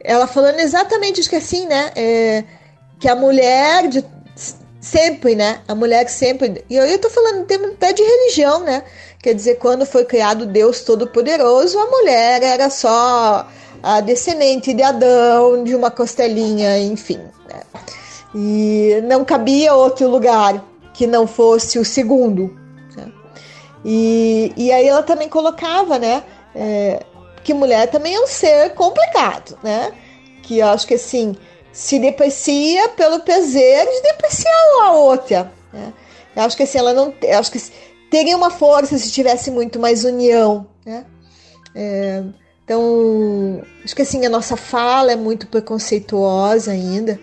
[0.00, 1.90] ela falando exatamente isso que assim, né?
[1.96, 2.44] É,
[3.00, 4.04] que a mulher de,
[4.82, 5.60] sempre, né?
[5.68, 6.64] A mulher sempre.
[6.68, 8.82] E eu, tô falando até de religião, né?
[9.22, 13.46] Quer dizer, quando foi criado Deus Todo-Poderoso, a mulher era só
[13.80, 17.20] a descendente de Adão, de uma costelinha, enfim.
[17.48, 17.62] Né?
[18.34, 22.56] E não cabia outro lugar que não fosse o segundo.
[22.96, 23.12] Né?
[23.84, 26.24] E, e aí ela também colocava, né?
[26.54, 27.04] É,
[27.44, 29.92] que mulher também é um ser complicado, né?
[30.42, 31.36] Que eu acho que assim
[31.72, 35.52] se deprecia pelo prazer de depreciar a outra.
[35.72, 35.92] Né?
[36.36, 37.60] Eu acho que assim ela não, acho que
[38.10, 41.06] teria uma força se tivesse muito mais união, né?
[41.74, 42.22] É,
[42.64, 47.18] então acho que assim a nossa fala é muito preconceituosa ainda.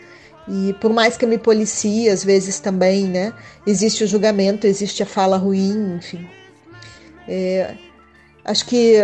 [0.48, 3.34] E por mais que eu me policie, às vezes também, né?
[3.68, 6.28] Existe o julgamento, existe a fala ruim, enfim.
[7.28, 7.76] É,
[8.44, 8.96] acho que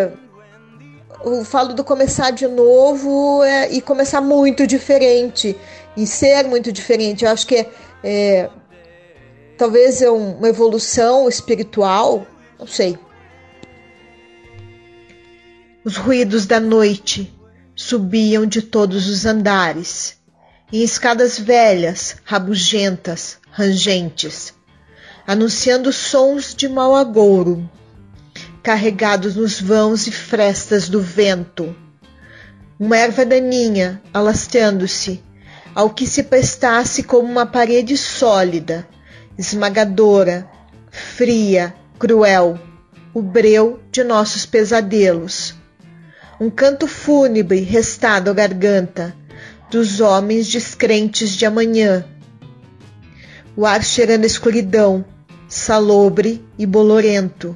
[1.25, 5.57] eu falo do começar de novo é, e começar muito diferente
[5.97, 7.25] e ser muito diferente.
[7.25, 7.71] Eu acho que é,
[8.03, 8.49] é
[9.57, 12.27] talvez é uma evolução espiritual,
[12.59, 12.97] não sei.
[15.83, 17.33] Os ruídos da noite
[17.75, 20.17] subiam de todos os andares,
[20.71, 24.53] em escadas velhas, rabugentas, rangentes,
[25.25, 27.67] anunciando sons de mau agouro
[28.65, 31.75] carregados nos vãos e frestas do vento.
[32.79, 35.23] Uma erva daninha alastrando-se,
[35.75, 38.87] ao que se prestasse como uma parede sólida,
[39.37, 40.49] esmagadora,
[40.89, 42.59] fria, cruel,
[43.13, 45.53] o breu de nossos pesadelos.
[46.41, 49.15] Um canto fúnebre restado à garganta
[49.69, 52.03] dos homens descrentes de amanhã.
[53.55, 55.05] O ar cheirando a escuridão,
[55.47, 57.55] salobre e bolorento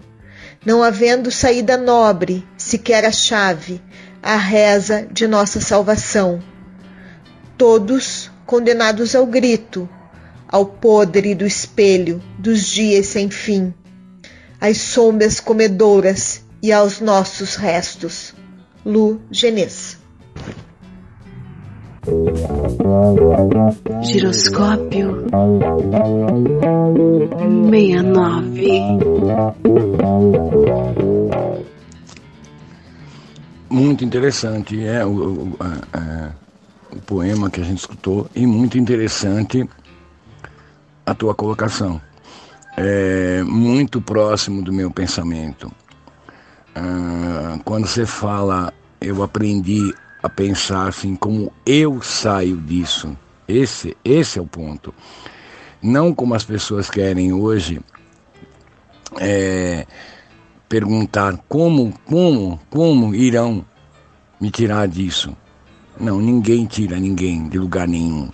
[0.66, 3.82] não havendo saída nobre, sequer a chave,
[4.22, 6.42] a reza de nossa salvação.
[7.58, 9.88] Todos condenados ao grito,
[10.48, 13.74] ao podre do espelho dos dias sem fim,
[14.60, 18.34] às sombras comedoras e aos nossos restos.
[18.86, 19.99] Lu Genês.
[24.02, 25.26] Giroscópio
[27.70, 28.80] 69.
[33.70, 35.56] Muito interessante é o,
[36.92, 39.68] o poema que a gente escutou e muito interessante
[41.06, 42.02] a tua colocação.
[42.76, 45.72] É muito próximo do meu pensamento.
[46.74, 53.18] Ah, quando você fala, eu aprendi a pensar assim, como eu saio disso.
[53.48, 54.94] Esse, esse é o ponto.
[55.82, 57.80] Não como as pessoas querem hoje
[59.20, 59.88] é,
[60.68, 63.66] perguntar como, como, como irão
[64.40, 65.36] me tirar disso.
[66.00, 68.30] Não, ninguém tira ninguém de lugar nenhum.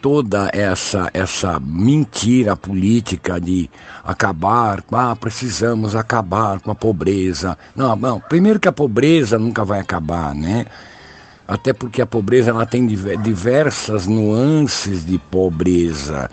[0.00, 3.68] Toda essa essa mentira política de
[4.04, 7.58] acabar, ah, precisamos acabar com a pobreza.
[7.74, 10.66] Não, não, primeiro que a pobreza nunca vai acabar, né?
[11.48, 16.30] Até porque a pobreza ela tem diver- diversas nuances de pobreza.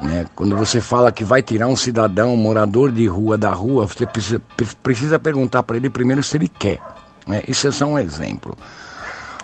[0.00, 0.24] Né?
[0.34, 4.06] Quando você fala que vai tirar um cidadão, um morador de rua da rua, você
[4.06, 6.78] precisa, pre- precisa perguntar para ele primeiro se ele quer.
[7.26, 7.42] Né?
[7.48, 8.56] Isso é só um exemplo.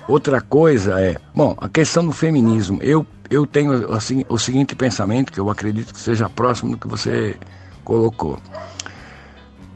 [0.06, 2.78] Outra coisa é, bom, a questão do feminismo.
[2.82, 6.86] Eu, eu tenho assim, o seguinte pensamento, que eu acredito que seja próximo do que
[6.86, 7.36] você
[7.82, 8.38] colocou.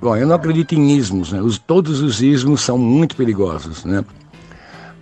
[0.01, 1.41] Bom, eu não acredito em ismos, né?
[1.41, 4.05] Os, todos os ismos são muito perigosos, né?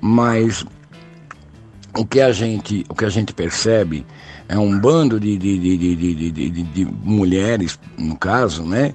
[0.01, 0.65] Mas
[1.97, 4.07] o que a gente, o que a gente percebe
[4.49, 8.95] é um bando de, de, de, de, de, mulheres, no caso, né?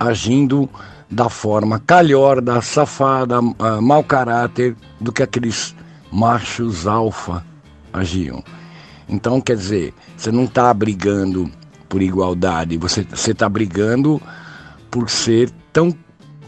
[0.00, 0.68] Agindo
[1.10, 5.74] da forma calhorda, safada, ah, mau caráter do que aqueles
[6.10, 7.44] machos alfa
[7.92, 8.42] agiam.
[9.08, 11.50] Então, quer dizer, você não está brigando
[11.88, 14.20] por igualdade, você está brigando
[14.90, 15.94] por ser tão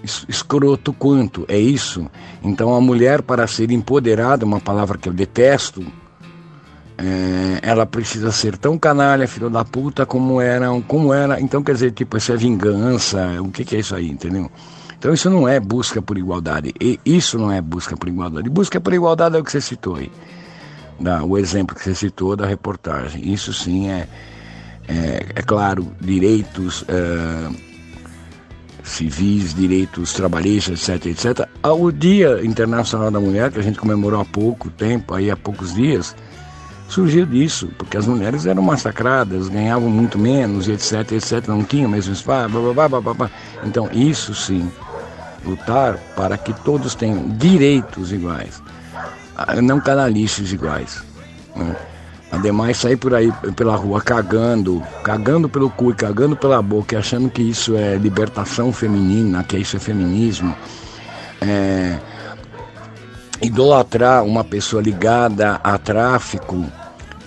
[0.02, 2.06] es- escroto quanto, é isso?
[2.42, 5.84] Então, a mulher, para ser empoderada, uma palavra que eu detesto,
[6.96, 11.40] é, ela precisa ser tão canalha, filho da puta, como era, como era.
[11.40, 14.50] Então, quer dizer, tipo, isso é vingança, o que, que é isso aí, entendeu?
[14.98, 16.74] Então, isso não é busca por igualdade.
[16.80, 18.50] E isso não é busca por igualdade.
[18.50, 20.10] Busca por igualdade é o que você citou aí.
[21.00, 23.32] Da, o exemplo que você citou da reportagem.
[23.32, 24.08] Isso sim é,
[24.88, 27.68] é, é claro, direitos é,
[28.88, 31.48] civis, direitos trabalhistas, etc, etc.
[31.62, 35.36] Ah, O Dia Internacional da Mulher, que a gente comemorou há pouco tempo, aí há
[35.36, 36.16] poucos dias,
[36.88, 42.12] surgiu disso, porque as mulheres eram massacradas, ganhavam muito menos, etc, etc, não tinham mesmo
[42.12, 43.30] espaço, blá, blá, blá, blá.
[43.64, 44.70] Então, isso sim,
[45.44, 48.62] lutar para que todos tenham direitos iguais,
[49.62, 51.02] não canalices iguais.
[51.56, 51.74] Né?
[52.30, 57.30] Ademais, sair por aí pela rua cagando, cagando pelo cu e cagando pela boca, achando
[57.30, 60.54] que isso é libertação feminina, que isso é feminismo,
[61.40, 61.98] é,
[63.40, 66.66] idolatrar uma pessoa ligada a tráfico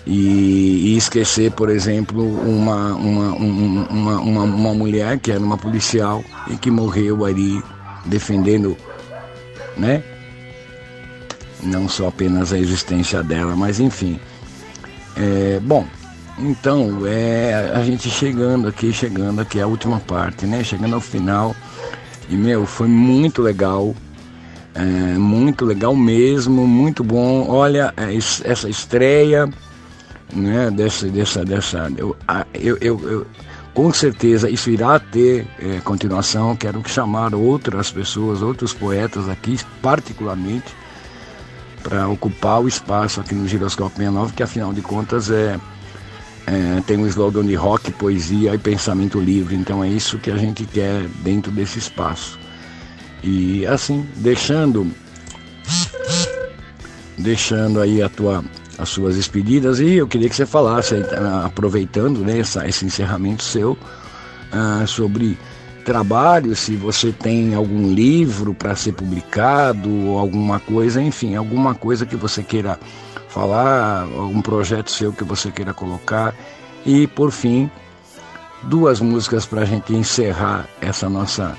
[0.06, 5.58] e, e esquecer, por exemplo, uma, uma, um- uma, uma, uma mulher que era uma
[5.58, 7.62] policial e que morreu ali
[8.06, 8.78] defendendo,
[9.78, 10.04] né?
[11.64, 14.20] Não só apenas a existência dela, mas enfim.
[15.16, 15.86] É, bom,
[16.40, 20.64] então, é, a gente chegando aqui, chegando aqui, a última parte, né?
[20.64, 21.56] Chegando ao final.
[22.30, 23.94] E, meu, foi muito legal.
[24.74, 24.82] É,
[25.18, 27.46] muito legal mesmo, muito bom.
[27.50, 29.48] Olha, é, es- essa estreia,
[30.34, 30.72] né?
[30.72, 31.92] Dessa, dessa, dessa.
[31.98, 32.16] Eu,
[32.54, 33.28] eu, eu, eu-
[33.74, 36.56] com certeza isso irá ter é, continuação.
[36.56, 40.74] Quero chamar outras pessoas, outros poetas aqui, particularmente,
[41.84, 45.60] para ocupar o espaço aqui no Giroscópio 69, que afinal de contas é,
[46.48, 49.56] é, tem um slogan de rock, poesia e pensamento livre.
[49.56, 52.40] Então é isso que a gente quer dentro desse espaço.
[53.24, 54.91] E assim, deixando
[57.18, 58.44] deixando aí a tua,
[58.78, 63.44] as suas despedidas e eu queria que você falasse, ah, aproveitando né, essa- esse encerramento
[63.44, 63.78] seu,
[64.52, 65.38] ah, sobre
[65.92, 72.06] trabalho, se você tem algum livro para ser publicado ou alguma coisa, enfim, alguma coisa
[72.06, 72.80] que você queira
[73.28, 76.34] falar, algum projeto seu que você queira colocar.
[76.86, 77.70] E por fim,
[78.64, 81.58] duas músicas para a gente encerrar essa nossa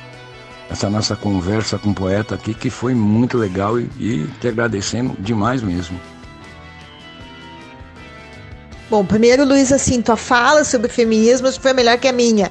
[0.70, 5.14] essa nossa conversa com o poeta aqui, que foi muito legal e, e te agradecendo
[5.18, 6.00] demais mesmo.
[8.88, 12.50] Bom, primeiro, Luiz, assim, tua fala sobre feminismo foi melhor que a minha.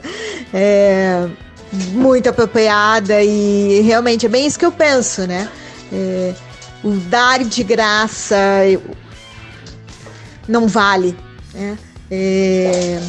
[0.53, 1.27] É,
[1.71, 5.49] muito apropriada e realmente é bem isso que eu penso, né?
[5.91, 6.33] É,
[6.83, 8.37] o dar de graça
[10.47, 11.15] não vale,
[11.53, 11.77] né?
[12.09, 12.99] É,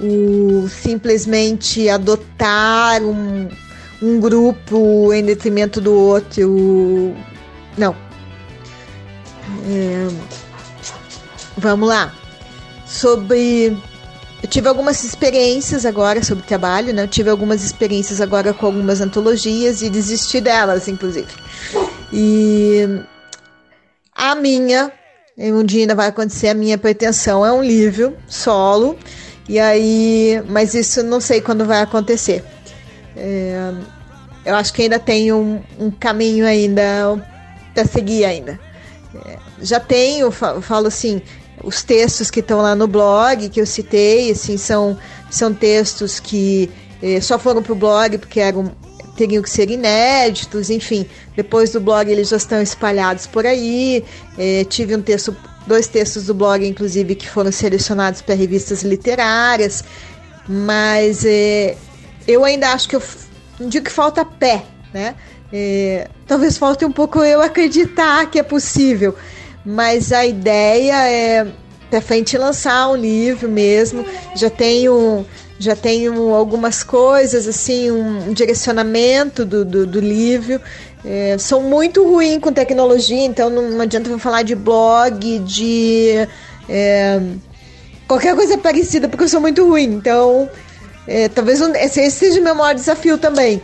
[0.00, 3.48] o simplesmente adotar um,
[4.02, 7.14] um grupo em detrimento do outro,
[7.76, 7.94] não.
[9.68, 10.08] É,
[11.56, 12.12] vamos lá.
[12.86, 13.76] Sobre.
[14.46, 17.02] Eu tive algumas experiências agora sobre trabalho, né?
[17.02, 21.26] Eu tive algumas experiências agora com algumas antologias e desisti delas, inclusive.
[22.12, 23.00] E
[24.14, 24.92] a minha,
[25.36, 28.96] um dia ainda vai acontecer, a minha pretensão é um livro solo,
[29.48, 32.44] e aí, mas isso não sei quando vai acontecer.
[33.16, 33.72] É,
[34.44, 37.20] eu acho que ainda tem um, um caminho ainda
[37.74, 38.60] para seguir ainda.
[39.26, 41.20] É, já tenho, falo assim,
[41.66, 44.96] os textos que estão lá no blog que eu citei, assim, são,
[45.28, 46.70] são textos que
[47.02, 48.70] eh, só foram pro blog porque eram
[49.16, 51.06] teriam que ser inéditos, enfim.
[51.34, 54.04] Depois do blog eles já estão espalhados por aí.
[54.38, 55.34] Eh, tive um texto,
[55.66, 59.82] dois textos do blog, inclusive, que foram selecionados para revistas literárias.
[60.46, 61.76] Mas eh,
[62.28, 63.02] eu ainda acho que eu
[63.58, 64.64] não digo que falta pé,
[64.94, 65.16] né?
[66.26, 69.16] Talvez falte um pouco eu acreditar que é possível.
[69.66, 71.46] Mas a ideia é
[71.90, 74.06] para frente lançar um livro mesmo.
[74.36, 75.26] Já tenho
[75.58, 80.60] já tenho algumas coisas assim, um direcionamento do, do, do livro.
[81.04, 86.28] É, sou muito ruim com tecnologia, então não, adianta eu falar de blog, de
[86.68, 87.20] é,
[88.06, 89.94] qualquer coisa parecida, porque eu sou muito ruim.
[89.94, 90.48] Então,
[91.08, 93.62] é, talvez esse, esse seja o meu maior desafio também.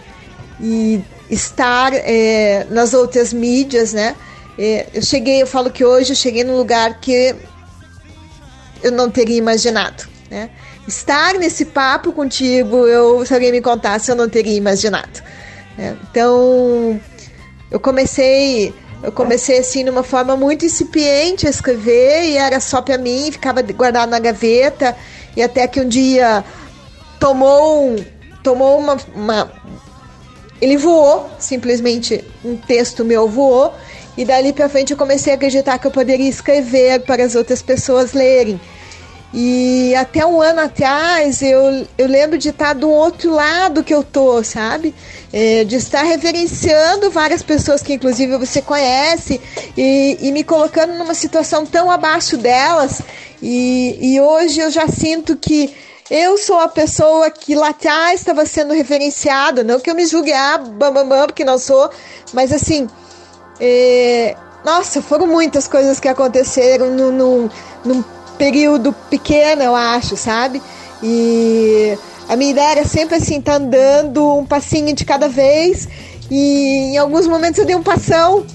[0.60, 4.14] E estar é, nas outras mídias, né?
[4.58, 7.34] É, eu cheguei, eu falo que hoje eu cheguei num lugar que
[8.82, 10.50] eu não teria imaginado, né?
[10.86, 15.22] Estar nesse papo contigo, eu, se alguém me contasse, eu não teria imaginado.
[15.78, 15.96] né?
[16.10, 17.00] Então,
[17.70, 22.98] eu comecei, eu comecei assim numa forma muito incipiente a escrever e era só para
[22.98, 24.96] mim, ficava guardado na gaveta
[25.36, 26.44] e até que um dia
[27.20, 28.04] tomou, um-
[28.42, 29.52] tomou uma, uma
[30.60, 33.72] ele voou, simplesmente um texto meu voou,
[34.16, 37.62] e dali pra frente eu comecei a acreditar que eu poderia escrever para as outras
[37.62, 38.60] pessoas lerem.
[39.34, 44.04] E até um ano atrás eu, eu lembro de estar do outro lado que eu
[44.04, 44.94] tô, sabe?
[45.32, 49.40] É, de estar reverenciando várias pessoas que inclusive você conhece
[49.74, 53.00] e, e me colocando numa situação tão abaixo delas.
[53.40, 55.74] E, e hoje eu já sinto que
[56.10, 60.30] eu sou a pessoa que lá atrás estava sendo referenciada, não que eu me julgue,
[60.30, 61.88] ah, bam, bam, bam, porque não sou,
[62.34, 62.86] mas assim,
[63.60, 67.50] é, nossa, foram muitas coisas que aconteceram num, num,
[67.84, 68.04] num
[68.38, 70.62] período pequeno, eu acho, sabe?
[71.02, 71.96] E
[72.28, 75.88] a minha ideia era sempre assim, tá andando um passinho de cada vez,
[76.30, 78.46] e em alguns momentos eu dei um passão,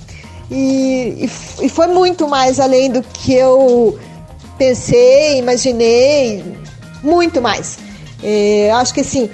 [0.50, 1.26] e,
[1.60, 4.00] e, e foi muito mais além do que eu
[4.58, 6.44] pensei, imaginei,
[7.04, 7.78] muito mais.
[8.24, 9.30] É, acho que assim,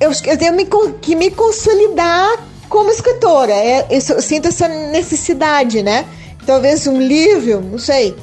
[0.00, 0.56] eu, eu tenho
[1.00, 3.52] que me consolidar como escritora.
[3.52, 6.06] É, eu, sinto essa necessidade, né?
[6.46, 8.16] Talvez um livro, não sei.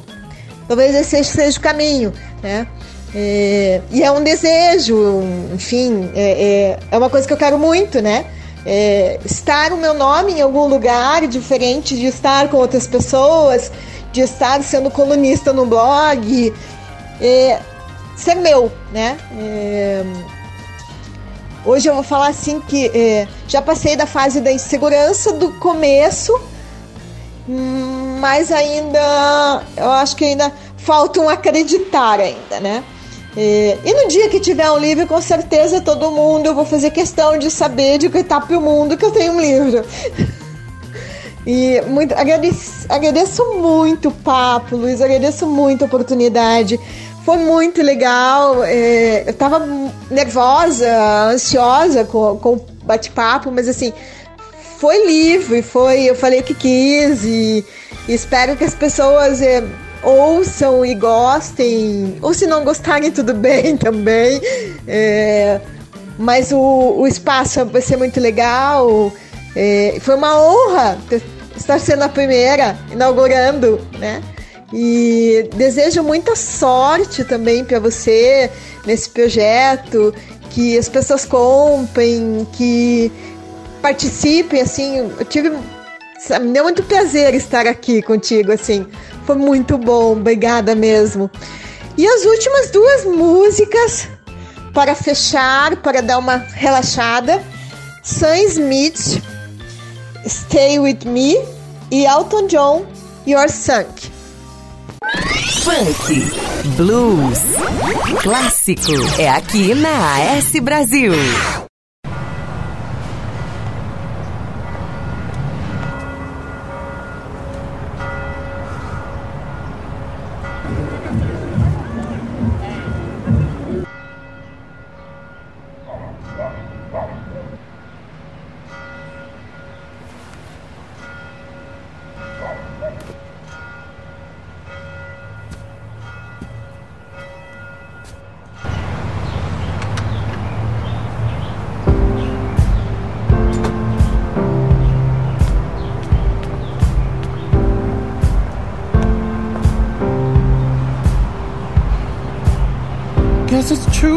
[0.67, 2.11] Talvez esse seja o caminho,
[2.42, 2.66] né?
[3.14, 5.22] É, e é um desejo,
[5.53, 8.26] enfim, é, é, é uma coisa que eu quero muito, né?
[8.66, 13.72] É, estar o meu nome em algum lugar diferente de estar com outras pessoas,
[14.11, 16.53] de estar sendo colunista no blog,
[17.22, 17.59] é,
[18.16, 19.17] ser meu, né?
[21.66, 26.40] Hoje eu vou falar assim que é, já passei da fase da insegurança do começo,
[28.19, 32.84] mas ainda eu acho que ainda falta um acreditar ainda, né?
[33.36, 36.90] É, e no dia que tiver um livro, com certeza todo mundo eu vou fazer
[36.90, 39.86] questão de saber de gritar pro mundo que eu tenho um livro.
[41.50, 46.77] E muito, agradeço, agradeço muito o papo, Luiz, agradeço muito a oportunidade.
[47.27, 48.64] Foi muito legal.
[48.64, 49.67] é, eu tava
[50.09, 50.88] nervosa,
[51.25, 53.91] ansiosa com, com o bate-papo, mas assim,
[54.77, 57.65] foi livre, foi, eu falei o que quis e,
[58.07, 59.61] e espero que as pessoas é,
[60.01, 64.39] ouçam e gostem, ou se não gostarem, tudo bem também.
[64.88, 65.59] É,
[66.17, 69.11] mas o, o espaço vai ser muito legal.
[69.53, 70.97] É, foi uma honra
[71.57, 74.23] estar sendo a primeira, inaugurando, né?
[74.73, 78.51] E desejo muita sorte também para você
[78.85, 80.13] nesse projeto,
[80.49, 83.11] que as pessoas comprem, que
[83.81, 85.51] participem, assim, eu tive
[86.41, 88.85] me deu muito prazer estar aqui contigo, assim.
[89.25, 91.29] Foi muito bom, obrigada mesmo.
[91.97, 94.07] E as últimas duas músicas
[94.73, 97.41] para fechar, para dar uma relaxada,
[98.03, 99.21] Sam Smith,
[100.27, 101.37] Stay With Me
[101.91, 102.85] e Elton John,
[103.25, 104.16] Your Sunk.
[105.64, 106.19] Funk,
[106.76, 107.40] blues,
[108.22, 108.92] clássico.
[109.19, 111.14] É aqui na AS Brasil.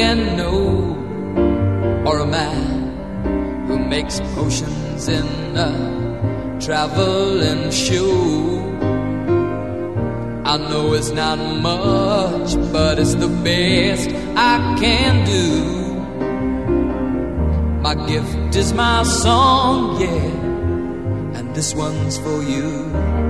[0.00, 0.96] no,
[2.06, 8.60] or a man who makes potions in a traveling shoe.
[10.44, 15.90] I know it's not much, but it's the best I can do.
[17.82, 23.29] My gift is my song, yeah, and this one's for you.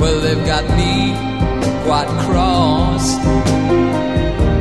[0.00, 1.14] well, they've got me
[1.84, 3.16] quite cross.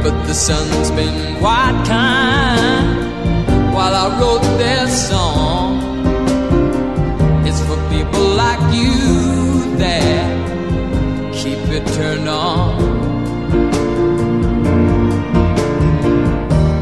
[0.03, 3.07] But the sun's been quite kind
[3.73, 5.69] while I wrote this song.
[7.45, 12.97] It's for people like you that keep it turned on.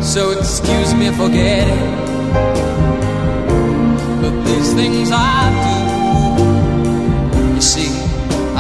[0.02, 1.96] So excuse me for getting,
[4.22, 5.95] but these things I do.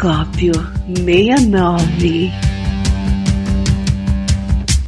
[0.00, 0.52] Giroscópio
[1.04, 2.32] 69.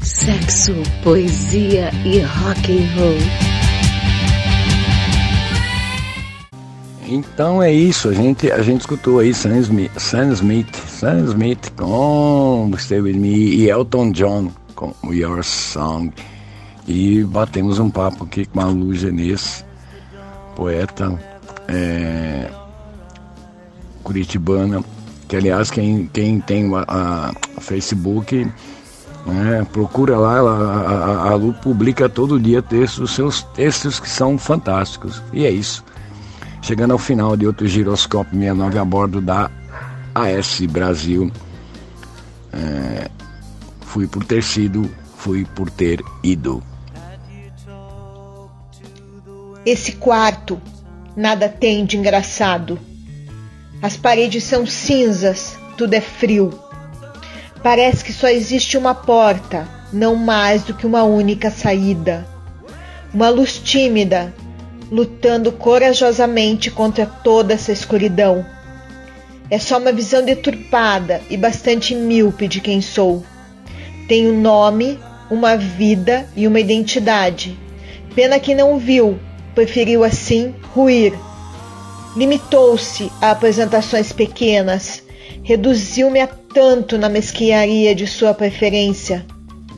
[0.00, 0.72] Sexo,
[1.04, 3.18] poesia e rock and roll.
[7.06, 11.70] Então é isso, a gente, a gente escutou aí Sam Smith, Sam Smith, Sam Smith
[11.76, 16.10] com Stay With Me e Elton John com Your Song.
[16.88, 19.62] E batemos um papo aqui com a Lu Genês,
[20.56, 21.12] poeta
[21.68, 22.50] é,
[24.02, 24.82] curitibana,
[25.32, 28.46] que aliás quem, quem tem a, a- Facebook
[29.24, 34.36] né, procura lá, a, a- a Lu publica todo dia textos, seus textos que são
[34.36, 35.22] fantásticos.
[35.32, 35.82] E é isso.
[36.60, 39.50] Chegando ao final de outro giroscópio 69 a bordo da
[40.14, 41.32] AS Brasil.
[42.52, 43.08] É,
[43.80, 44.86] fui por ter sido,
[45.16, 46.62] fui por ter ido.
[49.64, 50.60] Esse quarto
[51.16, 52.78] nada tem de engraçado.
[53.82, 56.56] As paredes são cinzas, tudo é frio.
[57.64, 62.24] Parece que só existe uma porta, não mais do que uma única saída.
[63.12, 64.32] Uma luz tímida,
[64.88, 68.46] lutando corajosamente contra toda essa escuridão.
[69.50, 73.24] É só uma visão deturpada e bastante míope de quem sou.
[74.06, 74.96] Tenho nome,
[75.28, 77.58] uma vida e uma identidade.
[78.14, 79.18] Pena que não viu,
[79.56, 81.12] preferiu assim ruir.
[82.14, 85.02] Limitou-se a apresentações pequenas,
[85.42, 89.24] reduziu-me a tanto na mesquinharia de sua preferência,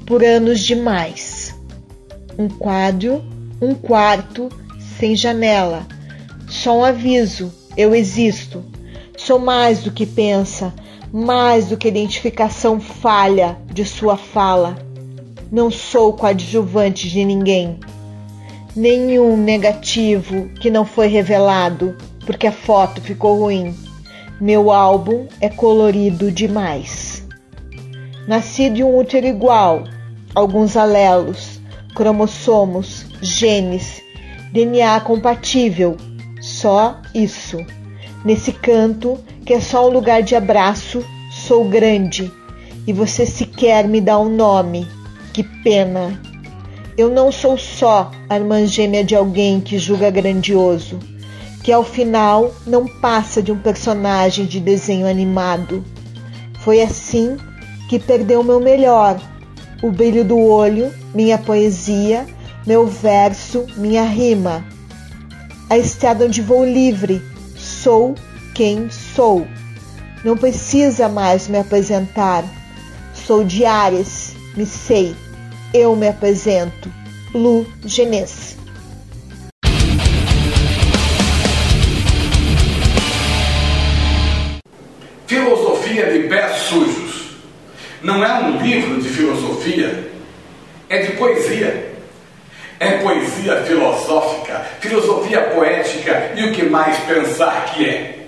[0.04, 1.54] por anos demais.
[2.36, 3.24] Um quadro,
[3.62, 4.48] um quarto,
[4.98, 5.86] sem janela,
[6.48, 8.64] só um aviso: eu existo.
[9.16, 10.74] Sou mais do que pensa,
[11.12, 14.76] mais do que identificação falha de sua fala.
[15.52, 17.78] Não sou coadjuvante de ninguém.
[18.74, 23.74] Nenhum negativo que não foi revelado, porque a foto ficou ruim.
[24.40, 27.26] Meu álbum é colorido demais.
[28.26, 29.84] Nasci de um útero igual,
[30.34, 31.60] alguns alelos,
[31.94, 34.02] cromossomos, genes,
[34.52, 35.96] DNA compatível,
[36.40, 37.58] só isso.
[38.24, 42.32] Nesse canto, que é só um lugar de abraço, sou grande
[42.86, 44.86] e você sequer me dá um nome.
[45.32, 46.20] Que pena.
[46.96, 50.98] Eu não sou só a irmã gêmea de alguém que julga grandioso,
[51.64, 55.82] que ao final não passa de um personagem de desenho animado.
[56.60, 57.38] Foi assim
[57.88, 59.18] que perdeu meu melhor,
[59.82, 62.26] o brilho do olho, minha poesia,
[62.66, 64.62] meu verso, minha rima.
[65.70, 67.22] A estrada onde vou livre,
[67.56, 68.14] sou
[68.54, 69.46] quem sou.
[70.22, 72.44] Não precisa mais me apresentar.
[73.14, 75.16] Sou de Ares, me sei.
[75.72, 76.92] Eu me apresento.
[77.32, 78.63] Lu Genês.
[86.34, 87.26] Pés Sujos.
[88.02, 90.10] Não é um livro de filosofia,
[90.88, 91.94] é de poesia.
[92.80, 98.26] É poesia filosófica, filosofia poética e o que mais pensar que é.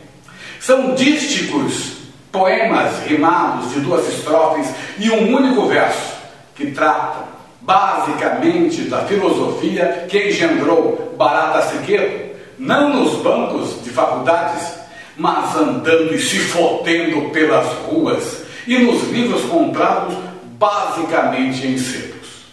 [0.60, 1.96] São dísticos
[2.30, 4.68] poemas rimados de duas estrofes
[5.00, 6.14] e um único verso
[6.54, 7.24] que tratam
[7.60, 14.75] basicamente da filosofia que engendrou Barata Sequeiro, não nos bancos de faculdades,
[15.16, 20.14] mas andando e se fodendo pelas ruas e nos livros comprados
[20.58, 22.46] basicamente em sebos.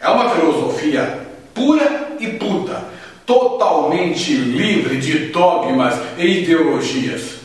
[0.00, 2.84] É uma filosofia pura e puta,
[3.26, 7.38] totalmente livre de dogmas e ideologias.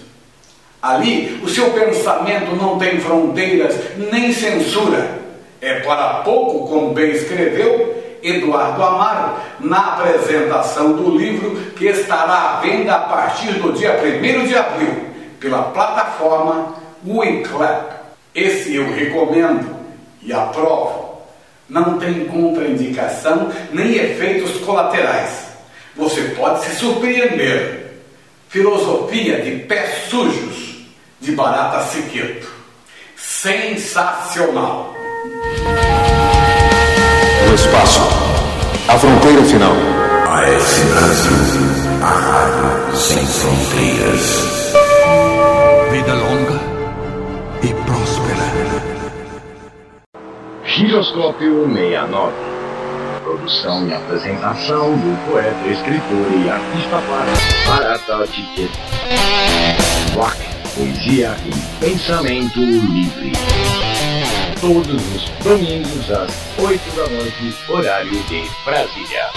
[0.82, 3.76] Ali, o seu pensamento não tem fronteiras
[4.12, 5.22] nem censura.
[5.62, 12.60] É para pouco, como bem escreveu Eduardo Amaro, na apresentação do livro que estará à
[12.62, 15.08] venda a partir do dia 1 de abril,
[15.40, 17.92] pela plataforma Winclap.
[18.34, 19.76] Esse eu recomendo
[20.22, 21.22] e aprovo.
[21.70, 25.48] Não tem contraindicação nem efeitos colaterais.
[25.96, 27.84] Você pode se surpreender.
[28.50, 30.86] Filosofia de pés sujos,
[31.20, 32.48] de Barata Siqueto.
[33.16, 34.94] Sensacional!
[37.54, 38.02] No espaço,
[38.88, 39.74] a fronteira final.
[40.28, 41.38] AS Brasil,
[42.02, 44.74] a rádio sem fronteiras.
[45.92, 46.60] Vida longa
[47.62, 48.42] e próspera.
[50.66, 52.34] Giroscópio 69.
[53.24, 58.72] Produção e apresentação do poeta, escritor e artista plástico Barata Tiquet.
[60.16, 60.38] Rock,
[60.74, 63.32] poesia e pensamento livre.
[64.64, 69.30] Todos os domingos às 8 da noite, horário de Brasília.